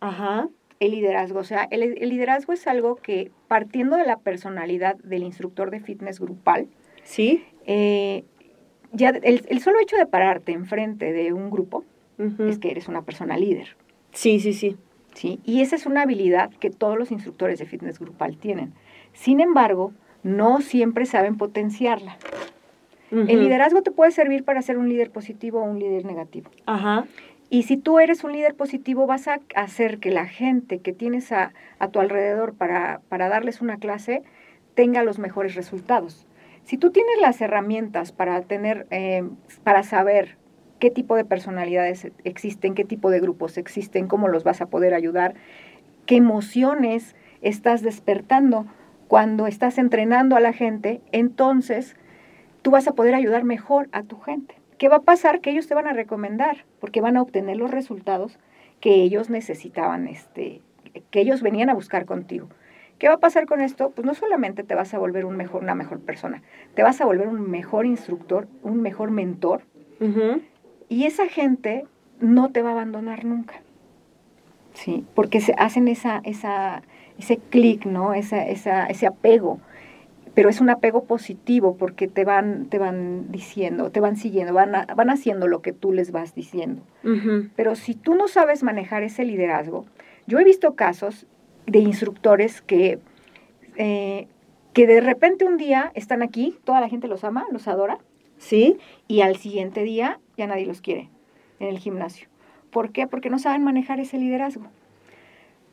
Ajá. 0.00 0.48
El 0.78 0.92
liderazgo, 0.92 1.40
o 1.40 1.44
sea, 1.44 1.68
el, 1.70 1.82
el 1.82 2.08
liderazgo 2.08 2.54
es 2.54 2.66
algo 2.66 2.96
que 2.96 3.30
partiendo 3.48 3.96
de 3.96 4.06
la 4.06 4.18
personalidad 4.18 4.96
del 4.96 5.24
instructor 5.24 5.70
de 5.70 5.80
fitness 5.80 6.20
grupal, 6.20 6.68
¿Sí? 7.04 7.44
Eh, 7.66 8.24
ya 8.92 9.10
el, 9.10 9.60
solo 9.60 9.80
hecho 9.80 9.96
de 9.96 10.06
pararte 10.06 10.52
enfrente 10.52 11.12
de 11.12 11.32
un 11.32 11.50
grupo 11.50 11.84
es 12.38 12.58
que 12.58 12.70
eres 12.70 12.86
una 12.88 13.02
persona 13.02 13.38
líder. 13.38 13.76
Sí, 14.12 14.40
sí, 14.40 14.52
sí. 14.52 14.76
Sí, 15.14 15.40
y 15.44 15.60
esa 15.60 15.74
es 15.74 15.86
una 15.86 16.02
habilidad 16.02 16.50
que 16.50 16.70
todos 16.70 16.96
los 16.96 17.10
instructores 17.10 17.58
de 17.58 17.66
fitness 17.66 17.98
grupal 17.98 18.36
tienen. 18.36 18.72
Sin 19.12 19.40
embargo, 19.40 19.92
no 20.22 20.60
siempre 20.60 21.06
saben 21.06 21.36
potenciarla. 21.36 22.16
El 23.10 23.40
liderazgo 23.40 23.82
te 23.82 23.90
puede 23.90 24.12
servir 24.12 24.44
para 24.44 24.62
ser 24.62 24.78
un 24.78 24.88
líder 24.88 25.10
positivo 25.10 25.60
o 25.60 25.64
un 25.64 25.80
líder 25.80 26.04
negativo. 26.04 26.48
Ajá. 26.66 27.06
Y 27.48 27.64
si 27.64 27.76
tú 27.76 27.98
eres 27.98 28.22
un 28.22 28.30
líder 28.30 28.54
positivo, 28.54 29.08
vas 29.08 29.26
a 29.26 29.40
hacer 29.56 29.98
que 29.98 30.12
la 30.12 30.26
gente 30.26 30.78
que 30.78 30.92
tienes 30.92 31.32
a, 31.32 31.52
a 31.80 31.88
tu 31.88 31.98
alrededor 31.98 32.54
para, 32.54 33.00
para 33.08 33.28
darles 33.28 33.60
una 33.60 33.78
clase 33.78 34.22
tenga 34.74 35.02
los 35.02 35.18
mejores 35.18 35.56
resultados. 35.56 36.28
Si 36.64 36.78
tú 36.78 36.90
tienes 36.90 37.20
las 37.20 37.40
herramientas 37.40 38.12
para 38.12 38.40
tener, 38.42 38.86
eh, 38.90 39.24
para 39.64 39.82
saber 39.82 40.36
qué 40.78 40.90
tipo 40.90 41.16
de 41.16 41.24
personalidades 41.24 42.10
existen, 42.24 42.74
qué 42.74 42.84
tipo 42.84 43.10
de 43.10 43.20
grupos 43.20 43.58
existen, 43.58 44.08
cómo 44.08 44.28
los 44.28 44.44
vas 44.44 44.60
a 44.60 44.66
poder 44.66 44.94
ayudar, 44.94 45.34
qué 46.06 46.16
emociones 46.16 47.14
estás 47.42 47.82
despertando 47.82 48.66
cuando 49.08 49.46
estás 49.46 49.78
entrenando 49.78 50.36
a 50.36 50.40
la 50.40 50.52
gente, 50.52 51.00
entonces 51.12 51.96
tú 52.62 52.70
vas 52.70 52.86
a 52.86 52.92
poder 52.92 53.14
ayudar 53.14 53.44
mejor 53.44 53.88
a 53.92 54.02
tu 54.02 54.20
gente. 54.20 54.54
¿Qué 54.78 54.88
va 54.88 54.96
a 54.96 55.02
pasar? 55.02 55.40
Que 55.40 55.50
ellos 55.50 55.66
te 55.66 55.74
van 55.74 55.86
a 55.86 55.92
recomendar, 55.92 56.64
porque 56.78 57.00
van 57.00 57.16
a 57.16 57.22
obtener 57.22 57.56
los 57.56 57.70
resultados 57.70 58.38
que 58.80 59.02
ellos 59.02 59.28
necesitaban, 59.28 60.08
este, 60.08 60.62
que 61.10 61.20
ellos 61.20 61.42
venían 61.42 61.70
a 61.70 61.74
buscar 61.74 62.06
contigo. 62.06 62.48
¿Qué 63.00 63.08
va 63.08 63.14
a 63.14 63.18
pasar 63.18 63.46
con 63.46 63.62
esto? 63.62 63.90
Pues 63.90 64.04
no 64.04 64.12
solamente 64.12 64.62
te 64.62 64.74
vas 64.74 64.92
a 64.92 64.98
volver 64.98 65.24
un 65.24 65.34
mejor, 65.34 65.62
una 65.62 65.74
mejor 65.74 66.00
persona, 66.00 66.42
te 66.74 66.82
vas 66.82 67.00
a 67.00 67.06
volver 67.06 67.28
un 67.28 67.50
mejor 67.50 67.86
instructor, 67.86 68.46
un 68.62 68.82
mejor 68.82 69.10
mentor. 69.10 69.62
Y 70.90 71.06
esa 71.06 71.26
gente 71.26 71.86
no 72.20 72.50
te 72.50 72.60
va 72.60 72.68
a 72.68 72.72
abandonar 72.72 73.24
nunca. 73.24 73.54
Sí, 74.74 75.06
porque 75.14 75.40
se 75.40 75.54
hacen 75.56 75.88
esa, 75.88 76.20
esa, 76.24 76.82
ese 77.18 77.38
clic, 77.38 77.86
¿no? 77.86 78.12
Esa, 78.12 78.46
esa, 78.46 78.86
ese 78.86 79.06
apego. 79.06 79.60
Pero 80.34 80.50
es 80.50 80.60
un 80.60 80.68
apego 80.68 81.04
positivo 81.04 81.78
porque 81.78 82.06
te 82.06 82.26
van, 82.26 82.66
te 82.66 82.78
van 82.78 83.32
diciendo, 83.32 83.90
te 83.90 84.00
van 84.00 84.16
siguiendo, 84.16 84.52
van, 84.52 84.72
van 84.72 85.10
haciendo 85.10 85.48
lo 85.48 85.62
que 85.62 85.72
tú 85.72 85.92
les 85.92 86.12
vas 86.12 86.34
diciendo. 86.34 86.82
Pero 87.56 87.76
si 87.76 87.94
tú 87.94 88.14
no 88.14 88.28
sabes 88.28 88.62
manejar 88.62 89.02
ese 89.04 89.24
liderazgo, 89.24 89.86
yo 90.26 90.38
he 90.38 90.44
visto 90.44 90.74
casos 90.74 91.26
de 91.70 91.78
instructores 91.78 92.60
que, 92.62 92.98
eh, 93.76 94.26
que 94.72 94.86
de 94.86 95.00
repente 95.00 95.44
un 95.44 95.56
día 95.56 95.92
están 95.94 96.22
aquí, 96.22 96.56
toda 96.64 96.80
la 96.80 96.88
gente 96.88 97.08
los 97.08 97.24
ama, 97.24 97.46
los 97.50 97.68
adora, 97.68 97.98
Sí. 98.38 98.78
y 99.08 99.20
al 99.20 99.36
siguiente 99.36 99.82
día 99.82 100.18
ya 100.36 100.46
nadie 100.46 100.66
los 100.66 100.80
quiere 100.80 101.08
en 101.58 101.68
el 101.68 101.78
gimnasio. 101.78 102.28
¿Por 102.70 102.90
qué? 102.92 103.06
Porque 103.06 103.30
no 103.30 103.38
saben 103.38 103.62
manejar 103.64 104.00
ese 104.00 104.18
liderazgo. 104.18 104.66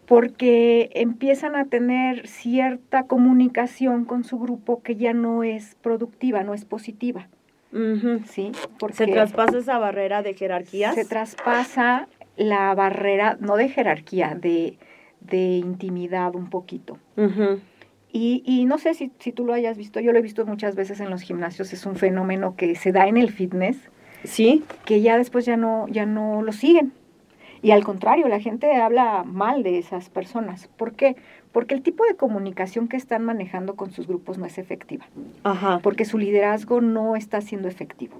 Porque 0.06 0.90
empiezan 0.94 1.56
a 1.56 1.66
tener 1.66 2.28
cierta 2.28 3.04
comunicación 3.04 4.06
con 4.06 4.24
su 4.24 4.40
grupo 4.40 4.82
que 4.82 4.96
ya 4.96 5.14
no 5.14 5.44
es 5.44 5.76
productiva, 5.82 6.44
no 6.44 6.54
es 6.54 6.64
positiva. 6.66 7.28
¿sí? 8.26 8.52
Porque 8.80 8.96
Se 8.96 9.08
traspasa 9.08 9.58
esa 9.58 9.78
barrera 9.78 10.24
de 10.24 10.34
jerarquías. 10.34 10.96
se 10.96 11.04
traspasa 11.06 12.08
la 12.38 12.74
barrera, 12.74 13.38
no 13.42 13.58
de 13.58 13.68
jerarquía, 13.68 14.36
de, 14.36 14.78
de 15.22 15.58
intimidad 15.58 16.36
un 16.36 16.50
poquito. 16.50 16.98
Y, 18.12 18.42
y 18.46 18.66
no 18.66 18.78
sé 18.78 18.94
si, 18.94 19.12
si 19.20 19.32
tú 19.32 19.46
lo 19.46 19.54
hayas 19.54 19.78
visto, 19.78 20.00
yo 20.00 20.12
lo 20.14 20.20
he 20.20 20.22
visto 20.22 20.46
muchas 20.46 20.76
veces 20.76 21.00
en 21.02 21.10
los 21.10 21.22
gimnasios, 21.22 21.74
es 21.74 21.86
un 21.86 21.96
fenómeno 21.96 22.56
que 22.56 22.76
se 22.76 22.92
da 22.92 23.08
en 23.08 23.18
el 23.18 23.32
fitness, 23.32 23.78
Sí. 24.24 24.64
que 24.86 25.02
ya 25.02 25.18
después 25.18 25.46
ya 25.46 25.58
no, 25.58 25.88
ya 25.90 26.06
no 26.06 26.42
lo 26.42 26.52
siguen. 26.52 26.94
Y 27.62 27.72
al 27.72 27.84
contrario, 27.84 28.28
la 28.28 28.40
gente 28.40 28.72
habla 28.76 29.24
mal 29.24 29.64
de 29.64 29.78
esas 29.80 30.10
personas. 30.10 30.68
¿Por 30.78 30.94
qué? 30.94 31.16
Porque 31.52 31.74
el 31.76 31.82
tipo 31.82 32.04
de 32.06 32.16
comunicación 32.16 32.88
que 32.88 32.98
están 32.98 33.24
manejando 33.26 33.76
con 33.76 33.92
sus 33.92 34.08
grupos 34.08 34.38
no 34.38 34.46
es 34.46 34.58
efectiva, 34.58 35.06
Ajá. 35.44 35.80
porque 35.84 36.06
su 36.06 36.18
liderazgo 36.18 36.82
no 36.82 37.16
está 37.16 37.42
siendo 37.42 37.68
efectivo. 37.68 38.16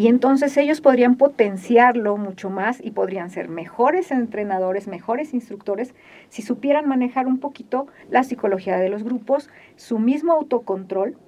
Y 0.00 0.06
entonces 0.08 0.56
ellos 0.56 0.80
podrían 0.80 1.16
potenciarlo 1.16 2.16
mucho 2.16 2.48
más 2.48 2.82
y 2.82 2.90
podrían 2.92 3.28
ser 3.28 3.50
mejores 3.50 4.10
entrenadores, 4.10 4.88
mejores 4.88 5.34
instructores, 5.34 5.94
si 6.30 6.40
supieran 6.40 6.88
manejar 6.88 7.26
un 7.26 7.38
poquito 7.38 7.86
la 8.08 8.24
psicología 8.24 8.78
de 8.78 8.88
los 8.88 9.02
grupos, 9.04 9.50
su 9.76 9.98
mismo 9.98 10.32
autocontrol, 10.32 11.18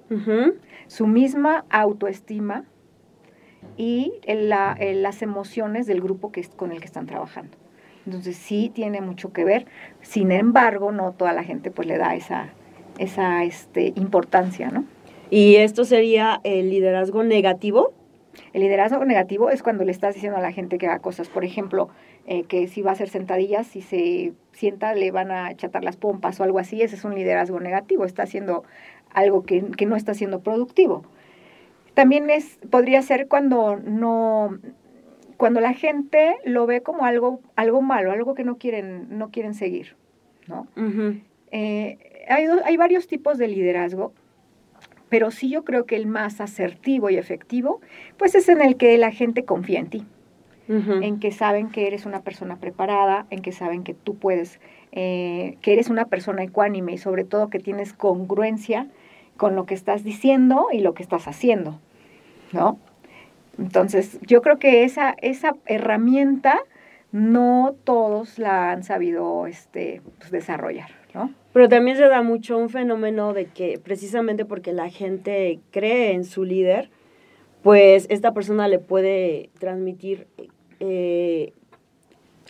su 0.87 1.05
misma 1.05 1.65
autoestima 1.69 2.65
y 3.77 4.13
la- 4.25 4.75
las 4.79 5.21
emociones 5.21 5.85
del 5.85 6.01
grupo 6.01 6.31
que 6.31 6.39
es, 6.39 6.47
con 6.49 6.71
el 6.71 6.79
que 6.79 6.85
están 6.85 7.05
trabajando. 7.05 7.55
Entonces 8.07 8.35
sí 8.37 8.71
tiene 8.73 9.01
mucho 9.01 9.33
que 9.33 9.43
ver. 9.43 9.67
Sin 10.01 10.31
embargo, 10.31 10.91
no 10.91 11.11
toda 11.11 11.33
la 11.33 11.43
gente 11.43 11.69
pues 11.69 11.87
le 11.87 11.99
da 11.99 12.15
esa, 12.15 12.47
esa 12.97 13.43
este, 13.43 13.93
importancia, 13.97 14.71
¿no? 14.71 14.83
Y 15.29 15.57
esto 15.57 15.85
sería 15.85 16.41
el 16.43 16.71
liderazgo 16.71 17.23
negativo. 17.23 17.93
El 18.53 18.61
liderazgo 18.61 19.03
negativo 19.05 19.49
es 19.49 19.63
cuando 19.63 19.83
le 19.83 19.91
estás 19.91 20.15
diciendo 20.15 20.37
a 20.37 20.41
la 20.41 20.51
gente 20.51 20.77
que 20.77 20.87
haga 20.87 20.99
cosas, 20.99 21.29
por 21.29 21.43
ejemplo, 21.43 21.89
eh, 22.25 22.43
que 22.43 22.67
si 22.67 22.81
va 22.81 22.91
a 22.91 22.93
hacer 22.93 23.09
sentadillas, 23.09 23.67
si 23.67 23.81
se 23.81 24.33
sienta 24.51 24.95
le 24.95 25.11
van 25.11 25.31
a 25.31 25.55
chatar 25.55 25.83
las 25.83 25.97
pompas 25.97 26.39
o 26.39 26.43
algo 26.43 26.59
así, 26.59 26.81
ese 26.81 26.95
es 26.95 27.03
un 27.03 27.15
liderazgo 27.15 27.59
negativo, 27.59 28.05
está 28.05 28.23
haciendo 28.23 28.63
algo 29.13 29.43
que, 29.43 29.63
que 29.77 29.85
no 29.85 29.95
está 29.95 30.13
siendo 30.13 30.41
productivo. 30.41 31.03
También 31.93 32.29
es, 32.29 32.57
podría 32.69 33.01
ser 33.01 33.27
cuando 33.27 33.77
no, 33.77 34.57
cuando 35.37 35.59
la 35.59 35.73
gente 35.73 36.35
lo 36.45 36.65
ve 36.65 36.81
como 36.81 37.05
algo, 37.05 37.39
algo 37.55 37.81
malo, 37.81 38.11
algo 38.11 38.33
que 38.33 38.43
no 38.43 38.57
quieren, 38.57 39.17
no 39.17 39.29
quieren 39.29 39.53
seguir, 39.53 39.95
¿no? 40.47 40.67
Eh, 41.51 42.25
hay, 42.27 42.45
hay 42.65 42.77
varios 42.77 43.07
tipos 43.07 43.37
de 43.37 43.47
liderazgo, 43.47 44.13
pero 45.13 45.29
sí 45.29 45.47
yo 45.47 45.63
creo 45.63 45.85
que 45.85 45.95
el 45.95 46.07
más 46.07 46.41
asertivo 46.41 47.11
y 47.11 47.17
efectivo, 47.17 47.81
pues 48.17 48.33
es 48.33 48.49
en 48.49 48.63
el 48.63 48.77
que 48.77 48.97
la 48.97 49.11
gente 49.11 49.45
confía 49.45 49.79
en 49.79 49.87
ti, 49.87 50.07
en 50.67 51.19
que 51.19 51.31
saben 51.31 51.69
que 51.69 51.85
eres 51.85 52.07
una 52.07 52.23
persona 52.23 52.55
preparada, 52.55 53.27
en 53.29 53.43
que 53.43 53.51
saben 53.51 53.83
que 53.83 53.93
tú 53.93 54.15
puedes, 54.15 54.59
eh, 54.91 55.59
que 55.61 55.73
eres 55.73 55.91
una 55.91 56.05
persona 56.05 56.41
ecuánime 56.41 56.93
y 56.93 56.97
sobre 56.97 57.25
todo 57.25 57.51
que 57.51 57.59
tienes 57.59 57.93
congruencia 57.93 58.87
con 59.37 59.55
lo 59.55 59.67
que 59.67 59.75
estás 59.75 60.03
diciendo 60.03 60.69
y 60.71 60.79
lo 60.79 60.95
que 60.95 61.03
estás 61.03 61.27
haciendo, 61.27 61.79
¿no? 62.51 62.79
Entonces, 63.59 64.17
yo 64.23 64.41
creo 64.41 64.57
que 64.57 64.83
esa, 64.83 65.11
esa 65.21 65.53
herramienta 65.67 66.59
no 67.11 67.75
todos 67.83 68.39
la 68.39 68.71
han 68.71 68.83
sabido 68.83 69.45
este, 69.45 70.01
pues, 70.17 70.31
desarrollar, 70.31 70.89
¿no? 71.13 71.29
Pero 71.53 71.69
también 71.69 71.95
se 71.97 72.07
da 72.07 72.21
mucho 72.23 72.57
un 72.57 72.69
fenómeno 72.69 73.33
de 73.33 73.45
que 73.45 73.79
precisamente 73.79 74.43
porque 74.43 74.73
la 74.73 74.89
gente 74.89 75.59
cree 75.71 76.13
en 76.13 76.23
su 76.25 76.43
líder, 76.43 76.89
pues 77.61 78.07
esta 78.09 78.33
persona 78.33 78.67
le 78.67 78.79
puede 78.79 79.49
transmitir 79.59 80.27
eh, 80.79 81.53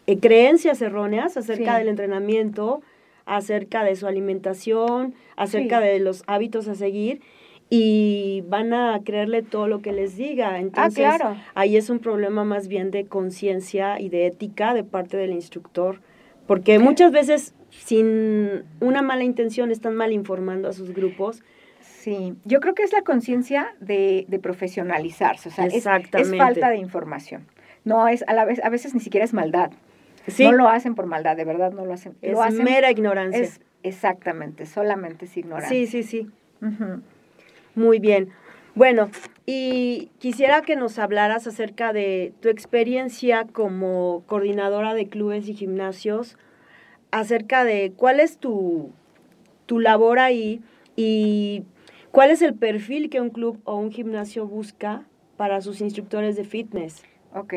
eh, 0.08 0.18
creencias 0.20 0.82
erróneas 0.82 1.38
acerca 1.38 1.74
Sí. 1.74 1.80
del 1.80 1.90
entrenamiento, 1.90 2.82
acerca 3.26 3.84
de 3.84 3.96
su 3.96 4.08
alimentación, 4.08 5.14
acerca 5.36 5.80
Sí. 5.82 5.88
de 5.88 6.00
los 6.00 6.24
hábitos 6.28 6.68
a 6.68 6.76
seguir 6.76 7.22
y 7.70 8.44
van 8.48 8.74
a 8.74 9.00
creerle 9.04 9.44
todo 9.44 9.68
lo 9.68 9.82
que 9.82 9.92
les 9.92 10.16
diga. 10.18 10.60
Entonces, 10.60 11.06
ah, 11.06 11.18
claro. 11.18 11.36
ahí 11.56 11.76
es 11.78 11.90
un 11.90 12.00
problema 12.00 12.44
más 12.44 12.68
bien 12.68 12.90
de 12.92 13.06
conciencia 13.06 14.00
y 14.00 14.10
de 14.10 14.28
ética 14.28 14.74
de 14.74 14.84
parte 14.84 15.18
del 15.18 15.32
instructor, 15.32 16.00
porque 16.48 16.80
muchas 16.80 17.12
veces 17.12 17.54
sin 17.80 18.64
una 18.80 19.02
mala 19.02 19.24
intención 19.24 19.72
están 19.72 19.96
mal 19.96 20.12
informando 20.12 20.70
a 20.70 20.74
sus 20.74 20.94
grupos. 20.94 21.44
Sí, 21.82 22.36
yo 22.44 22.60
creo 22.60 22.74
que 22.76 22.84
es 22.84 22.92
la 22.92 23.02
conciencia 23.02 23.76
de, 23.80 24.26
de 24.28 24.40
profesionalizarse, 24.40 25.50
o 25.50 25.52
sea, 25.52 25.66
es, 25.66 25.84
falta 25.84 26.70
de 26.70 26.78
información. 26.78 27.46
No 27.86 28.08
es, 28.08 28.24
a 28.28 28.34
la 28.34 28.46
vez, 28.46 28.62
a 28.64 28.70
veces 28.70 28.94
ni 28.94 29.00
siquiera 29.00 29.26
es 29.26 29.34
maldad. 29.34 29.72
Sí, 30.28 30.44
No 30.44 30.54
lo 30.54 30.70
hacen 30.70 30.96
por 30.96 31.06
maldad, 31.06 31.36
de 31.36 31.44
verdad 31.44 31.72
no 31.72 31.86
lo 31.86 31.94
hacen. 31.94 32.16
es 32.22 32.34
lo 32.34 32.42
hacen, 32.42 32.64
mera 32.64 32.92
ignorancia. 32.92 33.42
es 33.42 33.62
exactamente, 33.84 34.66
solamente 34.66 35.26
es 35.26 35.36
ignorancia. 35.36 35.70
sí, 35.70 35.88
sí, 35.88 36.04
sí. 36.04 36.30
Muy 37.76 38.00
bien. 38.00 38.30
Bueno, 38.76 39.10
y 39.46 40.10
quisiera 40.20 40.62
que 40.62 40.76
nos 40.76 40.98
hablaras 40.98 41.46
acerca 41.46 41.94
de 41.94 42.34
tu 42.40 42.50
experiencia 42.50 43.46
como 43.52 44.24
coordinadora 44.26 44.94
de 44.94 45.08
clubes 45.10 45.48
y 45.48 45.54
gimnasios, 45.54 46.38
acerca 47.14 47.64
de 47.64 47.94
cuál 47.96 48.20
es 48.20 48.38
tu, 48.38 48.92
tu 49.68 49.80
labor 49.80 50.18
ahí 50.18 50.62
y 50.96 51.64
cuál 52.12 52.32
es 52.32 52.42
el 52.42 52.56
perfil 52.56 53.12
que 53.12 53.22
un 53.22 53.30
club 53.30 53.62
o 53.66 53.76
un 53.76 53.92
gimnasio 53.92 54.48
busca 54.48 55.04
para 55.38 55.62
sus 55.62 55.80
instructores 55.80 56.36
de 56.36 56.44
fitness. 56.44 57.04
Ok. 57.36 57.54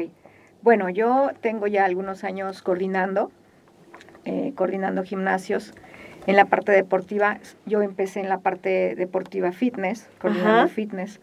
Bueno, 0.60 0.90
yo 0.90 1.30
tengo 1.40 1.66
ya 1.68 1.86
algunos 1.86 2.22
años 2.22 2.60
coordinando, 2.60 3.30
eh, 4.26 4.52
coordinando 4.54 5.04
gimnasios. 5.04 5.72
En 6.26 6.36
la 6.36 6.44
parte 6.44 6.72
deportiva, 6.72 7.38
yo 7.64 7.80
empecé 7.80 8.20
en 8.20 8.28
la 8.28 8.40
parte 8.40 8.94
deportiva 8.94 9.52
fitness, 9.52 10.10
coordinando 10.18 10.64
Ajá. 10.64 10.68
fitness. 10.68 11.18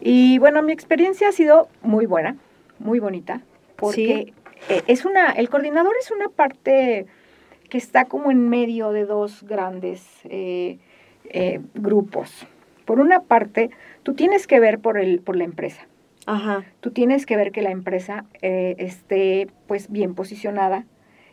Y 0.00 0.38
bueno, 0.38 0.62
mi 0.62 0.72
experiencia 0.72 1.30
ha 1.30 1.32
sido 1.32 1.68
muy 1.82 2.06
buena, 2.06 2.36
muy 2.78 3.00
bonita, 3.00 3.40
porque 3.74 4.34
eh, 4.68 4.82
es 4.86 5.04
una, 5.04 5.30
el 5.32 5.48
coordinador 5.48 5.94
es 6.00 6.10
una 6.10 6.28
parte 6.28 7.06
que 7.68 7.78
está 7.78 8.06
como 8.06 8.30
en 8.30 8.48
medio 8.48 8.92
de 8.92 9.04
dos 9.04 9.42
grandes 9.42 10.04
eh, 10.24 10.78
eh, 11.24 11.60
grupos. 11.74 12.46
Por 12.84 13.00
una 13.00 13.20
parte, 13.20 13.70
tú 14.02 14.14
tienes 14.14 14.46
que 14.46 14.60
ver 14.60 14.78
por, 14.78 14.98
el, 14.98 15.20
por 15.20 15.36
la 15.36 15.44
empresa 15.44 15.86
Ajá. 16.24 16.64
tú 16.80 16.90
tienes 16.90 17.26
que 17.26 17.36
ver 17.36 17.52
que 17.52 17.62
la 17.62 17.70
empresa 17.70 18.24
esté 18.42 19.48
pues 19.66 19.90
bien 19.90 20.14
posicionada, 20.14 20.84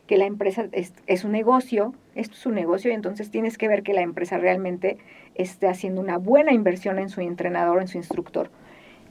que 0.07 0.17
la 0.17 0.25
empresa 0.25 0.67
es, 0.71 0.93
es 1.07 1.23
un 1.23 1.31
negocio, 1.31 1.93
esto 2.13 2.35
es 2.35 2.45
un 2.45 2.55
negocio 2.55 2.91
y 2.91 2.93
entonces 2.93 3.31
tienes 3.31 3.57
que 3.57 3.67
ver 3.67 3.83
que 3.83 3.93
la 3.93 4.01
empresa 4.01 4.37
realmente 4.37 4.97
esté 5.33 5.67
haciendo 5.67 6.01
una 6.01 6.17
buena 6.17 6.53
inversión 6.53 6.99
en 6.99 7.09
su 7.09 7.21
entrenador, 7.21 7.81
en 7.81 7.87
su 7.87 7.97
instructor 7.97 8.49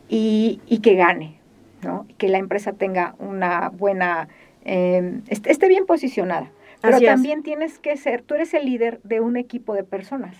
y, 0.09 0.61
y 0.67 0.79
que 0.79 0.95
gane, 0.95 1.39
¿no? 1.85 2.07
Que 2.19 2.29
la 2.29 2.39
empresa 2.39 2.73
tenga 2.73 3.15
una 3.19 3.69
buena, 3.69 4.29
eh, 4.65 5.21
esté, 5.29 5.51
esté 5.53 5.69
bien 5.69 5.87
posicionada. 5.87 6.51
Pero 6.81 6.97
Así 6.97 7.05
es. 7.07 7.11
también 7.13 7.43
tienes 7.43 7.79
que 7.79 7.97
ser, 7.97 8.23
tú 8.23 8.35
eres 8.35 8.53
el 8.55 8.67
líder 8.67 9.01
de 9.05 9.21
un 9.21 9.37
equipo 9.37 9.75
de 9.75 9.85
personas 9.85 10.37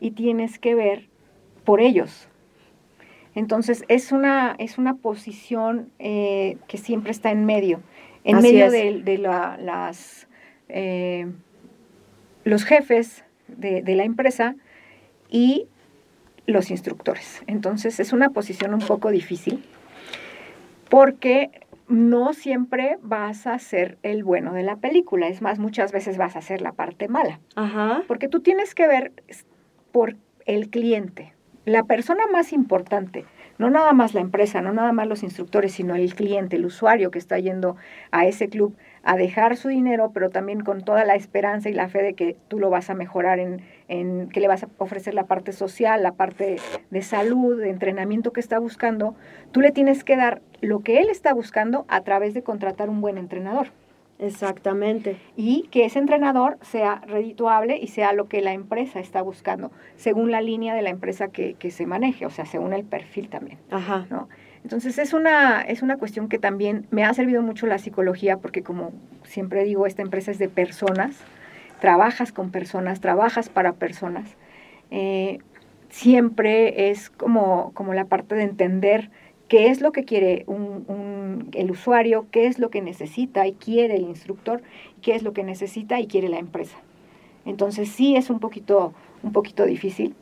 y 0.00 0.10
tienes 0.10 0.58
que 0.58 0.74
ver 0.74 1.08
por 1.64 1.80
ellos. 1.80 2.28
Entonces 3.34 3.84
es 3.88 4.12
una, 4.12 4.54
es 4.58 4.78
una 4.78 4.94
posición 4.94 5.90
eh, 5.98 6.56
que 6.68 6.78
siempre 6.78 7.10
está 7.10 7.30
en 7.32 7.46
medio, 7.46 7.80
en 8.24 8.36
Así 8.36 8.52
medio 8.52 8.66
es. 8.66 8.72
de, 8.72 9.00
de 9.02 9.18
la- 9.18 9.56
las, 9.56 10.28
eh, 10.68 11.26
los 12.44 12.64
jefes 12.64 13.24
de, 13.48 13.82
de 13.82 13.94
la 13.96 14.04
empresa 14.04 14.54
y 15.30 15.66
los 16.46 16.70
instructores. 16.70 17.42
Entonces 17.46 17.98
es 17.98 18.12
una 18.12 18.30
posición 18.30 18.72
un 18.74 18.80
poco 18.80 19.10
difícil 19.10 19.64
porque 20.88 21.50
no 21.88 22.32
siempre 22.32 22.98
vas 23.02 23.46
a 23.46 23.58
ser 23.58 23.98
el 24.02 24.24
bueno 24.24 24.52
de 24.54 24.62
la 24.62 24.76
película, 24.76 25.28
es 25.28 25.42
más, 25.42 25.58
muchas 25.58 25.92
veces 25.92 26.16
vas 26.16 26.34
a 26.36 26.40
ser 26.40 26.62
la 26.62 26.72
parte 26.72 27.08
mala. 27.08 27.40
Ajá. 27.56 28.02
Porque 28.08 28.28
tú 28.28 28.40
tienes 28.40 28.74
que 28.74 28.86
ver 28.86 29.12
por 29.92 30.16
el 30.46 30.70
cliente. 30.70 31.32
la 31.66 31.84
persona 31.84 32.26
más 32.26 32.52
importante, 32.52 33.24
no 33.56 33.70
nada 33.70 33.92
más 33.92 34.12
la 34.14 34.20
empresa, 34.20 34.60
no 34.60 34.72
nada 34.72 34.92
más 34.92 35.06
los 35.06 35.22
instructores, 35.22 35.72
sino 35.72 35.94
el 35.94 36.14
cliente, 36.14 36.56
el 36.56 36.66
usuario 36.66 37.10
que 37.10 37.18
está 37.18 37.38
yendo 37.38 37.76
a 38.10 38.26
ese 38.26 38.48
club 38.48 38.76
a 39.04 39.16
dejar 39.16 39.56
su 39.56 39.68
dinero, 39.68 40.10
pero 40.12 40.30
también 40.30 40.60
con 40.60 40.82
toda 40.82 41.04
la 41.04 41.14
esperanza 41.14 41.68
y 41.68 41.74
la 41.74 41.88
fe 41.88 42.02
de 42.02 42.14
que 42.14 42.36
tú 42.48 42.58
lo 42.58 42.70
vas 42.70 42.88
a 42.88 42.94
mejorar 42.94 43.38
en, 43.38 43.60
en 43.88 44.28
que 44.30 44.40
le 44.40 44.48
vas 44.48 44.64
a 44.64 44.68
ofrecer 44.78 45.14
la 45.14 45.24
parte 45.24 45.52
social, 45.52 46.02
la 46.02 46.12
parte 46.12 46.56
de 46.90 47.02
salud, 47.02 47.60
de 47.60 47.70
entrenamiento 47.70 48.32
que 48.32 48.40
está 48.40 48.58
buscando, 48.58 49.14
tú 49.52 49.60
le 49.60 49.72
tienes 49.72 50.04
que 50.04 50.16
dar 50.16 50.40
lo 50.62 50.80
que 50.80 51.00
él 51.00 51.10
está 51.10 51.34
buscando 51.34 51.84
a 51.88 52.00
través 52.00 52.34
de 52.34 52.42
contratar 52.42 52.88
un 52.88 53.00
buen 53.00 53.18
entrenador. 53.18 53.68
Exactamente. 54.18 55.16
Y 55.36 55.68
que 55.70 55.84
ese 55.84 55.98
entrenador 55.98 56.56
sea 56.62 57.02
redituable 57.06 57.78
y 57.78 57.88
sea 57.88 58.12
lo 58.12 58.28
que 58.28 58.40
la 58.40 58.52
empresa 58.52 59.00
está 59.00 59.22
buscando, 59.22 59.70
según 59.96 60.30
la 60.30 60.40
línea 60.40 60.74
de 60.74 60.82
la 60.82 60.90
empresa 60.90 61.28
que, 61.28 61.54
que 61.54 61.70
se 61.70 61.84
maneje, 61.84 62.24
o 62.24 62.30
sea, 62.30 62.46
según 62.46 62.72
el 62.72 62.84
perfil 62.84 63.28
también. 63.28 63.58
Ajá. 63.70 64.06
¿no? 64.10 64.28
Entonces 64.64 64.98
es 64.98 65.12
una, 65.12 65.60
es 65.60 65.82
una 65.82 65.98
cuestión 65.98 66.28
que 66.28 66.38
también 66.38 66.86
me 66.90 67.04
ha 67.04 67.12
servido 67.12 67.42
mucho 67.42 67.66
la 67.66 67.78
psicología 67.78 68.38
porque 68.38 68.62
como 68.62 68.92
siempre 69.22 69.62
digo, 69.62 69.86
esta 69.86 70.00
empresa 70.00 70.30
es 70.30 70.38
de 70.38 70.48
personas, 70.48 71.16
trabajas 71.80 72.32
con 72.32 72.50
personas, 72.50 73.00
trabajas 73.00 73.50
para 73.50 73.74
personas. 73.74 74.36
Eh, 74.90 75.38
siempre 75.90 76.90
es 76.90 77.10
como, 77.10 77.72
como 77.74 77.92
la 77.92 78.06
parte 78.06 78.34
de 78.34 78.44
entender 78.44 79.10
qué 79.48 79.68
es 79.68 79.82
lo 79.82 79.92
que 79.92 80.04
quiere 80.04 80.44
un, 80.46 81.50
el 81.52 81.70
usuario, 81.70 82.26
qué 82.30 82.46
es 82.46 82.58
lo 82.58 82.70
que 82.70 82.80
necesita 82.80 83.46
y 83.46 83.52
quiere 83.52 83.96
el 83.96 84.04
instructor, 84.04 84.62
qué 85.02 85.14
es 85.14 85.22
lo 85.22 85.34
que 85.34 85.44
necesita 85.44 86.00
y 86.00 86.06
quiere 86.06 86.30
la 86.30 86.38
empresa. 86.38 86.78
Entonces 87.44 87.90
sí 87.90 88.16
es 88.16 88.30
un 88.30 88.40
poquito, 88.40 88.94
un 89.22 89.32
poquito 89.32 89.66
difícil, 89.66 90.14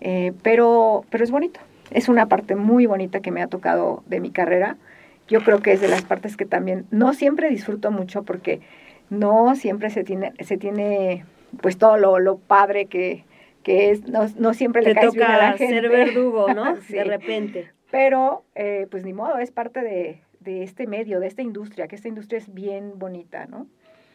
eh, 0.00 0.32
pero, 0.42 1.04
pero 1.10 1.22
es 1.22 1.30
bonito 1.30 1.60
es 1.90 2.08
una 2.08 2.26
parte 2.26 2.56
muy 2.56 2.86
bonita 2.86 3.20
que 3.20 3.30
me 3.30 3.42
ha 3.42 3.46
tocado 3.48 4.02
de 4.06 4.20
mi 4.20 4.30
carrera. 4.30 4.76
Yo 5.28 5.40
creo 5.42 5.60
que 5.60 5.72
es 5.72 5.80
de 5.80 5.88
las 5.88 6.02
partes 6.02 6.36
que 6.36 6.46
también 6.46 6.86
no 6.90 7.12
siempre 7.14 7.50
disfruto 7.50 7.90
mucho 7.90 8.22
porque 8.22 8.60
no 9.10 9.54
siempre 9.56 9.90
se 9.90 10.04
tiene, 10.04 10.32
se 10.40 10.56
tiene 10.56 11.24
pues 11.60 11.78
todo 11.78 11.96
lo, 11.96 12.18
lo 12.18 12.36
padre 12.38 12.86
que, 12.86 13.24
que 13.62 13.90
es, 13.90 14.06
no, 14.08 14.26
no 14.38 14.54
siempre 14.54 14.82
le 14.82 14.94
Te 14.94 15.00
caes 15.00 15.12
bien 15.14 15.26
a 15.26 15.38
la 15.38 15.52
toca 15.52 15.58
gente. 15.58 15.74
ser 15.80 15.88
verdugo, 15.88 16.52
¿no? 16.54 16.76
Sí. 16.86 16.94
De 16.94 17.04
repente. 17.04 17.70
Pero, 17.90 18.44
eh, 18.54 18.86
pues 18.90 19.04
ni 19.04 19.12
modo, 19.14 19.38
es 19.38 19.50
parte 19.50 19.80
de, 19.80 20.20
de 20.40 20.62
este 20.62 20.86
medio, 20.86 21.20
de 21.20 21.26
esta 21.26 21.40
industria, 21.42 21.88
que 21.88 21.96
esta 21.96 22.08
industria 22.08 22.38
es 22.38 22.52
bien 22.52 22.92
bonita, 22.96 23.46
¿no? 23.46 23.66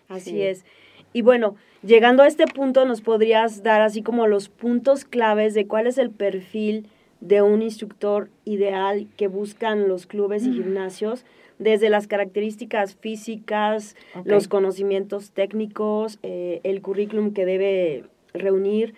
Así 0.09 0.31
Sí. 0.31 0.41
es. 0.43 0.65
Y 1.11 1.21
bueno, 1.23 1.55
llegando 1.83 2.21
a 2.23 2.27
este 2.27 2.45
punto, 2.45 2.85
nos 2.85 3.01
podrías 3.01 3.63
dar 3.63 3.81
así 3.81 4.01
como 4.03 4.27
los 4.27 4.49
puntos 4.49 5.05
claves 5.05 5.53
de 5.55 5.65
cuál 5.67 5.87
es 5.87 5.97
el 5.97 6.09
perfil 6.11 6.87
de 7.23 7.41
un 7.41 7.61
instructor 7.61 8.29
ideal 8.43 9.07
que 9.15 9.27
buscan 9.27 9.87
los 9.87 10.05
clubes 10.07 10.45
y 10.45 10.51
gimnasios, 10.51 11.25
desde 11.57 11.89
las 11.89 12.07
características 12.07 12.95
físicas, 12.95 13.95
los 14.25 14.49
conocimientos 14.49 15.31
técnicos, 15.31 16.19
eh, 16.21 16.59
el 16.63 16.81
currículum 16.81 17.33
que 17.33 17.45
debe 17.45 18.03
reunir. 18.33 18.93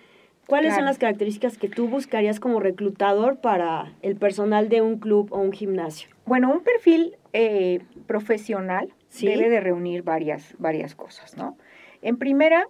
¿Cuáles 0.47 0.73
son 0.73 0.85
las 0.85 0.97
características 0.97 1.59
que 1.59 1.69
tú 1.69 1.87
buscarías 1.87 2.39
como 2.39 2.59
reclutador 2.59 3.37
para 3.37 3.93
el 4.01 4.15
personal 4.15 4.69
de 4.69 4.81
un 4.81 4.97
club 4.97 5.27
o 5.31 5.39
un 5.39 5.51
gimnasio? 5.51 6.09
Bueno, 6.25 6.51
un 6.51 6.61
perfil 6.61 7.15
eh, 7.33 7.79
profesional 8.07 8.91
Sí. 9.07 9.27
debe 9.27 9.49
de 9.49 9.59
reunir 9.59 10.01
varias, 10.01 10.55
varias 10.57 10.95
cosas, 10.95 11.37
¿no? 11.37 11.57
En 12.01 12.17
primera, 12.17 12.67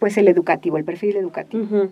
pues 0.00 0.18
el 0.18 0.26
educativo, 0.28 0.76
el 0.78 0.84
perfil 0.84 1.16
educativo. 1.16 1.90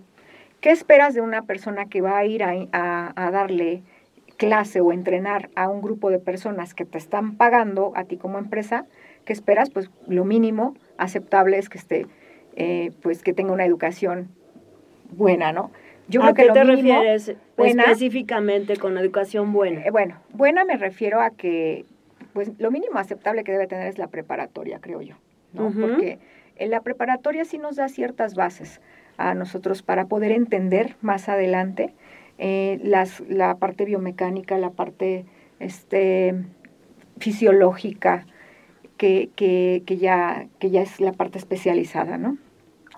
¿Qué 0.63 0.71
esperas 0.71 1.13
de 1.13 1.21
una 1.21 1.43
persona 1.43 1.87
que 1.87 2.01
va 2.01 2.17
a 2.17 2.25
ir 2.25 2.43
a, 2.45 2.53
a- 2.73 3.13
a 3.17 3.31
darle 3.33 3.83
clase 4.39 4.81
o 4.81 4.93
entrenar 4.93 5.51
a 5.57 5.69
un 5.69 5.83
grupo 5.83 6.09
de 6.11 6.19
personas 6.21 6.73
que 6.73 6.85
te 6.85 6.99
están 6.99 7.37
pagando 7.37 7.93
a 7.97 8.05
ti 8.05 8.17
como 8.17 8.39
empresa? 8.39 8.87
¿Qué 9.25 9.33
esperas? 9.33 9.71
Pues 9.71 9.91
lo 10.07 10.25
mínimo 10.25 10.75
aceptable 10.99 11.59
es 11.59 11.69
que 11.69 11.79
esté, 11.79 12.07
eh, 12.57 12.93
pues 13.03 13.23
que 13.25 13.33
tenga 13.35 13.53
una 13.53 13.65
educación 13.67 14.29
buena, 15.11 15.53
¿no? 15.53 15.73
Yo 16.09 16.23
¿A 16.23 16.33
creo 16.33 16.35
que 16.35 16.43
qué 16.43 16.49
lo 16.49 16.55
te 16.55 16.65
mínimo- 16.65 16.95
refieres 17.01 17.35
buena. 17.57 17.83
específicamente 17.85 18.77
con 18.77 18.97
educación 18.99 19.53
buena? 19.53 19.85
eh, 19.85 19.91
bueno, 19.91 20.17
buena 20.33 20.65
me 20.65 20.77
refiero 20.77 21.21
a 21.21 21.31
que, 21.31 21.85
pues 22.35 22.53
lo 22.59 22.71
mínimo 22.71 22.99
aceptable 23.01 23.43
que 23.43 23.51
debe 23.53 23.67
tener 23.67 23.89
es 23.89 23.99
la 23.99 24.07
preparatoria, 24.07 24.79
creo 24.81 25.01
yo, 25.03 25.17
¿no? 25.55 25.73
Porque 25.73 26.19
en 26.57 26.71
la 26.71 26.81
preparatoria 26.83 27.45
sí 27.45 27.59
nos 27.59 27.75
da 27.77 27.89
ciertas 27.89 28.35
bases 28.37 28.81
a 29.17 29.35
nosotros 29.35 29.83
para 29.83 30.07
poder 30.07 30.33
entender 30.33 30.97
más 31.01 31.29
adelante 31.29 31.95
eh, 32.39 32.81
las, 32.83 33.21
la 33.29 33.57
parte 33.57 33.85
biomecánica, 33.85 34.59
la 34.59 34.71
parte 34.71 35.27
este, 35.61 36.35
fisiológica, 37.19 38.27
que, 38.97 39.31
que, 39.35 39.83
que, 39.87 39.97
ya, 39.97 40.47
que 40.59 40.71
ya 40.71 40.83
es 40.83 41.01
la 41.01 41.13
parte 41.13 41.39
especializada, 41.39 42.19
¿no? 42.19 42.39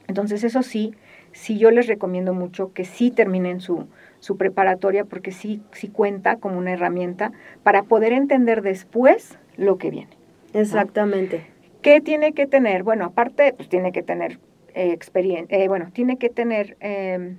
Entonces, 0.06 0.44
eso 0.44 0.62
sí, 0.62 0.94
sí 1.32 1.58
yo 1.58 1.70
les 1.70 1.86
recomiendo 1.86 2.34
mucho 2.34 2.72
que 2.72 2.84
sí 2.84 3.10
terminen 3.10 3.60
su, 3.60 3.86
su 4.20 4.36
preparatoria 4.36 5.04
porque 5.04 5.32
sí, 5.32 5.62
sí 5.72 5.88
cuenta 5.88 6.36
como 6.36 6.58
una 6.58 6.72
herramienta 6.72 7.32
para 7.62 7.84
poder 7.84 8.12
entender 8.12 8.62
después 8.62 9.38
lo 9.56 9.78
que 9.78 9.90
viene. 9.90 10.16
Exactamente. 10.52 11.46
¿Qué 11.82 12.00
tiene 12.00 12.32
que 12.32 12.46
tener? 12.46 12.82
Bueno, 12.82 13.06
aparte, 13.06 13.52
pues 13.54 13.68
tiene 13.68 13.92
que 13.92 14.02
tener 14.02 14.38
experiencia, 14.74 15.68
bueno, 15.68 15.90
tiene 15.92 16.16
que 16.18 16.28
tener 16.28 16.76
eh, 16.80 17.36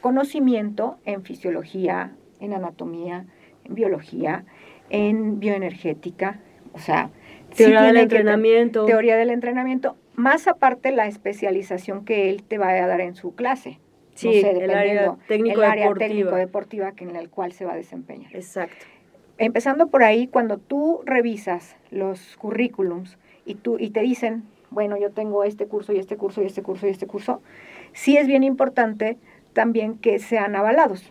conocimiento 0.00 0.98
en 1.04 1.22
fisiología, 1.22 2.12
en 2.40 2.52
anatomía, 2.52 3.24
en 3.64 3.74
biología, 3.74 4.44
en 4.90 5.40
bioenergética, 5.40 6.40
o 6.72 6.78
sea, 6.78 7.10
sí 7.52 7.64
Teoría 7.64 7.82
del 7.82 7.94
te- 7.94 8.02
entrenamiento. 8.02 8.84
teoría 8.86 9.16
del 9.16 9.30
entrenamiento, 9.30 9.96
más 10.14 10.46
aparte 10.46 10.92
la 10.92 11.06
especialización 11.06 12.04
que 12.04 12.30
él 12.30 12.42
te 12.42 12.58
va 12.58 12.68
a 12.70 12.86
dar 12.86 13.00
en 13.00 13.14
su 13.14 13.34
clase. 13.34 13.78
Sí, 14.14 14.28
No 14.28 14.32
sé, 14.32 14.50
el 14.50 14.70
área 14.70 14.76
dependiendo, 14.92 15.18
técnico 15.28 15.62
el 15.62 15.70
área 15.70 15.84
deportiva. 15.84 16.08
técnico 16.08 16.36
deportiva 16.36 16.92
que 16.92 17.04
en 17.04 17.16
el 17.16 17.28
cual 17.28 17.52
se 17.52 17.64
va 17.64 17.72
a 17.72 17.76
desempeñar. 17.76 18.34
Exacto. 18.34 18.86
Empezando 19.38 19.88
por 19.88 20.02
ahí, 20.04 20.26
cuando 20.26 20.56
tú 20.58 21.02
revisas 21.04 21.76
los 21.90 22.36
currículums 22.38 23.18
y, 23.44 23.56
tú, 23.56 23.76
y 23.78 23.90
te 23.90 24.00
dicen, 24.00 24.44
bueno, 24.76 24.98
yo 24.98 25.10
tengo 25.10 25.42
este 25.42 25.66
curso 25.66 25.94
y 25.94 25.98
este 25.98 26.18
curso 26.18 26.42
y 26.42 26.44
este 26.44 26.62
curso 26.62 26.86
y 26.86 26.90
este 26.90 27.06
curso, 27.06 27.40
sí 27.94 28.18
es 28.18 28.26
bien 28.26 28.44
importante 28.44 29.16
también 29.54 29.96
que 29.96 30.18
sean 30.18 30.54
avalados. 30.54 31.02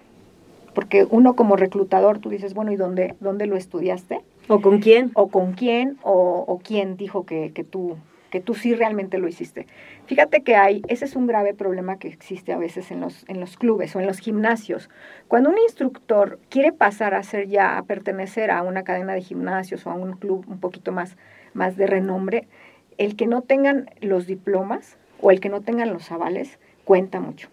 Porque 0.75 1.07
uno 1.09 1.35
como 1.35 1.55
reclutador, 1.55 2.19
tú 2.19 2.29
dices, 2.29 2.53
bueno, 2.53 2.71
¿y 2.71 2.75
dónde, 2.75 3.15
dónde 3.21 3.47
lo 3.47 3.57
estudiaste? 3.57 4.21
¿O 4.47 4.61
con 4.61 4.81
quién? 4.81 5.09
o 5.15 5.29
con 5.29 5.53
quién 5.53 5.97
o, 6.03 6.45
o 6.47 6.59
quién 6.59 6.95
dijo 6.95 7.25
que, 7.25 7.53
que 7.53 7.63
tú 7.63 7.97
que 8.35 8.41
tú 8.41 8.53
sí 8.53 8.75
realmente 8.75 9.17
lo 9.17 9.29
hiciste. 9.29 9.65
Fíjate 10.07 10.43
que 10.43 10.57
hay, 10.57 10.81
ese 10.89 11.05
es 11.05 11.15
un 11.15 11.25
grave 11.25 11.53
problema 11.53 11.99
que 11.99 12.09
existe 12.09 12.51
a 12.51 12.57
veces 12.57 12.91
en 12.91 12.99
los, 12.99 13.23
en 13.29 13.39
los 13.39 13.55
clubes 13.55 13.95
o 13.95 14.01
en 14.01 14.07
los 14.07 14.19
gimnasios. 14.19 14.89
Cuando 15.29 15.49
un 15.49 15.57
instructor 15.57 16.37
quiere 16.49 16.73
pasar 16.73 17.13
a 17.13 17.23
ser 17.23 17.47
ya, 17.47 17.77
a 17.77 17.83
pertenecer 17.83 18.51
a 18.51 18.61
una 18.61 18.83
cadena 18.83 19.13
de 19.13 19.21
gimnasios 19.21 19.87
o 19.87 19.89
a 19.89 19.93
un 19.93 20.17
club 20.17 20.43
un 20.49 20.59
poquito 20.59 20.91
más, 20.91 21.15
más 21.53 21.77
de 21.77 21.87
renombre, 21.87 22.49
el 22.97 23.15
que 23.15 23.27
no 23.27 23.41
tengan 23.41 23.89
los 24.01 24.27
diplomas 24.27 24.97
o 25.21 25.31
el 25.31 25.39
que 25.39 25.49
no 25.49 25.61
tengan 25.61 25.91
los 25.93 26.11
avales 26.11 26.59
cuenta 26.83 27.19
mucho. 27.19 27.49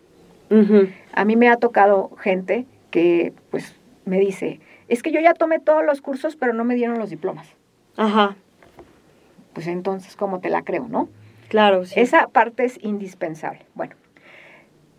A 1.14 1.24
mí 1.24 1.36
me 1.36 1.48
ha 1.48 1.56
tocado 1.56 2.10
gente 2.16 2.66
que 2.90 3.32
pues 3.50 3.74
me 4.04 4.20
dice, 4.20 4.60
es 4.88 5.02
que 5.02 5.10
yo 5.10 5.18
ya 5.18 5.32
tomé 5.32 5.58
todos 5.60 5.82
los 5.82 6.02
cursos 6.02 6.36
pero 6.36 6.52
no 6.52 6.62
me 6.64 6.74
dieron 6.74 6.98
los 6.98 7.08
diplomas 7.08 7.46
Ajá. 7.96 8.36
pues 9.54 9.66
entonces, 9.66 10.14
¿cómo 10.14 10.40
te 10.40 10.50
la 10.50 10.62
creo, 10.62 10.88
no? 10.88 11.08
Claro, 11.48 11.86
sí. 11.86 11.98
Esa 11.98 12.28
parte 12.28 12.64
es 12.64 12.78
indispensable. 12.82 13.60
Bueno, 13.74 13.94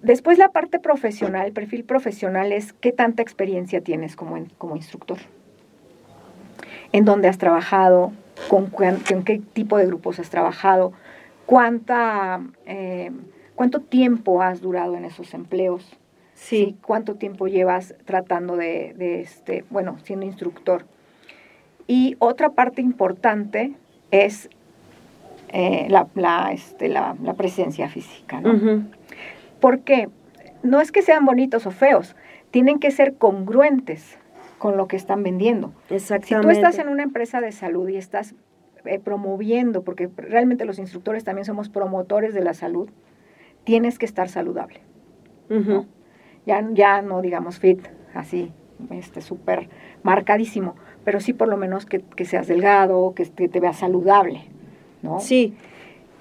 después 0.02 0.40
la 0.40 0.50
parte 0.50 0.80
profesional, 0.80 1.46
el 1.46 1.54
perfil 1.54 1.84
profesional 1.84 2.52
es 2.52 2.74
qué 2.74 2.92
tanta 2.92 3.22
experiencia 3.22 3.82
tienes 3.82 4.16
como, 4.16 4.44
como 4.58 4.76
instructor. 4.76 5.20
En 6.92 7.06
dónde 7.06 7.28
has 7.28 7.38
trabajado, 7.38 8.12
con, 8.48 8.72
qué 9.24 9.42
tipo 9.54 9.78
de 9.78 9.86
grupos 9.86 10.20
has 10.20 10.30
trabajado, 10.30 10.94
cuánta, 11.46 12.42
eh, 12.66 13.12
cuánto 13.56 13.80
tiempo 13.80 14.42
has 14.42 14.62
durado 14.62 14.96
en 14.96 15.06
esos 15.06 15.34
empleos, 15.34 15.98
sí. 16.34 16.76
cuánto 16.86 17.16
tiempo 17.16 17.48
llevas 17.48 17.96
tratando 18.06 18.56
de, 18.56 18.94
de, 18.98 19.22
este, 19.22 19.66
bueno, 19.70 19.98
siendo 20.04 20.26
instructor. 20.26 20.86
Y 21.88 22.16
otra 22.20 22.50
parte 22.50 22.82
importante 22.82 23.74
es 24.12 24.50
eh, 25.50 25.88
la, 25.90 26.08
la, 26.16 26.52
este, 26.52 26.88
la, 26.88 27.16
la 27.22 27.34
presencia 27.34 27.90
física, 27.90 28.42
¿no? 28.42 28.84
Porque 29.60 30.10
no 30.64 30.82
es 30.82 30.92
que 30.92 31.02
sean 31.02 31.26
bonitos 31.26 31.66
o 31.66 31.72
feos, 31.72 32.16
tienen 32.52 32.80
que 32.80 32.92
ser 32.92 33.16
congruentes 33.16 34.18
con 34.64 34.78
lo 34.78 34.88
que 34.88 34.96
están 34.96 35.24
vendiendo. 35.24 35.74
Si 35.90 35.96
Exactamente. 35.96 36.48
tú 36.48 36.50
estás 36.50 36.80
en 36.80 36.88
una 36.88 37.04
empresa 37.04 37.42
de 37.42 37.52
salud 37.52 37.90
y 37.90 37.98
estás 37.98 38.34
eh, 38.86 38.98
promoviendo, 38.98 39.84
porque 39.84 40.10
realmente 40.16 40.64
los 40.64 40.80
instructores 40.80 41.26
también 41.26 41.44
somos 41.44 41.68
promotores 41.68 42.34
de 42.34 42.46
la 42.46 42.54
salud, 42.54 42.90
tienes 43.66 44.00
que 44.00 44.06
estar 44.06 44.30
saludable. 44.30 44.80
Ujú. 45.50 45.86
Ya, 46.46 46.66
ya 46.72 47.02
no 47.02 47.22
digamos 47.22 47.60
fit, 47.60 47.86
así, 48.14 48.54
este, 48.90 49.20
súper 49.20 49.68
marcadísimo, 50.02 50.76
pero 51.04 51.20
sí 51.20 51.34
por 51.34 51.50
lo 51.50 51.58
menos 51.58 51.86
que, 51.86 52.00
que 52.00 52.24
seas 52.24 52.48
delgado, 52.48 53.14
que, 53.16 53.30
que 53.30 53.50
te 53.50 53.60
veas 53.60 53.76
saludable, 53.76 54.46
¿no? 55.02 55.20
Sí, 55.20 55.58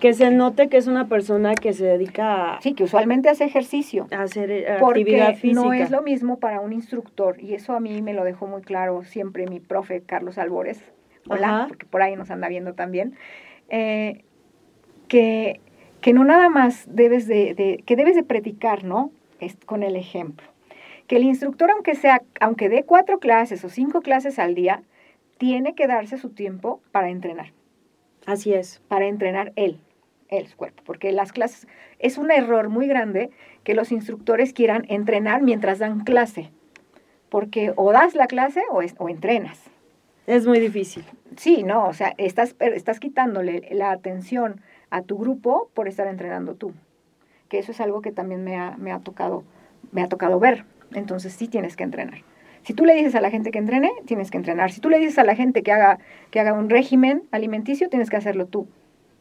que 0.02 0.12
se 0.14 0.30
note 0.32 0.68
que 0.68 0.76
es 0.78 0.88
una 0.88 1.06
persona 1.08 1.54
que 1.54 1.72
se 1.72 1.84
dedica 1.86 2.56
a, 2.56 2.60
Sí, 2.60 2.74
que 2.74 2.82
usualmente 2.84 3.28
hace 3.28 3.44
ejercicio. 3.44 4.08
a 4.10 4.22
hacer 4.22 4.50
eh, 4.50 4.66
actividad 4.72 5.36
física. 5.36 5.62
no 5.62 5.72
es 5.72 5.90
lo 5.92 6.02
mismo 6.02 6.40
para 6.40 6.60
un 6.60 6.72
instructor, 6.72 7.40
y 7.40 7.54
eso 7.54 7.72
a 7.74 7.78
mí 7.80 8.02
me 8.02 8.12
lo 8.12 8.24
dejó 8.24 8.48
muy 8.48 8.62
claro 8.62 9.04
siempre 9.04 9.46
mi 9.46 9.60
profe 9.60 10.02
Carlos 10.02 10.38
Albores, 10.38 10.82
hola, 11.28 11.48
Ajá. 11.48 11.68
porque 11.68 11.86
por 11.86 12.02
ahí 12.02 12.16
nos 12.16 12.30
anda 12.32 12.48
viendo 12.48 12.74
también, 12.74 13.14
eh, 13.68 14.24
que, 15.08 15.60
que 16.00 16.12
no 16.12 16.24
nada 16.24 16.48
más 16.48 16.84
debes 16.88 17.28
de, 17.28 17.54
de- 17.54 17.82
que 17.86 17.94
debes 17.94 18.16
de 18.16 18.24
predicar, 18.24 18.82
¿no? 18.84 19.12
Es 19.38 19.56
con 19.66 19.84
el 19.84 19.94
ejemplo. 19.94 20.46
Que 21.06 21.16
el 21.16 21.22
instructor, 21.24 21.70
aunque 21.70 21.94
sea, 21.94 22.22
aunque 22.40 22.68
dé 22.68 22.82
cuatro 22.84 23.18
clases 23.20 23.64
o 23.64 23.68
cinco 23.68 24.00
clases 24.02 24.38
al 24.40 24.54
día, 24.56 24.82
tiene 25.38 25.74
que 25.74 25.86
darse 25.86 26.16
su 26.18 26.30
tiempo 26.30 26.80
para 26.92 27.08
entrenar 27.10 27.52
Así 28.26 28.52
es. 28.52 28.80
para 28.88 29.06
entrenar 29.06 29.52
él, 29.56 29.78
su 30.48 30.56
cuerpo, 30.56 30.82
porque 30.84 31.12
las 31.12 31.32
clases 31.32 31.66
es 31.98 32.18
un 32.18 32.30
error 32.30 32.68
muy 32.68 32.86
grande 32.86 33.30
que 33.64 33.74
los 33.74 33.92
instructores 33.92 34.52
quieran 34.52 34.84
entrenar 34.88 35.42
mientras 35.42 35.78
dan 35.78 36.00
clase, 36.00 36.50
porque 37.28 37.72
o 37.76 37.92
das 37.92 38.14
la 38.14 38.26
clase 38.26 38.62
o, 38.70 38.82
es- 38.82 38.94
o 38.98 39.08
entrenas. 39.08 39.60
Es 40.26 40.46
muy 40.46 40.60
difícil. 40.60 41.04
Sí, 41.36 41.62
no, 41.64 41.86
o 41.86 41.92
sea, 41.92 42.14
estás, 42.18 42.54
estás 42.60 43.00
quitándole 43.00 43.68
la 43.72 43.90
atención 43.90 44.60
a 44.90 45.02
tu 45.02 45.18
grupo 45.18 45.70
por 45.74 45.88
estar 45.88 46.06
entrenando 46.06 46.54
tú, 46.54 46.72
que 47.48 47.58
eso 47.58 47.72
es 47.72 47.80
algo 47.80 48.02
que 48.02 48.12
también 48.12 48.44
me 48.44 48.56
ha, 48.56 48.76
me 48.78 48.92
ha 48.92 49.00
tocado, 49.00 49.44
me 49.90 50.02
ha 50.02 50.08
tocado 50.08 50.38
ver. 50.38 50.64
Entonces 50.94 51.32
sí 51.32 51.48
tienes 51.48 51.74
que 51.76 51.84
entrenar. 51.84 52.18
Si 52.64 52.74
tú 52.74 52.84
le 52.84 52.94
dices 52.94 53.14
a 53.14 53.20
la 53.20 53.30
gente 53.30 53.50
que 53.50 53.58
entrene, 53.58 53.90
tienes 54.06 54.30
que 54.30 54.36
entrenar. 54.36 54.70
Si 54.70 54.80
tú 54.80 54.88
le 54.90 54.98
dices 54.98 55.18
a 55.18 55.24
la 55.24 55.34
gente 55.34 55.62
que 55.62 55.72
haga, 55.72 55.98
que 56.30 56.38
haga 56.38 56.52
un 56.52 56.68
régimen 56.70 57.22
alimenticio, 57.32 57.88
tienes 57.88 58.08
que 58.10 58.16
hacerlo 58.16 58.46
tú. 58.46 58.68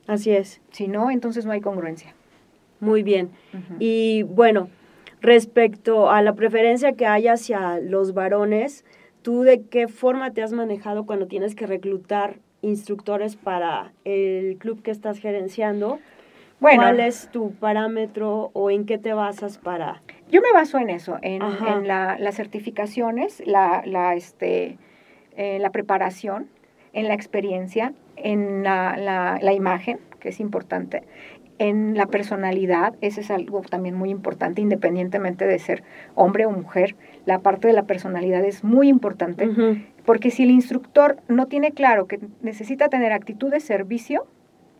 Así 0.07 0.31
es. 0.31 0.61
Si 0.71 0.87
no, 0.87 1.11
entonces 1.11 1.45
no 1.45 1.51
hay 1.51 1.61
congruencia. 1.61 2.13
Muy 2.79 3.03
bien. 3.03 3.29
Y 3.79 4.23
bueno, 4.23 4.69
respecto 5.21 6.09
a 6.09 6.21
la 6.21 6.33
preferencia 6.33 6.93
que 6.93 7.05
hay 7.05 7.27
hacia 7.27 7.79
los 7.79 8.13
varones, 8.13 8.83
¿tú 9.21 9.43
de 9.43 9.61
qué 9.63 9.87
forma 9.87 10.31
te 10.31 10.41
has 10.41 10.51
manejado 10.51 11.05
cuando 11.05 11.27
tienes 11.27 11.53
que 11.55 11.67
reclutar 11.67 12.37
instructores 12.63 13.35
para 13.35 13.93
el 14.03 14.57
club 14.57 14.81
que 14.81 14.91
estás 14.91 15.19
gerenciando? 15.19 15.99
Bueno, 16.59 16.81
¿Cuál 16.83 16.99
es 16.99 17.29
tu 17.31 17.51
parámetro 17.53 18.49
o 18.53 18.69
en 18.71 18.85
qué 18.85 18.97
te 18.97 19.13
basas 19.13 19.57
para...? 19.57 20.01
yo 20.29 20.41
me 20.41 20.51
baso 20.53 20.77
en 20.79 20.89
eso, 20.89 21.17
en 21.23 21.41
la- 21.87 22.17
las 22.17 22.35
certificaciones, 22.35 23.43
la, 23.45 23.83
la, 23.85 24.15
este, 24.15 24.77
eh, 25.35 25.59
la 25.59 25.71
preparación, 25.71 26.47
en 26.93 27.07
la 27.07 27.13
experiencia, 27.13 27.93
en 28.17 28.63
la, 28.63 28.97
la- 28.97 29.39
la 29.41 29.53
imagen, 29.53 29.99
que 30.19 30.29
es 30.29 30.39
importante, 30.39 31.03
en 31.57 31.95
la 31.95 32.07
personalidad, 32.07 32.95
ese 33.01 33.21
es 33.21 33.29
algo 33.29 33.61
también 33.61 33.95
muy 33.95 34.09
importante, 34.09 34.61
independientemente 34.61 35.45
de 35.45 35.59
ser 35.59 35.83
hombre 36.15 36.45
o 36.47 36.51
mujer, 36.51 36.95
la 37.25 37.39
parte 37.39 37.67
de 37.67 37.73
la 37.73 37.83
personalidad 37.83 38.43
es 38.43 38.63
muy 38.63 38.87
importante. 38.89 39.45
Porque 40.05 40.31
si 40.31 40.41
el 40.43 40.49
instructor 40.49 41.17
no 41.27 41.45
tiene 41.45 41.71
claro 41.71 42.07
que 42.07 42.19
necesita 42.41 42.89
tener 42.89 43.11
actitud 43.13 43.51
de 43.51 43.59
servicio 43.59 44.25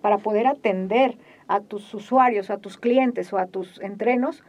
para 0.01 0.17
poder 0.17 0.47
atender 0.47 1.17
a 1.47 1.59
tus 1.59 1.93
usuarios, 1.93 2.49
a 2.49 2.57
tus 2.57 2.77
clientes 2.77 3.31
o 3.31 3.37
a 3.37 3.45
tus 3.45 3.79
entrenos, 3.81 4.43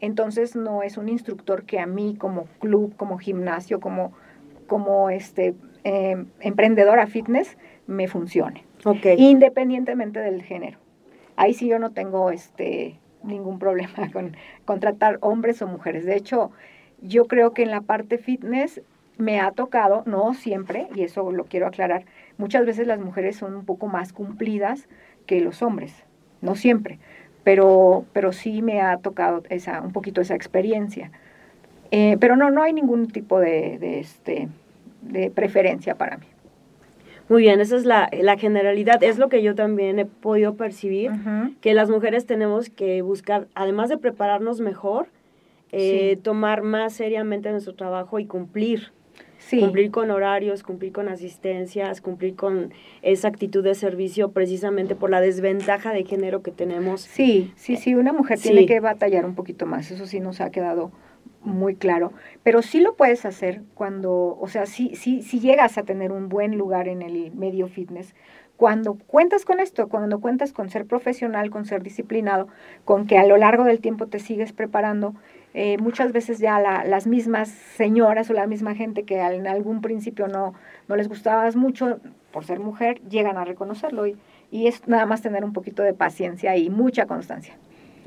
entonces 0.00 0.54
no 0.56 0.82
es 0.82 0.98
un 0.98 1.08
instructor 1.08 1.64
que 1.64 1.78
a 1.80 1.86
mí 1.86 2.16
como 2.18 2.44
club, 2.60 2.94
como 2.96 3.16
gimnasio, 3.16 3.80
como, 3.80 4.12
como 4.66 5.08
este, 5.08 5.54
eh, 5.90 6.22
emprendedora 6.40 7.06
fitness 7.06 7.56
me 7.86 8.08
funcione, 8.08 8.62
independientemente 9.16 10.20
del 10.20 10.42
género. 10.42 10.76
Ahí 11.34 11.54
sí 11.54 11.66
yo 11.66 11.78
no 11.78 11.92
tengo 11.92 12.30
este, 12.30 12.98
ningún 13.22 13.58
problema 13.58 14.10
con 14.12 14.36
contratar 14.66 15.16
hombres 15.22 15.62
o 15.62 15.66
mujeres. 15.66 16.04
De 16.04 16.14
hecho, 16.14 16.50
yo 17.00 17.24
creo 17.24 17.54
que 17.54 17.62
en 17.62 17.70
la 17.70 17.80
parte 17.80 18.18
fitness 18.18 18.82
me 19.16 19.40
ha 19.40 19.50
tocado, 19.52 20.02
no 20.04 20.34
siempre, 20.34 20.88
y 20.94 21.04
eso 21.04 21.32
lo 21.32 21.44
quiero 21.44 21.66
aclarar, 21.66 22.04
muchas 22.36 22.66
veces 22.66 22.86
las 22.86 23.00
mujeres 23.00 23.36
son 23.36 23.56
un 23.56 23.64
poco 23.64 23.86
más 23.86 24.12
cumplidas 24.12 24.90
que 25.24 25.40
los 25.40 25.62
hombres, 25.62 26.04
no 26.42 26.54
siempre, 26.54 26.98
pero, 27.44 28.04
pero 28.12 28.32
sí 28.32 28.60
me 28.60 28.82
ha 28.82 28.98
tocado 28.98 29.42
esa, 29.48 29.80
un 29.80 29.92
poquito 29.92 30.20
esa 30.20 30.34
experiencia. 30.34 31.12
Eh, 31.90 32.18
pero 32.20 32.36
no, 32.36 32.50
no 32.50 32.62
hay 32.62 32.74
ningún 32.74 33.08
tipo 33.08 33.40
de, 33.40 33.78
de, 33.78 34.00
este, 34.00 34.48
de 35.02 35.30
preferencia 35.30 35.94
para 35.96 36.16
mí. 36.18 36.26
Muy 37.28 37.42
bien, 37.42 37.60
esa 37.60 37.76
es 37.76 37.84
la, 37.84 38.08
la 38.22 38.38
generalidad. 38.38 39.02
Es 39.02 39.18
lo 39.18 39.28
que 39.28 39.42
yo 39.42 39.54
también 39.54 39.98
he 39.98 40.06
podido 40.06 40.54
percibir, 40.54 41.10
que 41.60 41.74
las 41.74 41.90
mujeres 41.90 42.24
tenemos 42.24 42.70
que 42.70 43.02
buscar, 43.02 43.48
además 43.54 43.90
de 43.90 43.98
prepararnos 43.98 44.60
mejor, 44.60 45.08
eh, 45.70 46.14
Sí. 46.14 46.20
tomar 46.22 46.62
más 46.62 46.94
seriamente 46.94 47.50
nuestro 47.50 47.74
trabajo 47.74 48.18
y 48.18 48.24
cumplir. 48.24 48.92
Sí. 49.36 49.60
Cumplir 49.60 49.90
con 49.90 50.10
horarios, 50.10 50.62
cumplir 50.62 50.92
con 50.92 51.08
asistencias, 51.08 52.00
cumplir 52.00 52.34
con 52.34 52.72
esa 53.02 53.28
actitud 53.28 53.62
de 53.62 53.74
servicio 53.74 54.30
precisamente 54.32 54.94
por 54.96 55.10
la 55.10 55.20
desventaja 55.20 55.92
de 55.92 56.04
género 56.04 56.42
que 56.42 56.50
tenemos. 56.50 57.02
Sí, 57.02 57.52
sí, 57.56 57.76
sí, 57.76 57.94
una 57.94 58.12
mujer 58.14 58.38
Sí. 58.38 58.48
tiene 58.50 58.66
que 58.66 58.80
batallar 58.80 59.24
un 59.26 59.34
poquito 59.34 59.64
más, 59.66 59.90
eso 59.90 60.06
sí 60.06 60.18
nos 60.20 60.40
ha 60.40 60.50
quedado 60.50 60.90
muy 61.42 61.76
claro, 61.76 62.12
pero 62.42 62.62
sí 62.62 62.80
lo 62.80 62.94
puedes 62.96 63.24
hacer 63.24 63.62
cuando, 63.74 64.36
o 64.40 64.48
sea, 64.48 64.66
sí, 64.66 64.94
sí, 64.96 65.22
sí 65.22 65.40
llegas 65.40 65.78
a 65.78 65.84
tener 65.84 66.12
un 66.12 66.28
buen 66.28 66.56
lugar 66.58 66.88
en 66.88 67.02
el 67.02 67.30
medio 67.32 67.68
fitness, 67.68 68.14
cuando 68.56 68.94
cuentas 68.94 69.44
con 69.44 69.60
esto, 69.60 69.88
cuando 69.88 70.20
cuentas 70.20 70.52
con 70.52 70.68
ser 70.68 70.84
profesional, 70.84 71.48
con 71.50 71.64
ser 71.64 71.82
disciplinado, 71.82 72.48
con 72.84 73.06
que 73.06 73.16
a 73.16 73.24
lo 73.24 73.36
largo 73.36 73.62
del 73.64 73.80
tiempo 73.80 74.08
te 74.08 74.18
sigues 74.18 74.52
preparando, 74.52 75.14
eh, 75.54 75.78
muchas 75.78 76.12
veces 76.12 76.38
ya 76.40 76.58
la- 76.58 76.84
las 76.84 77.06
mismas 77.06 77.48
señoras 77.48 78.28
o 78.30 78.32
la 78.32 78.46
misma 78.48 78.74
gente 78.74 79.04
que 79.04 79.20
en 79.20 79.46
algún 79.46 79.80
principio 79.80 80.26
no, 80.26 80.54
no 80.88 80.96
les 80.96 81.08
gustabas 81.08 81.54
mucho 81.56 82.00
por 82.32 82.44
ser 82.44 82.58
mujer, 82.60 83.00
llegan 83.08 83.36
a 83.38 83.44
reconocerlo 83.44 84.06
y, 84.08 84.16
y 84.50 84.66
es 84.66 84.86
nada 84.88 85.06
más 85.06 85.22
tener 85.22 85.44
un 85.44 85.52
poquito 85.52 85.82
de 85.84 85.94
paciencia 85.94 86.56
y 86.56 86.68
mucha 86.68 87.06
constancia. 87.06 87.56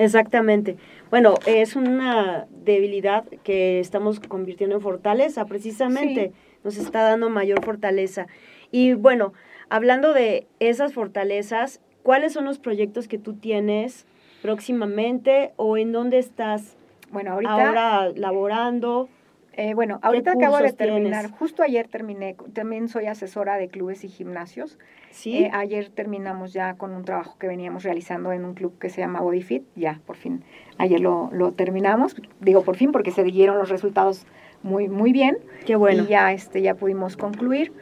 Exactamente. 0.01 0.77
Bueno, 1.11 1.35
es 1.45 1.75
una 1.75 2.47
debilidad 2.49 3.23
que 3.43 3.79
estamos 3.79 4.19
convirtiendo 4.19 4.75
en 4.75 4.81
fortaleza, 4.81 5.45
precisamente. 5.45 6.31
Nos 6.63 6.77
está 6.77 7.03
dando 7.03 7.29
mayor 7.29 7.63
fortaleza. 7.63 8.25
Y 8.71 8.93
bueno, 8.93 9.33
hablando 9.69 10.13
de 10.13 10.47
esas 10.59 10.93
fortalezas, 10.93 11.81
¿cuáles 12.01 12.33
son 12.33 12.45
los 12.45 12.57
proyectos 12.57 13.07
que 13.07 13.19
tú 13.19 13.35
tienes 13.35 14.05
próximamente 14.41 15.51
o 15.55 15.77
en 15.77 15.91
dónde 15.91 16.17
estás 16.17 16.75
Bueno, 17.11 17.33
ahorita, 17.33 17.51
ahora 17.51 18.09
laborando? 18.15 19.07
eh, 19.53 19.75
bueno, 19.75 19.99
ahorita 20.01 20.31
acabo 20.31 20.57
de 20.57 20.73
terminar, 20.73 21.25
tienes? 21.25 21.37
justo 21.37 21.61
ayer 21.61 21.87
terminé, 21.87 22.35
también 22.53 22.87
soy 22.87 23.05
asesora 23.05 23.57
de 23.57 23.67
clubes 23.67 24.03
y 24.03 24.07
gimnasios. 24.07 24.79
Sí. 25.11 25.43
Eh, 25.43 25.51
ayer 25.53 25.89
terminamos 25.89 26.53
ya 26.53 26.75
con 26.75 26.93
un 26.93 27.03
trabajo 27.05 27.37
que 27.37 27.47
veníamos 27.47 27.83
realizando 27.83 28.31
en 28.31 28.45
un 28.45 28.53
club 28.53 28.77
que 28.79 28.89
se 28.89 29.01
llama 29.01 29.21
Body 29.21 29.41
Fit, 29.41 29.63
ya 29.75 29.99
por 30.05 30.15
fin, 30.15 30.43
ayer 30.77 30.99
lo, 30.99 31.29
lo 31.31 31.51
terminamos, 31.51 32.15
digo 32.39 32.63
por 32.63 32.75
fin 32.77 32.91
porque 32.91 33.11
se 33.11 33.23
dieron 33.23 33.57
los 33.57 33.69
resultados 33.69 34.25
muy, 34.63 34.87
muy 34.87 35.11
bien. 35.11 35.37
Qué 35.65 35.75
bueno. 35.75 36.03
y 36.03 36.07
ya, 36.07 36.31
este, 36.31 36.61
ya 36.61 36.75
pudimos 36.75 37.17
concluir. 37.17 37.73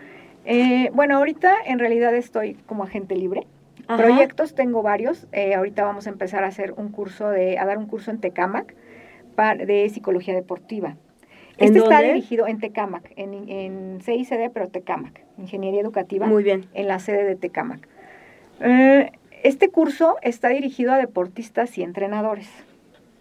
Eh, 0.45 0.89
bueno, 0.93 1.17
ahorita 1.17 1.53
en 1.65 1.79
realidad 1.79 2.15
estoy 2.15 2.55
como 2.65 2.83
agente 2.83 3.15
libre. 3.15 3.45
Ajá. 3.87 4.03
Proyectos 4.03 4.55
tengo 4.55 4.81
varios. 4.81 5.27
Eh, 5.31 5.55
ahorita 5.55 5.83
vamos 5.83 6.07
a 6.07 6.09
empezar 6.09 6.43
a 6.43 6.47
hacer 6.47 6.73
un 6.77 6.89
curso 6.89 7.29
de, 7.29 7.57
a 7.57 7.65
dar 7.65 7.77
un 7.77 7.85
curso 7.87 8.11
en 8.11 8.19
Tecamac 8.19 8.75
de 9.57 9.89
psicología 9.89 10.33
deportiva. 10.33 10.97
¿En 11.57 11.67
Este 11.67 11.79
está 11.79 11.95
dónde? 11.95 12.13
dirigido 12.13 12.47
en 12.47 12.59
Tecamac, 12.59 13.11
en, 13.15 13.33
en 13.49 13.99
CICD, 14.01 14.49
pero 14.53 14.67
Tecamac, 14.69 15.21
Ingeniería 15.39 15.81
Educativa, 15.81 16.27
Muy 16.27 16.43
bien. 16.43 16.65
en 16.73 16.87
la 16.87 16.99
sede 16.99 17.23
de 17.23 17.35
Tecamac. 17.35 17.87
Eh, 18.61 19.11
este 19.43 19.69
curso 19.69 20.17
está 20.21 20.49
dirigido 20.49 20.91
a 20.91 20.97
deportistas 20.97 21.77
y 21.77 21.83
entrenadores. 21.83 22.49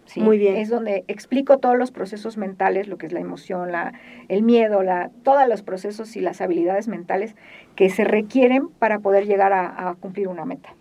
¿sí? 0.05 0.19
Muy 0.19 0.37
bien. 0.37 0.57
Es 0.57 0.69
donde 0.69 1.05
explico 1.07 1.59
todos 1.59 1.77
los 1.77 1.91
procesos 1.91 2.37
mentales, 2.37 2.87
lo 2.87 2.97
que 2.97 3.05
es 3.05 3.13
la 3.13 3.19
emoción, 3.19 3.71
la, 3.71 3.93
el 4.27 4.43
miedo, 4.43 4.83
la, 4.83 5.11
todos 5.23 5.47
los 5.47 5.61
procesos 5.61 6.15
y 6.15 6.21
las 6.21 6.41
habilidades 6.41 6.87
mentales 6.87 7.35
que 7.75 7.89
se 7.89 8.03
requieren 8.03 8.67
para 8.67 8.99
poder 8.99 9.25
llegar 9.27 9.53
a, 9.53 9.89
a 9.89 9.95
cumplir 9.95 10.27
una 10.27 10.45
meta. 10.45 10.73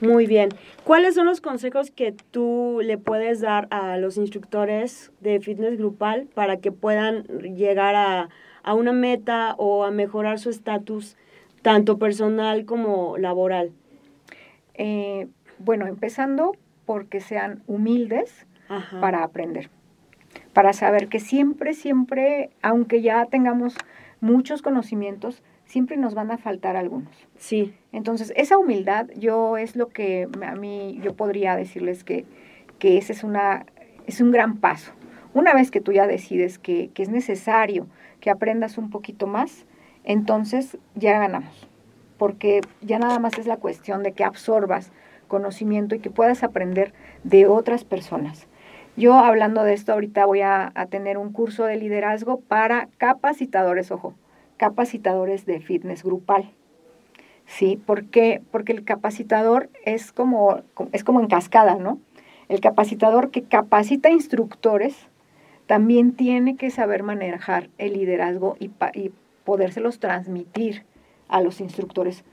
Muy 0.00 0.26
bien. 0.26 0.48
¿Cuáles 0.82 1.14
son 1.14 1.26
los 1.26 1.40
consejos 1.40 1.90
que 1.92 2.12
tú 2.32 2.80
le 2.82 2.98
puedes 2.98 3.40
dar 3.40 3.68
a 3.70 3.96
los 3.96 4.16
instructores 4.16 5.12
de 5.20 5.40
fitness 5.40 5.78
grupal 5.78 6.26
para 6.34 6.56
que 6.56 6.72
puedan 6.72 7.22
llegar 7.54 7.94
a, 7.94 8.28
a 8.64 8.74
una 8.74 8.92
meta 8.92 9.54
o 9.58 9.84
a 9.84 9.90
mejorar 9.90 10.38
su 10.38 10.50
estatus, 10.50 11.16
tanto 11.62 11.98
personal 11.98 12.64
como 12.64 13.16
laboral? 13.18 13.72
Eh, 14.74 15.28
bueno, 15.58 15.86
empezando 15.86 16.56
porque 16.84 17.20
sean 17.20 17.62
humildes 17.66 18.46
Ajá. 18.68 19.00
para 19.00 19.22
aprender. 19.22 19.70
para 20.52 20.72
saber 20.72 21.08
que 21.08 21.20
siempre, 21.20 21.74
siempre, 21.74 22.50
aunque 22.62 23.02
ya 23.02 23.26
tengamos 23.26 23.76
muchos 24.20 24.62
conocimientos, 24.62 25.42
siempre 25.64 25.96
nos 25.96 26.14
van 26.14 26.30
a 26.30 26.38
faltar 26.38 26.76
algunos. 26.76 27.12
Sí. 27.36 27.74
Entonces, 27.92 28.32
esa 28.36 28.58
humildad 28.58 29.08
yo 29.16 29.56
es 29.56 29.76
lo 29.76 29.88
que 29.88 30.28
a 30.46 30.54
mí 30.54 30.98
yo 31.02 31.14
podría 31.14 31.56
decirles 31.56 32.04
que, 32.04 32.24
que 32.78 32.98
ese 32.98 33.12
es, 33.12 33.24
una, 33.24 33.66
es 34.06 34.20
un 34.20 34.30
gran 34.30 34.58
paso. 34.58 34.92
Una 35.34 35.54
vez 35.54 35.70
que 35.70 35.80
tú 35.80 35.92
ya 35.92 36.06
decides 36.06 36.58
que, 36.58 36.90
que 36.94 37.02
es 37.02 37.08
necesario 37.08 37.86
que 38.24 38.30
aprendas 38.30 38.78
un 38.78 38.88
poquito 38.88 39.26
más, 39.26 39.66
entonces 40.02 40.78
ya 40.94 41.18
ganamos. 41.18 41.68
Porque 42.16 42.62
ya 42.80 42.98
nada 42.98 43.18
más 43.18 43.36
es 43.36 43.46
la 43.46 43.58
cuestión 43.58 44.02
de 44.02 44.12
que 44.12 44.24
absorbas 44.24 44.92
conocimiento 45.28 45.94
y 45.94 45.98
que 45.98 46.08
puedas 46.08 46.42
aprender 46.42 46.94
de 47.22 47.46
otras 47.46 47.84
personas. 47.84 48.46
Yo 48.96 49.18
hablando 49.18 49.62
de 49.62 49.74
esto, 49.74 49.92
ahorita 49.92 50.24
voy 50.24 50.40
a, 50.40 50.72
tener 50.88 51.18
un 51.18 51.32
curso 51.32 51.64
de 51.64 51.76
liderazgo 51.76 52.40
para 52.40 52.88
capacitadores, 52.96 53.90
ojo, 53.90 54.14
capacitadores 54.56 55.44
de 55.44 55.60
fitness 55.60 56.02
grupal. 56.02 56.50
¿Sí? 57.44 57.76
¿Por 57.76 58.06
qué? 58.06 58.40
Porque 58.50 58.72
el 58.72 58.84
capacitador 58.84 59.68
es 59.84 60.12
como, 60.12 60.62
es 60.92 61.04
como 61.04 61.20
en 61.20 61.26
cascada, 61.26 61.74
¿no? 61.74 61.98
El 62.48 62.62
capacitador 62.62 63.30
que 63.30 63.42
capacita 63.42 64.08
instructores 64.08 65.08
también 65.66 66.12
tiene 66.12 66.56
que 66.56 66.70
saber 66.70 67.02
manejar 67.02 67.68
el 67.78 67.94
liderazgo 67.94 68.56
y, 68.58 68.70
y 68.94 69.12
podérselos 69.44 69.98
transmitir 69.98 70.84
a 71.28 71.40
los 71.40 71.60
instructores. 71.60 72.24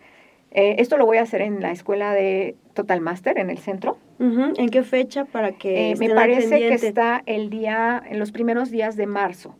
Eh, 0.52 0.76
esto 0.80 0.98
lo 0.98 1.06
voy 1.06 1.18
a 1.18 1.22
hacer 1.22 1.42
en 1.42 1.62
la 1.62 1.72
escuela 1.72 2.14
de 2.14 2.56
Total 2.74 3.00
Master, 3.00 3.38
en 3.38 3.50
el 3.50 3.58
centro. 3.58 3.98
Uh 4.20 4.26
-huh. 4.26 4.54
¿En 4.58 4.70
qué 4.70 4.84
fecha 4.84 5.24
para 5.26 5.54
que 5.54 5.92
eh, 5.92 5.96
Me 5.98 6.10
parece 6.10 6.60
que 6.60 6.74
está 6.74 7.24
el 7.26 7.50
día, 7.50 8.04
en 8.06 8.20
los 8.20 8.32
primeros 8.32 8.70
días 8.70 8.98
de 8.98 9.08
marzo. 9.08 9.56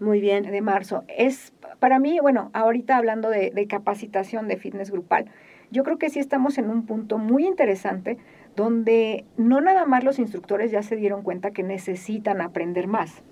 Muy 0.00 0.20
bien. 0.20 0.44
De 0.44 0.60
marzo. 0.62 1.04
Es, 1.06 1.52
para 1.78 1.98
mí, 1.98 2.18
bueno, 2.20 2.50
ahorita 2.54 2.96
hablando 2.96 3.28
de, 3.28 3.50
de 3.50 3.66
capacitación 3.66 4.48
de 4.48 4.56
fitness 4.56 4.90
grupal, 4.90 5.26
yo 5.70 5.84
creo 5.84 5.98
que 5.98 6.10
sí 6.10 6.18
estamos 6.18 6.58
en 6.58 6.70
un 6.70 6.86
punto 6.86 7.18
muy 7.18 7.46
interesante 7.46 8.16
donde 8.56 9.24
no 9.36 9.60
nada 9.60 9.86
más 9.86 10.04
los 10.04 10.18
instructores 10.18 10.70
ya 10.70 10.82
se 10.82 10.96
dieron 10.96 11.22
cuenta 11.22 11.52
que 11.52 11.62
necesitan 11.62 12.40
aprender 12.40 12.86
más, 12.86 13.22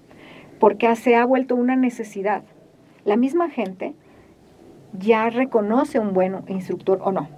porque 0.58 0.94
se 0.96 1.16
ha 1.16 1.24
vuelto 1.24 1.56
una 1.56 1.76
necesidad. 1.76 2.42
La 3.04 3.16
misma 3.16 3.50
gente 3.50 3.94
ya 4.98 5.30
reconoce 5.30 5.98
un 5.98 6.12
buen 6.12 6.36
instructor 6.48 7.00
o 7.02 7.12
no. 7.12 7.28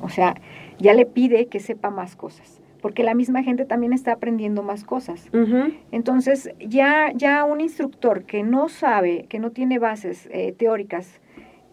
O 0.00 0.08
sea, 0.08 0.34
ya 0.78 0.94
le 0.94 1.06
pide 1.06 1.46
que 1.46 1.60
sepa 1.60 1.90
más 1.90 2.14
cosas, 2.14 2.60
porque 2.80 3.02
la 3.02 3.14
misma 3.14 3.42
gente 3.42 3.64
también 3.64 3.92
está 3.92 4.12
aprendiendo 4.12 4.62
más 4.62 4.84
cosas. 4.84 5.28
Uh 5.32 5.38
-huh. 5.38 5.74
Entonces, 5.90 6.50
ya, 6.60 7.12
ya 7.14 7.44
un 7.44 7.60
instructor 7.60 8.24
que 8.24 8.42
no 8.42 8.68
sabe, 8.68 9.26
que 9.28 9.38
no 9.38 9.50
tiene 9.50 9.78
bases 9.78 10.28
eh, 10.32 10.52
teóricas 10.52 11.20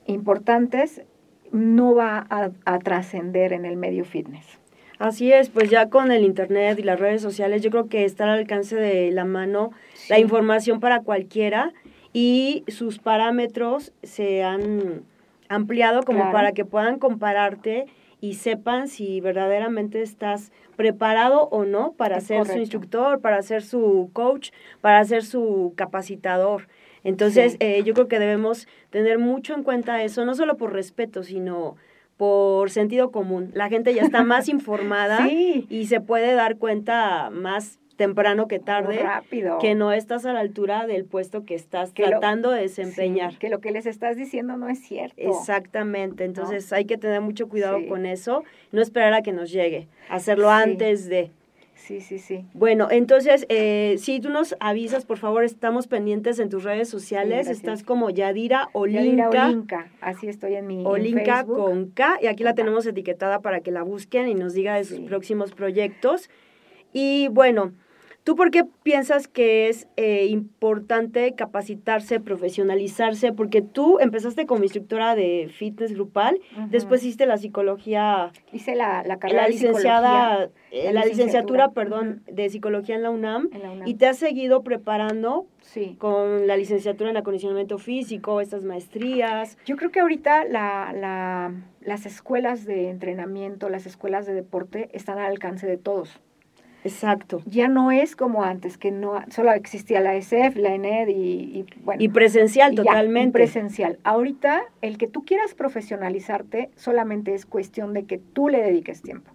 importantes, 0.08 1.04
no 1.52 1.94
va 1.94 2.26
a, 2.30 2.52
a 2.66 2.80
trascender 2.80 3.54
en 3.54 3.66
el 3.66 3.78
medio 3.78 4.06
fitness. 4.06 4.60
Así 5.00 5.32
es, 5.32 5.50
pues 5.50 5.70
ya 5.70 5.90
con 5.90 6.12
el 6.12 6.24
internet 6.24 6.80
y 6.80 6.84
las 6.84 7.00
redes 7.00 7.22
sociales, 7.22 7.62
yo 7.62 7.70
creo 7.70 7.88
que 7.90 8.06
está 8.06 8.24
al 8.26 8.40
alcance 8.40 8.76
de 8.76 9.12
la 9.12 9.26
mano 9.26 9.72
sí. 9.94 10.06
la 10.10 10.20
información 10.20 10.80
para 10.80 11.02
cualquiera 11.02 11.74
y 12.14 12.64
sus 12.68 13.00
parámetros 13.00 13.92
se 14.04 14.44
han 14.44 15.04
ampliado 15.50 16.04
como 16.04 16.20
Claro. 16.20 16.32
para 16.34 16.52
que 16.54 16.64
puedan 16.66 16.98
compararte 16.98 17.88
y 18.22 18.36
sepan 18.36 18.88
si 18.88 19.20
verdaderamente 19.22 20.02
estás 20.02 20.52
preparado 20.78 21.44
o 21.52 21.66
no 21.66 21.92
para 21.92 22.18
Es 22.18 22.24
ser 22.28 22.46
su 22.46 22.58
instructor, 22.58 23.20
para 23.20 23.42
ser 23.42 23.62
su 23.64 24.10
coach, 24.14 24.52
para 24.82 25.04
ser 25.04 25.24
su 25.24 25.74
capacitador. 25.76 26.68
Entonces, 27.04 27.52
Sí. 27.54 27.58
eh, 27.60 27.84
yo 27.84 27.94
creo 27.94 28.08
que 28.08 28.18
debemos 28.18 28.68
tener 28.90 29.20
mucho 29.20 29.54
en 29.54 29.64
cuenta 29.64 30.02
eso, 30.02 30.26
no 30.26 30.34
solo 30.34 30.58
por 30.58 30.74
respeto, 30.74 31.22
sino 31.22 31.76
por 32.18 32.70
sentido 32.70 33.12
común. 33.12 33.52
La 33.54 33.70
gente 33.70 33.94
ya 33.94 34.04
está 34.04 34.24
más 34.24 34.48
informada 34.50 35.28
Sí. 35.28 35.66
y 35.70 35.88
se 35.88 36.00
puede 36.02 36.34
dar 36.34 36.58
cuenta 36.58 37.30
más 37.32 37.80
temprano 37.98 38.50
que 38.50 38.60
tarde 38.60 38.98
rápido. 39.00 39.58
que 39.60 39.74
no 39.74 39.94
estás 39.94 40.26
a 40.26 40.34
la 40.34 40.42
altura 40.42 40.86
del 40.86 41.06
puesto 41.06 41.46
que 41.46 41.56
estás 41.56 41.94
Que 41.94 42.04
lo- 42.04 42.10
tratando 42.10 42.52
de 42.52 42.62
desempeñar. 42.64 43.32
Sí, 43.32 43.38
que 43.40 43.50
lo 43.50 43.62
que 43.62 43.72
les 43.72 43.86
estás 43.86 44.18
diciendo 44.18 44.58
no 44.58 44.68
es 44.68 44.82
cierto. 44.82 45.16
Exactamente, 45.18 46.26
entonces 46.26 46.74
hay 46.74 46.84
que 46.86 46.98
tener 46.98 47.22
mucho 47.22 47.48
cuidado 47.48 47.80
Sí. 47.80 47.88
con 47.88 48.06
eso, 48.06 48.44
no 48.74 48.82
esperar 48.82 49.14
a 49.14 49.22
que 49.22 49.32
nos 49.32 49.50
llegue, 49.50 49.88
hacerlo 50.10 50.48
Sí. 50.50 50.54
antes 50.64 51.08
de. 51.08 51.32
Sí, 51.76 52.02
sí, 52.02 52.20
sí. 52.20 52.46
Bueno, 52.54 52.88
entonces, 52.90 53.46
eh, 53.50 53.96
si 54.00 54.20
tú 54.20 54.30
nos 54.30 54.56
avisas, 54.60 55.06
por 55.06 55.18
favor, 55.18 55.44
estamos 55.44 55.88
pendientes 55.88 56.40
en 56.40 56.50
tus 56.50 56.64
redes 56.64 56.90
sociales, 56.90 57.48
estás 57.48 57.84
como 57.84 58.10
Yadira 58.10 58.70
Yadira 58.74 59.30
Olinka, 59.30 59.46
Olinka, 59.48 59.92
así 60.02 60.28
estoy 60.28 60.56
en 60.56 60.66
mi 60.68 60.84
Olinka 60.86 61.46
con 61.46 61.92
K, 61.92 62.18
y 62.22 62.28
aquí 62.28 62.44
la 62.44 62.56
tenemos 62.56 62.86
etiquetada 62.86 63.42
para 63.42 63.60
que 63.60 63.72
la 63.72 63.84
busquen 63.84 64.28
y 64.30 64.36
nos 64.36 64.54
diga 64.54 64.76
de 64.76 64.86
sus 64.86 64.98
Sí. 64.98 65.04
próximos 65.04 65.52
proyectos. 65.52 66.30
Y 66.94 67.28
bueno, 67.28 67.74
¿tú 68.26 68.36
por 68.36 68.52
qué 68.52 68.66
piensas 68.84 69.30
que 69.30 69.70
es 69.70 69.88
eh, 69.96 70.26
importante 70.26 71.34
capacitarse, 71.36 72.20
profesionalizarse? 72.20 73.32
Porque 73.32 73.62
tú 73.62 74.00
empezaste 74.00 74.46
como 74.46 74.64
instructora 74.64 75.16
de 75.16 75.50
fitness 75.58 75.94
grupal, 75.94 76.42
después 76.70 77.02
hiciste 77.04 77.26
la 77.26 77.38
psicología, 77.38 78.32
Hice 78.52 78.76
la, 78.76 79.04
la 79.06 79.18
carrera 79.20 79.44
la 79.44 79.48
de 79.48 79.54
licenciada, 79.54 80.10
psicología 80.48 80.52
eh, 80.72 80.86
la 80.86 80.92
la 80.94 81.06
licenciatura, 81.06 81.68
licenciatura. 81.68 81.72
perdón, 81.72 82.24
de 82.30 82.50
psicología 82.50 82.96
en 82.96 83.04
la 83.04 83.12
UNAM, 83.12 83.50
en 83.54 83.62
la 83.64 83.72
UNAM. 83.72 83.88
y 83.88 83.94
te 83.94 84.08
has 84.08 84.18
seguido 84.18 84.64
preparando 84.64 85.46
Sí. 85.62 85.96
con 85.98 86.46
la 86.48 86.58
licenciatura 86.58 87.10
en 87.10 87.18
acondicionamiento 87.18 87.78
físico, 87.80 88.40
estas 88.42 88.64
maestrías. 88.64 89.58
Yo 89.66 89.78
creo 89.78 89.92
que 89.92 90.00
ahorita 90.00 90.46
la, 90.46 90.94
la, 90.94 91.54
las 91.82 92.06
escuelas 92.06 92.66
de 92.66 92.90
entrenamiento, 92.90 93.70
las 93.70 93.86
escuelas 93.88 94.26
de 94.28 94.34
deporte 94.34 94.90
están 94.94 95.18
al 95.18 95.26
alcance 95.32 95.66
de 95.68 95.78
todos. 95.78 96.20
Exacto. 96.86 97.42
Ya 97.48 97.68
no 97.68 97.90
es 97.90 98.16
como 98.16 98.44
antes, 98.44 98.78
que 98.78 98.92
no 98.92 99.20
solo 99.32 99.52
existía 99.54 100.02
la 100.02 100.14
ESEF, 100.16 100.56
la 100.56 100.76
ENED 100.76 101.08
y, 101.08 101.14
y 101.14 101.66
bueno. 101.84 102.02
Y 102.02 102.10
presencial 102.10 102.74
y 102.74 102.76
ya, 102.76 102.84
y 102.84 102.86
totalmente. 102.86 103.32
presencial. 103.32 103.98
Ahorita, 104.04 104.62
el 104.84 105.00
que 105.00 105.08
tú 105.08 105.26
quieras 105.26 105.56
profesionalizarte 105.56 106.70
solamente 106.76 107.34
es 107.34 107.48
cuestión 107.48 107.94
de 107.94 108.04
que 108.04 108.20
tú 108.20 108.50
le 108.50 108.62
dediques 108.62 109.02
tiempo. 109.02 109.32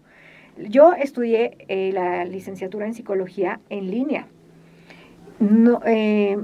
Yo 0.59 0.93
estudié 0.93 1.59
eh, 1.67 1.91
la 1.93 2.25
licenciatura 2.25 2.87
en 2.87 2.95
psicología 2.95 3.59
en 3.69 3.91
línea. 3.91 4.29
No, 5.41 5.81
eh, 5.85 6.39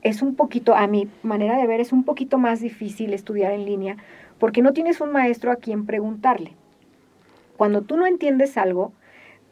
es 0.00 0.22
un 0.22 0.34
poquito, 0.34 0.74
a 0.74 0.86
mi 0.86 1.10
manera 1.22 1.58
de 1.58 1.66
ver, 1.66 1.80
es 1.80 1.92
un 1.92 2.04
poquito 2.04 2.38
más 2.38 2.60
difícil 2.60 3.12
estudiar 3.12 3.52
en 3.52 3.66
línea 3.66 3.98
porque 4.38 4.62
no 4.62 4.72
tienes 4.72 5.02
un 5.02 5.12
maestro 5.12 5.52
a 5.52 5.56
quien 5.56 5.84
preguntarle. 5.84 6.52
Cuando 7.58 7.82
tú 7.82 7.98
no 7.98 8.06
entiendes 8.06 8.56
algo, 8.56 8.92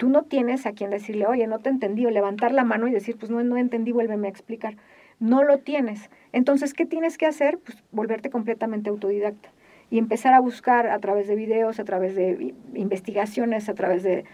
tú 0.01 0.09
no 0.09 0.23
tienes 0.23 0.65
a 0.65 0.73
quien 0.73 0.89
decirle, 0.89 1.27
oye, 1.27 1.47
no 1.47 1.59
te 1.59 1.69
entendí, 1.69 2.07
o 2.07 2.11
levantar 2.11 2.53
la 2.53 2.65
mano 2.65 2.89
y 2.89 2.91
decir, 2.91 3.19
pues 3.19 3.31
no, 3.31 3.45
no 3.45 3.59
entendí, 3.59 3.93
vuélveme 3.93 4.29
a 4.29 4.31
explicar. 4.31 4.79
No 5.19 5.45
lo 5.45 5.59
tienes. 5.59 6.09
Entonces, 6.33 6.73
¿qué 6.73 6.87
tienes 6.87 7.19
que 7.19 7.27
hacer? 7.27 7.59
Pues 7.59 7.85
volverte 7.93 8.31
completamente 8.31 8.89
autodidacta 8.89 9.51
y 9.91 9.99
empezar 9.99 10.33
a 10.33 10.41
buscar 10.41 10.87
a 10.87 10.99
través 11.01 11.29
de 11.29 11.35
videos, 11.35 11.81
a 11.81 11.85
través 11.85 12.15
de 12.15 12.55
investigaciones, 12.75 13.69
a 13.69 13.75
través 13.75 14.03
de, 14.03 14.25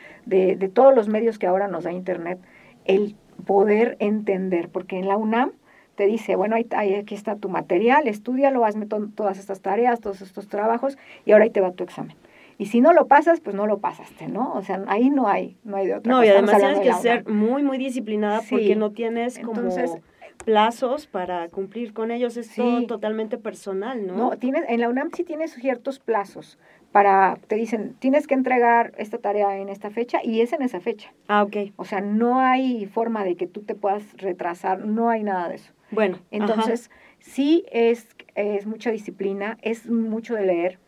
todos 0.72 0.94
los 0.94 1.08
medios 1.08 1.36
que 1.40 1.48
ahora 1.48 1.66
nos 1.66 1.82
da 1.82 1.90
Internet, 1.90 2.38
el 2.84 3.16
poder 3.44 3.96
entender, 3.98 4.68
porque 4.68 5.00
en 5.00 5.08
la 5.08 5.16
UNAM 5.16 5.50
te 5.96 6.06
dice, 6.06 6.36
bueno, 6.36 6.54
ahí, 6.54 6.94
aquí 6.94 7.16
está 7.16 7.34
tu 7.34 7.48
material, 7.48 8.06
estúdialo, 8.06 8.64
hazme 8.64 8.86
to- 8.86 9.08
todas 9.16 9.40
estas 9.40 9.62
tareas, 9.62 9.98
todos 9.98 10.22
estos 10.22 10.46
trabajos, 10.46 10.96
y 11.24 11.32
ahora 11.32 11.42
ahí 11.42 11.50
te 11.50 11.60
va 11.60 11.72
tu 11.72 11.82
examen. 11.82 12.14
Y 12.58 12.66
si 12.66 12.80
no 12.80 12.92
lo 12.92 13.06
pasas, 13.06 13.40
pues 13.40 13.54
no 13.54 13.66
lo 13.66 13.78
pasaste, 13.78 14.28
¿no? 14.28 14.54
O 14.54 14.62
sea, 14.62 14.82
ahí 14.88 15.10
no 15.10 15.28
hay, 15.28 15.58
no 15.64 15.76
hay 15.76 15.86
de 15.86 15.94
otra. 15.96 16.10
No, 16.10 16.18
cosa. 16.18 16.26
y 16.26 16.30
además 16.30 16.56
tienes 16.58 16.80
que 16.80 16.92
ser 16.94 17.28
muy, 17.28 17.62
muy 17.62 17.76
disciplinada 17.78 18.40
Sí. 18.40 18.48
porque 18.50 18.76
no 18.76 18.92
tienes 18.92 19.38
como 19.38 19.60
Entonces, 19.60 19.98
plazos 20.44 21.06
para 21.06 21.48
cumplir 21.48 21.92
con 21.92 22.10
ellos. 22.10 22.36
Es 22.36 22.54
todo 22.54 22.86
totalmente 22.86 23.36
personal, 23.36 24.06
¿no? 24.06 24.16
No, 24.16 24.30
tienes, 24.38 24.64
en 24.68 24.80
la 24.80 24.88
UNAM 24.88 25.10
sí 25.14 25.24
tienes 25.24 25.52
ciertos 25.54 25.98
plazos 25.98 26.58
para, 26.92 27.38
te 27.48 27.56
dicen, 27.56 27.94
tienes 27.98 28.26
que 28.26 28.34
entregar 28.34 28.92
esta 28.96 29.18
tarea 29.18 29.58
en 29.58 29.68
esta 29.68 29.90
fecha 29.90 30.20
y 30.22 30.40
es 30.40 30.52
en 30.52 30.62
esa 30.62 30.80
fecha. 30.80 31.12
Ah, 31.28 31.42
ok. 31.42 31.72
O 31.76 31.84
sea, 31.84 32.00
no 32.00 32.40
hay 32.40 32.86
forma 32.86 33.24
de 33.24 33.36
que 33.36 33.46
tú 33.46 33.62
te 33.62 33.74
puedas 33.74 34.02
retrasar, 34.16 34.84
no 34.86 35.10
hay 35.10 35.22
nada 35.22 35.48
de 35.48 35.56
eso. 35.56 35.72
Bueno, 35.90 36.18
Entonces, 36.30 36.90
sí 37.18 37.64
es, 37.70 38.08
es 38.34 38.66
mucha 38.66 38.90
disciplina, 38.90 39.58
es 39.62 39.90
mucho 39.90 40.34
de 40.34 40.46
leer, 40.46 40.78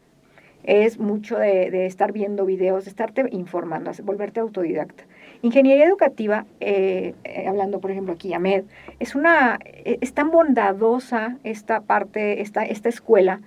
es 0.68 0.98
mucho 0.98 1.38
de, 1.38 1.70
de 1.70 1.86
estar 1.86 2.12
viendo 2.12 2.44
videos, 2.44 2.84
de 2.84 2.90
estarte 2.90 3.24
informando, 3.30 3.90
volverte 4.02 4.40
autodidacta. 4.40 5.04
Ingeniería 5.40 5.86
educativa, 5.86 6.44
eh, 6.60 7.14
eh, 7.24 7.48
hablando 7.48 7.80
por 7.80 7.90
ejemplo 7.90 8.12
aquí, 8.12 8.34
AMED, 8.34 8.64
es, 8.98 9.14
una, 9.14 9.58
eh, 9.64 9.96
es 10.02 10.12
tan 10.12 10.30
bondadosa 10.30 11.38
esta 11.42 11.80
parte, 11.80 12.42
esta, 12.42 12.64
esta 12.64 12.90
escuela, 12.90 13.40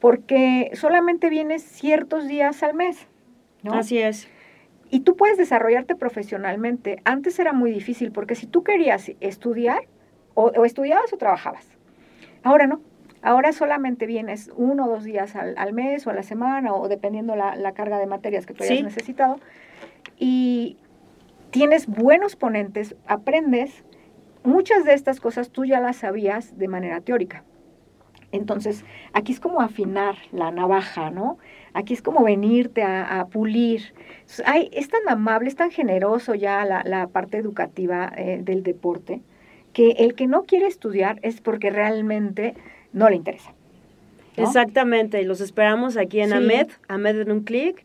porque 0.00 0.70
solamente 0.74 1.30
vienes 1.30 1.62
ciertos 1.62 2.28
días 2.28 2.62
al 2.62 2.74
mes. 2.74 3.08
¿no? 3.62 3.72
así 3.72 3.98
es. 3.98 4.28
y 4.90 5.00
tú 5.00 5.16
puedes 5.16 5.38
desarrollarte 5.38 5.96
profesionalmente. 5.96 7.00
Antes 7.04 7.38
era 7.38 7.54
muy 7.54 7.72
difícil 7.72 8.12
porque 8.12 8.34
si 8.34 8.46
tú 8.46 8.62
querías 8.62 9.10
estudiar, 9.20 9.80
o, 10.34 10.52
o 10.54 10.66
estudiabas 10.66 11.10
o 11.14 11.16
trabajabas. 11.16 11.66
Ahora 12.42 12.66
no. 12.66 12.82
Ahora 13.26 13.52
solamente 13.52 14.06
vienes 14.06 14.52
uno 14.56 14.84
o 14.86 14.88
dos 14.88 15.02
días 15.02 15.34
al, 15.34 15.54
al 15.58 15.72
mes 15.72 16.06
o 16.06 16.10
a 16.10 16.14
la 16.14 16.22
semana 16.22 16.72
o 16.72 16.86
dependiendo 16.86 17.34
la, 17.34 17.56
la 17.56 17.72
carga 17.72 17.98
de 17.98 18.06
materias 18.06 18.46
que 18.46 18.54
tú 18.54 18.62
hayas 18.62 18.76
Sí. 18.78 18.84
necesitado. 18.84 19.40
Y 20.16 20.76
tienes 21.50 21.88
buenos 21.88 22.36
ponentes, 22.36 22.94
aprendes. 23.08 23.84
Muchas 24.44 24.84
de 24.84 24.94
estas 24.94 25.18
cosas 25.18 25.50
tú 25.50 25.64
ya 25.64 25.80
las 25.80 25.96
sabías 25.96 26.56
de 26.56 26.68
manera 26.68 27.00
teórica. 27.00 27.42
Entonces, 28.30 28.84
aquí 29.12 29.32
es 29.32 29.40
como 29.40 29.60
afinar 29.60 30.14
la 30.30 30.52
navaja, 30.52 31.10
¿no? 31.10 31.38
Aquí 31.74 31.94
es 31.94 32.02
como 32.02 32.22
venirte 32.22 32.84
a, 32.84 33.18
a 33.18 33.26
pulir. 33.26 33.92
Ay, 34.44 34.70
es 34.72 34.88
tan 34.88 35.00
amable, 35.08 35.48
es 35.48 35.56
tan 35.56 35.72
generoso 35.72 36.36
ya 36.36 36.64
la, 36.64 36.82
la 36.84 37.08
parte 37.08 37.38
educativa 37.38 38.12
eh, 38.16 38.38
del 38.40 38.62
deporte, 38.62 39.20
que 39.72 39.90
el 39.98 40.14
que 40.14 40.28
no 40.28 40.44
quiere 40.44 40.66
estudiar 40.68 41.18
es 41.22 41.40
porque 41.40 41.70
realmente 41.70 42.54
no 42.96 43.08
le 43.08 43.16
interesa. 43.16 43.52
¿no? 44.36 44.42
Exactamente, 44.44 45.22
los 45.24 45.40
esperamos 45.40 45.96
aquí 45.96 46.20
en 46.20 46.30
Sí. 46.30 46.34
AMED, 46.34 46.68
AMED 46.88 47.20
en 47.20 47.30
un 47.32 47.40
clic. 47.44 47.84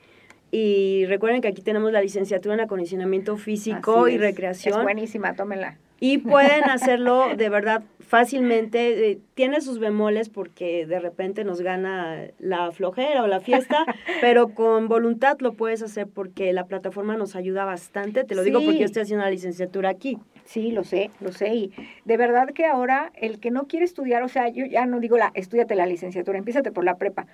Y 0.53 1.05
recuerden 1.05 1.39
que 1.41 1.47
aquí 1.47 1.61
tenemos 1.61 1.91
la 1.93 2.01
licenciatura 2.01 2.55
en 2.55 2.59
acondicionamiento 2.61 3.37
físico 3.37 4.03
Así 4.05 4.13
y 4.13 4.15
es. 4.15 4.21
recreación. 4.21 4.77
Es 4.79 4.83
buenísima, 4.83 5.33
tómenla. 5.33 5.77
Y 6.01 6.17
pueden 6.17 6.63
hacerlo 6.69 7.35
de 7.37 7.47
verdad 7.49 7.83
fácilmente. 8.11 9.09
Eh, 9.09 9.19
tiene 9.35 9.61
sus 9.61 9.79
bemoles 9.79 10.27
porque 10.27 10.85
de 10.85 10.99
repente 10.99 11.45
nos 11.45 11.61
gana 11.61 12.27
la 12.39 12.69
flojera 12.73 13.23
o 13.23 13.27
la 13.27 13.39
fiesta, 13.39 13.85
pero 14.19 14.49
con 14.53 14.89
voluntad 14.89 15.37
lo 15.39 15.53
puedes 15.53 15.81
hacer 15.81 16.07
porque 16.07 16.51
la 16.51 16.65
plataforma 16.65 17.15
nos 17.15 17.37
ayuda 17.37 17.63
bastante. 17.63 18.25
Te 18.25 18.35
lo 18.35 18.43
digo 18.43 18.59
porque 18.65 18.79
yo 18.79 18.85
estoy 18.85 19.03
haciendo 19.03 19.23
la 19.23 19.31
licenciatura 19.31 19.87
aquí. 19.87 20.17
Sí, 20.43 20.71
lo 20.71 20.83
sé, 20.83 21.09
lo 21.21 21.31
sé. 21.31 21.55
Y 21.55 21.71
de 22.03 22.17
verdad 22.17 22.49
que 22.49 22.65
ahora 22.65 23.13
el 23.15 23.39
que 23.39 23.49
no 23.49 23.67
quiere 23.67 23.85
estudiar, 23.85 24.23
o 24.23 24.27
sea, 24.27 24.49
yo 24.49 24.65
ya 24.65 24.85
no 24.85 24.99
digo 24.99 25.17
la, 25.17 25.31
estudiate 25.33 25.75
la 25.75 25.85
licenciatura, 25.85 26.37
empiézate 26.37 26.73
por 26.73 26.83
la 26.83 26.97
prepa. 26.97 27.27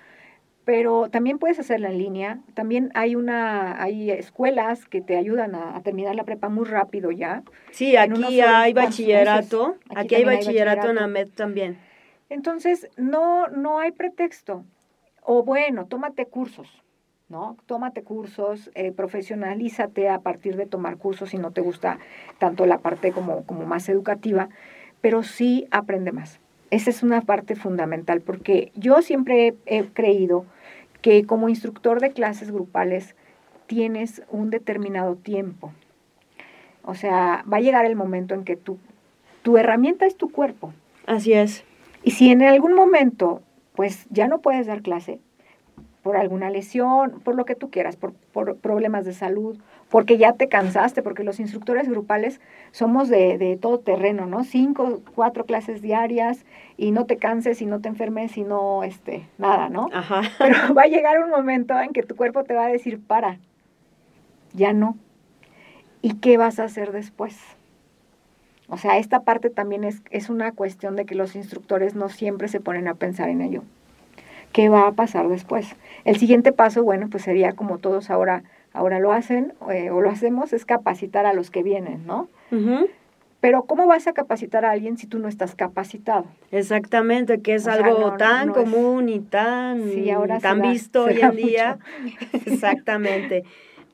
Pero 0.68 1.08
también 1.08 1.38
puedes 1.38 1.58
hacerla 1.58 1.88
en 1.88 1.96
línea. 1.96 2.40
También 2.52 2.90
hay 2.92 3.16
una, 3.16 3.82
hay 3.82 4.10
escuelas 4.10 4.84
que 4.84 5.00
te 5.00 5.16
ayudan 5.16 5.54
a, 5.54 5.74
a 5.74 5.80
terminar 5.80 6.14
la 6.14 6.24
prepa 6.24 6.50
muy 6.50 6.66
rápido 6.66 7.10
ya. 7.10 7.42
Sí, 7.70 7.96
aquí 7.96 8.42
hay 8.42 8.74
meses. 8.74 8.90
bachillerato. 8.90 9.76
Aquí 9.88 9.98
Aquí, 9.98 10.14
hay 10.16 10.24
también 10.24 10.28
hay 10.28 10.36
bachillerato 10.36 10.90
en 10.90 10.96
bachillerato. 10.96 11.04
AMED 11.04 11.28
también. 11.30 11.78
Entonces, 12.28 12.90
no, 12.98 13.46
no 13.46 13.78
hay 13.78 13.92
pretexto. 13.92 14.62
O 15.22 15.42
bueno, 15.42 15.86
tómate 15.86 16.26
cursos, 16.26 16.68
¿no? 17.30 17.56
Tómate 17.64 18.02
cursos, 18.02 18.70
eh, 18.74 18.92
profesionalízate 18.92 20.10
a 20.10 20.18
partir 20.20 20.56
de 20.56 20.66
tomar 20.66 20.98
cursos 20.98 21.30
si 21.30 21.38
no 21.38 21.50
te 21.50 21.62
gusta 21.62 21.98
tanto 22.36 22.66
la 22.66 22.76
parte 22.76 23.12
como, 23.12 23.46
como 23.46 23.64
más 23.64 23.88
educativa, 23.88 24.50
pero 25.00 25.22
sí 25.22 25.66
aprende 25.70 26.12
más. 26.12 26.40
Esa 26.70 26.90
es 26.90 27.02
una 27.02 27.22
parte 27.22 27.56
fundamental 27.56 28.20
porque 28.20 28.70
yo 28.74 29.00
siempre 29.00 29.54
he, 29.64 29.78
he 29.78 29.86
creído 29.86 30.44
que 31.00 31.24
como 31.26 31.48
instructor 31.48 32.00
de 32.00 32.12
clases 32.12 32.50
grupales 32.50 33.14
tienes 33.66 34.22
un 34.30 34.50
determinado 34.50 35.16
tiempo. 35.16 35.72
O 36.82 36.94
sea, 36.94 37.44
va 37.50 37.58
a 37.58 37.60
llegar 37.60 37.84
el 37.84 37.96
momento 37.96 38.34
en 38.34 38.44
que 38.44 38.56
tu, 38.56 38.78
tu 39.42 39.58
herramienta 39.58 40.06
es 40.06 40.16
tu 40.16 40.30
cuerpo. 40.30 40.72
Así 41.06 41.32
es. 41.32 41.64
Y 42.02 42.12
si 42.12 42.30
en 42.30 42.42
algún 42.42 42.74
momento, 42.74 43.42
pues 43.74 44.06
ya 44.10 44.28
no 44.28 44.40
puedes 44.40 44.66
dar 44.66 44.82
clase 44.82 45.20
por 46.02 46.16
alguna 46.16 46.50
lesión, 46.50 47.20
por 47.22 47.34
lo 47.34 47.44
que 47.44 47.54
tú 47.54 47.70
quieras, 47.70 47.96
por, 47.96 48.14
por 48.32 48.56
problemas 48.56 49.04
de 49.04 49.12
salud, 49.12 49.58
porque 49.90 50.18
ya 50.18 50.34
te 50.34 50.48
cansaste, 50.48 51.02
porque 51.02 51.24
los 51.24 51.40
instructores 51.40 51.88
grupales 51.88 52.40
somos 52.72 53.08
de, 53.08 53.38
de 53.38 53.56
todo 53.56 53.78
terreno, 53.78 54.26
¿no? 54.26 54.44
Cinco, 54.44 55.00
cuatro 55.14 55.46
clases 55.46 55.80
diarias 55.80 56.44
y 56.76 56.90
no 56.90 57.06
te 57.06 57.16
canses 57.16 57.62
y 57.62 57.66
no 57.66 57.80
te 57.80 57.88
enfermes 57.88 58.36
y 58.36 58.42
no, 58.42 58.84
este, 58.84 59.26
nada, 59.38 59.68
¿no? 59.68 59.88
Ajá. 59.92 60.22
Pero 60.38 60.74
va 60.74 60.82
a 60.82 60.88
llegar 60.88 61.22
un 61.22 61.30
momento 61.30 61.78
en 61.80 61.92
que 61.92 62.02
tu 62.02 62.16
cuerpo 62.16 62.44
te 62.44 62.54
va 62.54 62.66
a 62.66 62.68
decir, 62.68 63.00
para, 63.00 63.38
ya 64.52 64.72
no. 64.72 64.96
¿Y 66.02 66.14
qué 66.14 66.36
vas 66.36 66.58
a 66.58 66.64
hacer 66.64 66.92
después? 66.92 67.36
O 68.68 68.76
sea, 68.76 68.98
esta 68.98 69.20
parte 69.20 69.48
también 69.48 69.82
es, 69.82 70.02
es 70.10 70.28
una 70.28 70.52
cuestión 70.52 70.94
de 70.94 71.06
que 71.06 71.14
los 71.14 71.34
instructores 71.34 71.94
no 71.94 72.10
siempre 72.10 72.48
se 72.48 72.60
ponen 72.60 72.86
a 72.86 72.94
pensar 72.94 73.30
en 73.30 73.40
ello. 73.40 73.62
¿Qué 74.52 74.68
va 74.68 74.86
a 74.86 74.92
pasar 74.92 75.28
después? 75.28 75.74
El 76.04 76.16
siguiente 76.16 76.52
paso, 76.52 76.82
bueno, 76.82 77.08
pues 77.10 77.22
sería 77.22 77.52
como 77.52 77.78
todos 77.78 78.10
ahora, 78.10 78.44
ahora 78.72 78.98
lo 78.98 79.12
hacen 79.12 79.54
eh, 79.70 79.90
o 79.90 80.00
lo 80.00 80.10
hacemos, 80.10 80.52
es 80.52 80.64
capacitar 80.64 81.26
a 81.26 81.32
los 81.32 81.50
que 81.50 81.62
vienen, 81.62 82.06
¿no? 82.06 82.28
Pero 83.40 83.62
¿cómo 83.64 83.86
vas 83.86 84.08
a 84.08 84.12
capacitar 84.14 84.64
a 84.64 84.72
alguien 84.72 84.98
si 84.98 85.06
tú 85.06 85.18
no 85.20 85.28
estás 85.28 85.54
capacitado? 85.54 86.26
Exactamente, 86.50 87.40
que 87.40 87.54
es 87.54 87.66
O 87.68 87.70
algo 87.70 88.00
no- 88.00 88.16
tan 88.16 88.48
no 88.48 88.52
común 88.52 89.08
y 89.08 89.20
tan, 89.20 89.90
Sí, 89.92 90.10
ahora 90.10 90.36
se 90.36 90.42
tan 90.42 90.58
da- 90.58 90.70
visto 90.70 91.04
hoy 91.04 91.20
en 91.20 91.36
día. 91.36 91.78
Exactamente. 92.46 93.44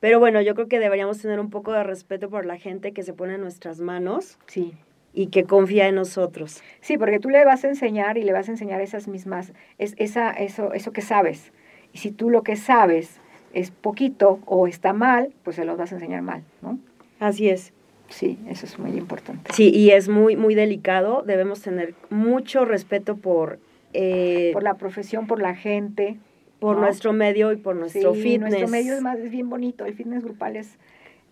Pero 0.01 0.18
bueno, 0.18 0.41
yo 0.41 0.55
creo 0.55 0.68
que 0.68 0.79
deberíamos 0.79 1.20
tener 1.20 1.41
un 1.41 1.51
poco 1.51 1.72
de 1.72 1.83
respeto 1.85 2.31
por 2.31 2.47
la 2.47 2.57
gente 2.59 2.93
que 2.93 3.03
se 3.03 3.12
pone 3.12 3.35
en 3.35 3.41
nuestras 3.43 3.81
manos 3.81 4.39
Sí, 4.47 4.72
y 5.12 5.27
que 5.29 5.45
confía 5.45 5.89
en 5.89 5.95
nosotros. 5.95 6.62
Sí, 6.81 6.97
porque 6.99 7.20
tú 7.20 7.29
le 7.31 7.45
vas 7.45 7.64
a 7.64 7.68
enseñar 7.68 8.16
y 8.18 8.22
le 8.22 8.33
vas 8.33 8.49
a 8.49 8.53
enseñar 8.53 8.81
esas 8.81 9.09
mismas, 9.09 9.53
es, 9.79 9.95
esa, 9.99 10.31
eso, 10.31 10.72
eso 10.72 10.93
que 10.93 11.03
sabes. 11.03 11.53
Y 11.93 11.99
si 11.99 12.11
tú 12.11 12.31
lo 12.31 12.43
que 12.43 12.57
sabes 12.57 13.20
es 13.55 13.70
poquito 13.70 14.40
o 14.46 14.66
está 14.66 14.92
mal, 14.92 15.32
pues 15.42 15.57
se 15.57 15.64
los 15.64 15.78
vas 15.78 15.92
a 15.92 15.94
enseñar 15.96 16.22
mal, 16.22 16.42
¿no? 16.62 16.78
Así 17.20 17.48
es. 17.48 17.72
Sí, 18.09 18.38
eso 18.48 18.66
es 18.66 18.78
muy 18.78 18.90
importante. 18.98 19.50
Sí, 19.55 19.70
y 19.74 19.90
es 19.90 20.09
muy, 20.09 20.36
muy 20.36 20.55
delicado. 20.55 21.22
Debemos 21.26 21.62
tener 21.62 21.94
mucho 22.11 22.64
respeto 22.66 23.16
por, 23.16 23.59
eh, 23.94 24.50
Por 24.52 24.62
la 24.62 24.74
profesión, 24.74 25.26
por 25.26 25.40
la 25.40 25.55
gente. 25.55 26.18
por 26.59 26.76
¿no? 26.76 26.82
nuestro 26.82 27.12
medio 27.12 27.52
y 27.52 27.57
por 27.57 27.76
nuestro 27.76 28.14
sí, 28.14 28.20
fitness. 28.22 28.50
nuestro 28.50 28.68
medio 28.68 28.94
es, 28.94 29.00
más, 29.00 29.18
es 29.18 29.30
bien 29.30 29.48
bonito. 29.48 29.84
El 29.86 29.94
fitness 29.94 30.22
grupal 30.22 30.57
es, 30.57 30.76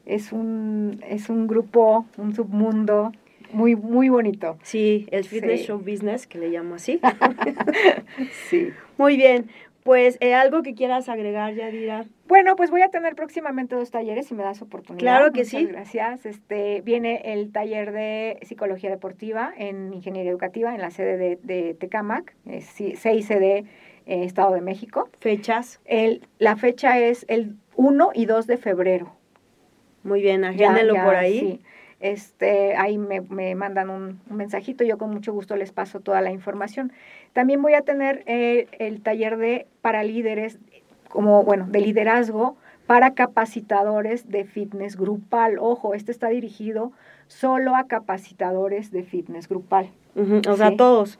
es, 0.06 0.32
un, 0.32 1.00
es 1.08 1.28
un 1.28 1.46
grupo, 1.46 2.06
un 2.16 2.34
submundo 2.34 3.12
muy, 3.52 3.76
muy 3.76 4.08
bonito. 4.08 4.56
Sí, 4.62 5.06
el 5.10 5.24
fitness 5.24 5.60
Sí. 5.60 5.66
show 5.66 5.78
business, 5.78 6.26
que 6.26 6.38
le 6.38 6.48
llamo 6.48 6.76
así. 6.76 7.00
Sí. 8.48 8.68
Muy 8.98 9.16
bien. 9.16 9.46
Pues 9.82 10.16
eh, 10.20 10.34
algo 10.34 10.62
que 10.62 10.74
quieras 10.74 11.08
agregar, 11.08 11.54
Yadira. 11.54 12.04
Bueno, 12.28 12.54
pues 12.54 12.70
voy 12.70 12.82
a 12.82 12.88
tener 12.88 13.16
próximamente 13.16 13.74
dos 13.74 13.90
talleres 13.90 14.26
si 14.26 14.34
me 14.34 14.44
das 14.44 14.62
oportunidad. 14.62 15.00
Claro 15.00 15.32
que 15.32 15.40
Muchas 15.40 15.48
sí. 15.48 15.66
Gracias. 15.66 16.26
Este 16.26 16.82
viene 16.82 17.20
el 17.32 17.50
taller 17.50 17.92
de 17.92 18.38
psicología 18.42 18.90
deportiva 18.90 19.52
en 19.56 19.92
ingeniería 19.92 20.30
educativa 20.30 20.74
en 20.74 20.80
la 20.80 20.90
sede 20.90 21.16
de, 21.16 21.38
de 21.42 21.74
Tecamac, 21.74 22.34
eh, 22.46 22.60
CICD 22.60 23.42
eh, 23.42 23.64
Estado 24.06 24.52
de 24.54 24.60
México. 24.60 25.08
Fechas. 25.20 25.80
El, 25.84 26.26
la 26.38 26.56
fecha 26.56 26.98
es 26.98 27.24
el 27.28 27.56
1 27.76 28.10
y 28.14 28.26
2 28.26 28.46
de 28.46 28.56
febrero. 28.58 29.16
Muy 30.04 30.20
bien, 30.20 30.42
ya, 30.56 30.74
por 31.04 31.14
ahí. 31.14 31.40
sí. 31.40 31.60
Este, 32.02 32.74
ahí 32.74 32.98
me, 32.98 33.20
me 33.20 33.54
mandan 33.54 33.88
un, 33.88 34.20
un 34.28 34.36
mensajito, 34.36 34.82
yo 34.82 34.98
con 34.98 35.10
mucho 35.10 35.32
gusto 35.32 35.54
les 35.54 35.70
paso 35.70 36.00
toda 36.00 36.20
la 36.20 36.32
información. 36.32 36.92
También 37.32 37.62
voy 37.62 37.74
a 37.74 37.82
tener 37.82 38.22
eh, 38.26 38.68
el 38.78 39.00
taller 39.02 39.36
de 39.36 39.66
para 39.80 40.04
líderes, 40.04 40.58
como 41.08 41.44
bueno, 41.44 41.66
de 41.68 41.80
liderazgo 41.80 42.56
para 42.86 43.14
capacitadores 43.14 44.28
de 44.30 44.44
fitness 44.44 44.96
grupal. 44.96 45.58
Ojo, 45.58 45.94
este 45.94 46.12
está 46.12 46.28
dirigido 46.28 46.92
solo 47.26 47.74
a 47.74 47.86
capacitadores 47.86 48.90
de 48.90 49.02
fitness 49.02 49.48
grupal. 49.48 49.88
O 50.48 50.56
sea, 50.56 50.76
todos. 50.76 51.18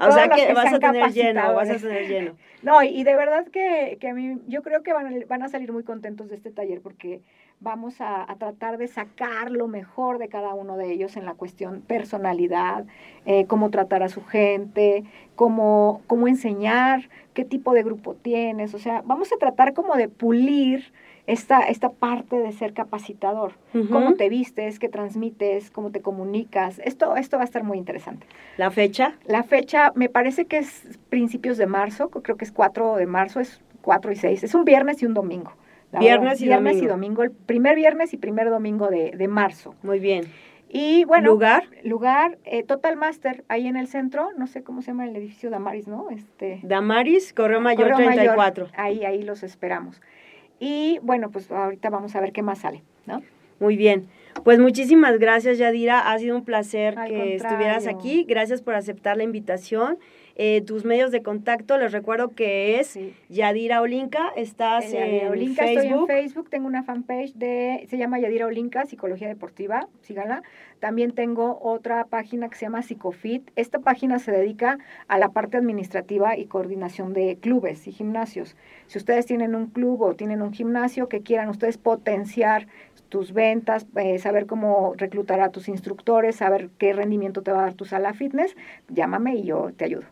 o 0.00 0.12
sea 0.12 0.28
que, 0.28 0.46
que 0.46 0.54
vas 0.54 0.72
a 0.72 0.78
tener 0.78 1.12
lleno, 1.12 1.40
vas 1.54 1.68
a 1.68 1.72
capacitadores. 1.74 1.82
tener 1.82 2.08
lleno. 2.08 2.36
No, 2.62 2.82
y, 2.82 3.02
de 3.02 3.16
verdad 3.16 3.46
que, 3.48 3.98
que 4.00 4.08
a 4.08 4.14
mí, 4.14 4.38
yo 4.46 4.62
creo 4.62 4.82
que 4.82 4.92
van, 4.92 5.24
van 5.28 5.42
a 5.42 5.48
salir 5.48 5.72
muy 5.72 5.82
contentos 5.82 6.30
de 6.30 6.36
este 6.36 6.50
taller 6.50 6.80
porque 6.80 7.20
vamos 7.60 8.00
a, 8.00 8.30
a 8.30 8.36
tratar 8.36 8.78
de 8.78 8.88
sacar 8.88 9.50
lo 9.50 9.68
mejor 9.68 10.18
de 10.18 10.28
cada 10.28 10.54
uno 10.54 10.76
de 10.76 10.92
ellos 10.92 11.16
en 11.16 11.24
la 11.24 11.34
cuestión 11.34 11.82
personalidad, 11.82 12.84
eh, 13.24 13.46
cómo 13.46 13.70
tratar 13.70 14.02
a 14.02 14.08
su 14.08 14.24
gente, 14.24 15.04
cómo, 15.36 16.02
cómo 16.06 16.28
enseñar, 16.28 17.08
qué 17.34 17.44
tipo 17.44 17.72
de 17.72 17.82
grupo 17.82 18.14
tienes. 18.14 18.74
O 18.74 18.78
sea, 18.78 19.02
vamos 19.04 19.32
a 19.32 19.36
tratar 19.36 19.74
como 19.74 19.94
de 19.94 20.08
pulir 20.08 20.92
esta, 21.26 21.60
esta 21.60 21.90
parte 21.90 22.36
de 22.36 22.52
ser 22.52 22.72
capacitador. 22.72 23.52
Cómo 23.90 24.14
te 24.14 24.28
vistes, 24.28 24.78
qué 24.78 24.88
transmites, 24.88 25.70
cómo 25.70 25.90
te 25.90 26.00
comunicas. 26.00 26.80
Esto, 26.80 27.16
esto 27.16 27.36
va 27.36 27.42
a 27.42 27.44
estar 27.44 27.62
muy 27.62 27.78
interesante. 27.78 28.26
La 28.56 28.70
fecha. 28.70 29.14
La 29.26 29.42
fecha 29.42 29.92
me 29.94 30.08
parece 30.08 30.46
que 30.46 30.58
es 30.58 30.98
principios 31.08 31.58
de 31.58 31.66
marzo, 31.66 32.10
creo 32.10 32.36
que 32.36 32.44
es 32.44 32.52
4 32.52 32.96
de 32.96 33.06
marzo, 33.06 33.40
es 33.40 33.60
4 33.82 34.12
y 34.12 34.16
6, 34.16 34.44
es 34.44 34.54
un 34.54 34.64
viernes 34.64 35.02
y 35.02 35.06
un 35.06 35.14
domingo. 35.14 35.52
La 35.92 36.00
Viernes 36.00 36.40
y 36.40 36.44
viernes 36.46 36.72
domingo. 36.74 36.84
y 36.84 36.88
domingo, 36.88 37.22
el 37.22 37.30
primer 37.30 37.76
viernes 37.76 38.12
y 38.12 38.16
primer 38.16 38.50
domingo 38.50 38.88
de, 38.88 39.12
de 39.12 39.28
marzo. 39.28 39.74
Muy 39.82 39.98
bien. 40.00 40.24
Y 40.74 41.04
bueno, 41.04 41.28
Lugar. 41.28 41.64
lugar 41.84 42.38
eh, 42.44 42.62
Total 42.62 42.96
Master, 42.96 43.44
ahí 43.48 43.66
en 43.66 43.76
el 43.76 43.88
centro, 43.88 44.30
no 44.38 44.46
sé 44.46 44.62
cómo 44.62 44.80
se 44.80 44.88
llama 44.88 45.04
el 45.04 45.14
edificio 45.14 45.50
Damaris, 45.50 45.86
¿no? 45.86 46.08
Este, 46.08 46.60
Damaris, 46.62 47.34
Correo 47.34 47.60
Mayor 47.60 47.90
Correo 47.90 48.06
Mayor, 48.08 48.34
34. 48.36 48.68
ahí, 48.74 49.04
ahí 49.04 49.22
los 49.22 49.42
esperamos. 49.42 50.00
Y 50.58 50.98
bueno, 51.02 51.30
pues 51.30 51.50
ahorita 51.52 51.90
vamos 51.90 52.16
a 52.16 52.20
ver 52.22 52.32
qué 52.32 52.40
más 52.40 52.60
sale, 52.60 52.82
¿no? 53.04 53.20
Muy 53.60 53.76
bien. 53.76 54.06
Pues 54.44 54.58
muchísimas 54.60 55.18
gracias, 55.18 55.58
Yadira. 55.58 56.10
Ha 56.10 56.18
sido 56.18 56.36
un 56.36 56.44
placer 56.44 56.98
Al 56.98 57.08
que 57.10 57.18
contrario. 57.18 57.36
estuvieras 57.36 57.86
aquí. 57.86 58.24
Gracias 58.24 58.62
por 58.62 58.74
aceptar 58.74 59.18
la 59.18 59.24
invitación. 59.24 59.98
Eh, 60.36 60.62
tus 60.62 60.84
medios 60.84 61.10
de 61.10 61.22
contacto, 61.22 61.76
les 61.78 61.92
recuerdo 61.92 62.30
que 62.30 62.80
es 62.80 62.88
Sí. 62.88 63.14
Yadira 63.28 63.80
Olinka. 63.80 64.30
Estás 64.36 64.84
En 64.86 64.92
Yadira 64.92 65.26
en 65.26 65.32
Olinka, 65.32 65.64
estoy 65.64 65.86
en 65.86 65.90
Facebook. 65.90 66.06
Facebook, 66.08 66.50
tengo 66.50 66.66
una 66.66 66.82
fanpage 66.82 67.34
de, 67.34 67.86
se 67.88 67.98
llama 67.98 68.18
Yadira 68.18 68.46
Olinka, 68.46 68.86
Psicología 68.86 69.28
Deportiva, 69.28 69.88
síganla. 70.00 70.42
También 70.80 71.12
tengo 71.12 71.58
otra 71.62 72.04
página 72.06 72.48
que 72.48 72.56
se 72.56 72.66
llama 72.66 72.82
Psicofit. 72.82 73.50
Esta 73.56 73.78
página 73.78 74.18
se 74.18 74.32
dedica 74.32 74.78
a 75.06 75.18
la 75.18 75.28
parte 75.28 75.56
administrativa 75.56 76.36
y 76.36 76.46
coordinación 76.46 77.12
de 77.12 77.36
clubes 77.40 77.86
y 77.86 77.92
gimnasios. 77.92 78.56
Si 78.88 78.98
ustedes 78.98 79.26
tienen 79.26 79.54
un 79.54 79.66
club 79.66 80.02
o 80.02 80.14
tienen 80.14 80.42
un 80.42 80.52
gimnasio 80.52 81.08
que 81.08 81.20
quieran 81.20 81.48
ustedes 81.48 81.78
potenciar 81.78 82.66
tus 83.08 83.32
ventas, 83.32 83.86
eh, 83.96 84.18
saber 84.18 84.46
cómo 84.46 84.94
reclutar 84.96 85.40
a 85.40 85.50
tus 85.50 85.68
instructores, 85.68 86.36
saber 86.36 86.70
qué 86.78 86.94
rendimiento 86.94 87.42
te 87.42 87.52
va 87.52 87.58
a 87.60 87.62
dar 87.62 87.74
tu 87.74 87.84
sala 87.84 88.14
fitness, 88.14 88.56
llámame 88.88 89.36
y 89.36 89.44
yo 89.44 89.70
te 89.76 89.84
ayudo. 89.84 90.04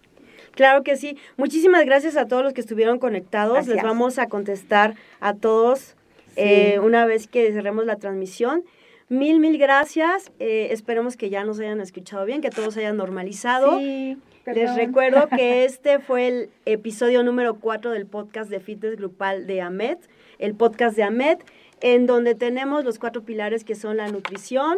Claro 0.61 0.82
que 0.82 0.98
sí. 0.98 1.16
Muchísimas 1.38 1.86
gracias 1.86 2.18
a 2.18 2.28
todos 2.28 2.42
los 2.44 2.52
que 2.52 2.61
estuvieron 2.61 2.98
conectados. 2.98 3.66
Les 3.66 3.82
vamos 3.82 4.18
a 4.18 4.26
contestar 4.26 4.94
a 5.18 5.32
todos 5.32 5.96
Sí. 6.34 6.34
eh, 6.36 6.78
una 6.82 7.06
vez 7.06 7.28
que 7.28 7.50
cerremos 7.50 7.86
la 7.86 7.96
transmisión. 7.96 8.62
Mil, 9.08 9.40
mil 9.40 9.56
gracias. 9.56 10.30
Eh, 10.38 10.68
esperemos 10.70 11.16
que 11.16 11.30
ya 11.30 11.44
nos 11.44 11.58
hayan 11.61 11.80
escuchado 11.80 12.26
bien, 12.26 12.42
que 12.42 12.50
todos 12.50 12.76
hayan 12.76 12.98
normalizado. 12.98 13.78
Sí, 13.78 14.18
Les 14.44 14.76
recuerdo 14.76 15.28
que 15.34 15.64
este 15.64 15.98
fue 15.98 16.28
el 16.28 16.50
episodio 16.66 17.22
número 17.22 17.54
4 17.54 17.92
del 17.92 18.04
podcast 18.04 18.50
de 18.50 18.61
Fitness 18.61 18.96
Grupal 18.96 19.46
de 19.46 19.62
AMED, 19.62 19.96
el 20.38 20.54
podcast 20.54 20.94
de 20.94 21.04
AMED, 21.04 21.38
en 21.80 22.04
donde 22.04 22.34
tenemos 22.34 22.84
los 22.84 22.98
cuatro 22.98 23.22
pilares 23.22 23.64
que 23.64 23.74
son 23.74 23.96
la 23.96 24.08
nutrición, 24.08 24.76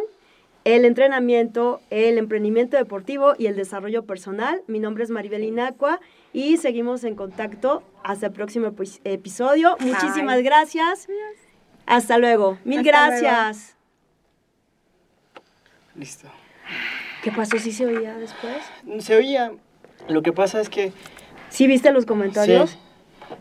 el 0.65 0.85
entrenamiento, 0.85 1.81
el 1.89 2.17
emprendimiento 2.17 2.77
deportivo 2.77 3.33
y 3.37 3.47
el 3.47 3.55
desarrollo 3.55 4.05
personal. 4.05 4.61
Mi 4.67 4.79
nombre 4.79 5.03
es 5.03 5.09
Maribel 5.09 5.43
Inacua 5.43 5.99
y 6.31 6.57
seguimos 6.57 7.03
en 7.03 7.15
contacto 7.15 7.83
hasta 8.03 8.27
el 8.27 8.31
próximo 8.33 8.67
epi- 8.67 8.99
episodio. 9.03 9.75
Muchísimas 9.79 10.35
Bye. 10.35 10.43
gracias. 10.43 11.07
Hasta 11.85 12.17
luego. 12.17 12.57
Mil 12.63 12.79
Hasta 12.79 13.07
luego. 13.09 13.21
gracias. 13.21 13.75
Listo. 15.95 16.27
¿Qué 17.23 17.31
pasó? 17.31 17.57
¿Sí 17.59 17.71
se 17.71 17.85
oía 17.85 18.17
después? 18.17 18.57
Se 18.99 19.15
oía. 19.15 19.51
Lo 20.09 20.21
que 20.23 20.33
pasa 20.33 20.59
es 20.61 20.69
que. 20.69 20.91
¿Sí 21.49 21.67
viste 21.67 21.91
los 21.91 22.05
comentarios? 22.05 22.77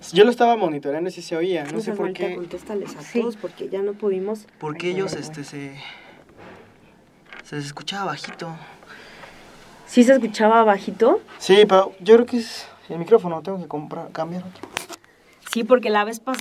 Sí, 0.01 0.16
yo 0.16 0.25
lo 0.25 0.31
estaba 0.31 0.57
monitoreando 0.57 1.09
y 1.09 1.12
sí 1.12 1.23
se 1.23 1.37
oía. 1.37 1.64
No 1.64 1.79
sé 1.79 1.87
seas 1.87 1.97
por 1.97 2.12
qué. 2.12 2.35
contéstales 2.35 2.95
a 2.97 3.03
Sí. 3.03 3.20
todos 3.20 3.37
porque 3.37 3.68
ya 3.68 3.81
no 3.83 3.95
pudimos. 3.95 4.47
Porque 4.59 4.91
ellos 4.91 5.14
este 5.14 5.45
se. 5.45 5.73
Se 7.53 7.57
les 7.57 7.66
escuchaba 7.66 8.07
bajito. 8.07 8.57
¿Sí 9.86 10.05
se 10.05 10.14
escuchaba 10.14 10.64
bajito? 10.64 11.20
Sí, 11.36 11.66
pero 11.68 11.92
yo 12.00 12.14
creo 12.14 12.24
que 12.24 12.38
es 12.38 12.66
el 12.88 12.98
micrófono. 12.98 13.42
Tengo 13.42 13.59
que 13.59 13.68
comprar, 13.68 14.11
cambiar 14.11 14.42
otro. 14.44 14.66
Sí, 15.53 15.62
porque 15.62 15.90
la 15.90 16.03
vez 16.05 16.18
pasada 16.18 16.40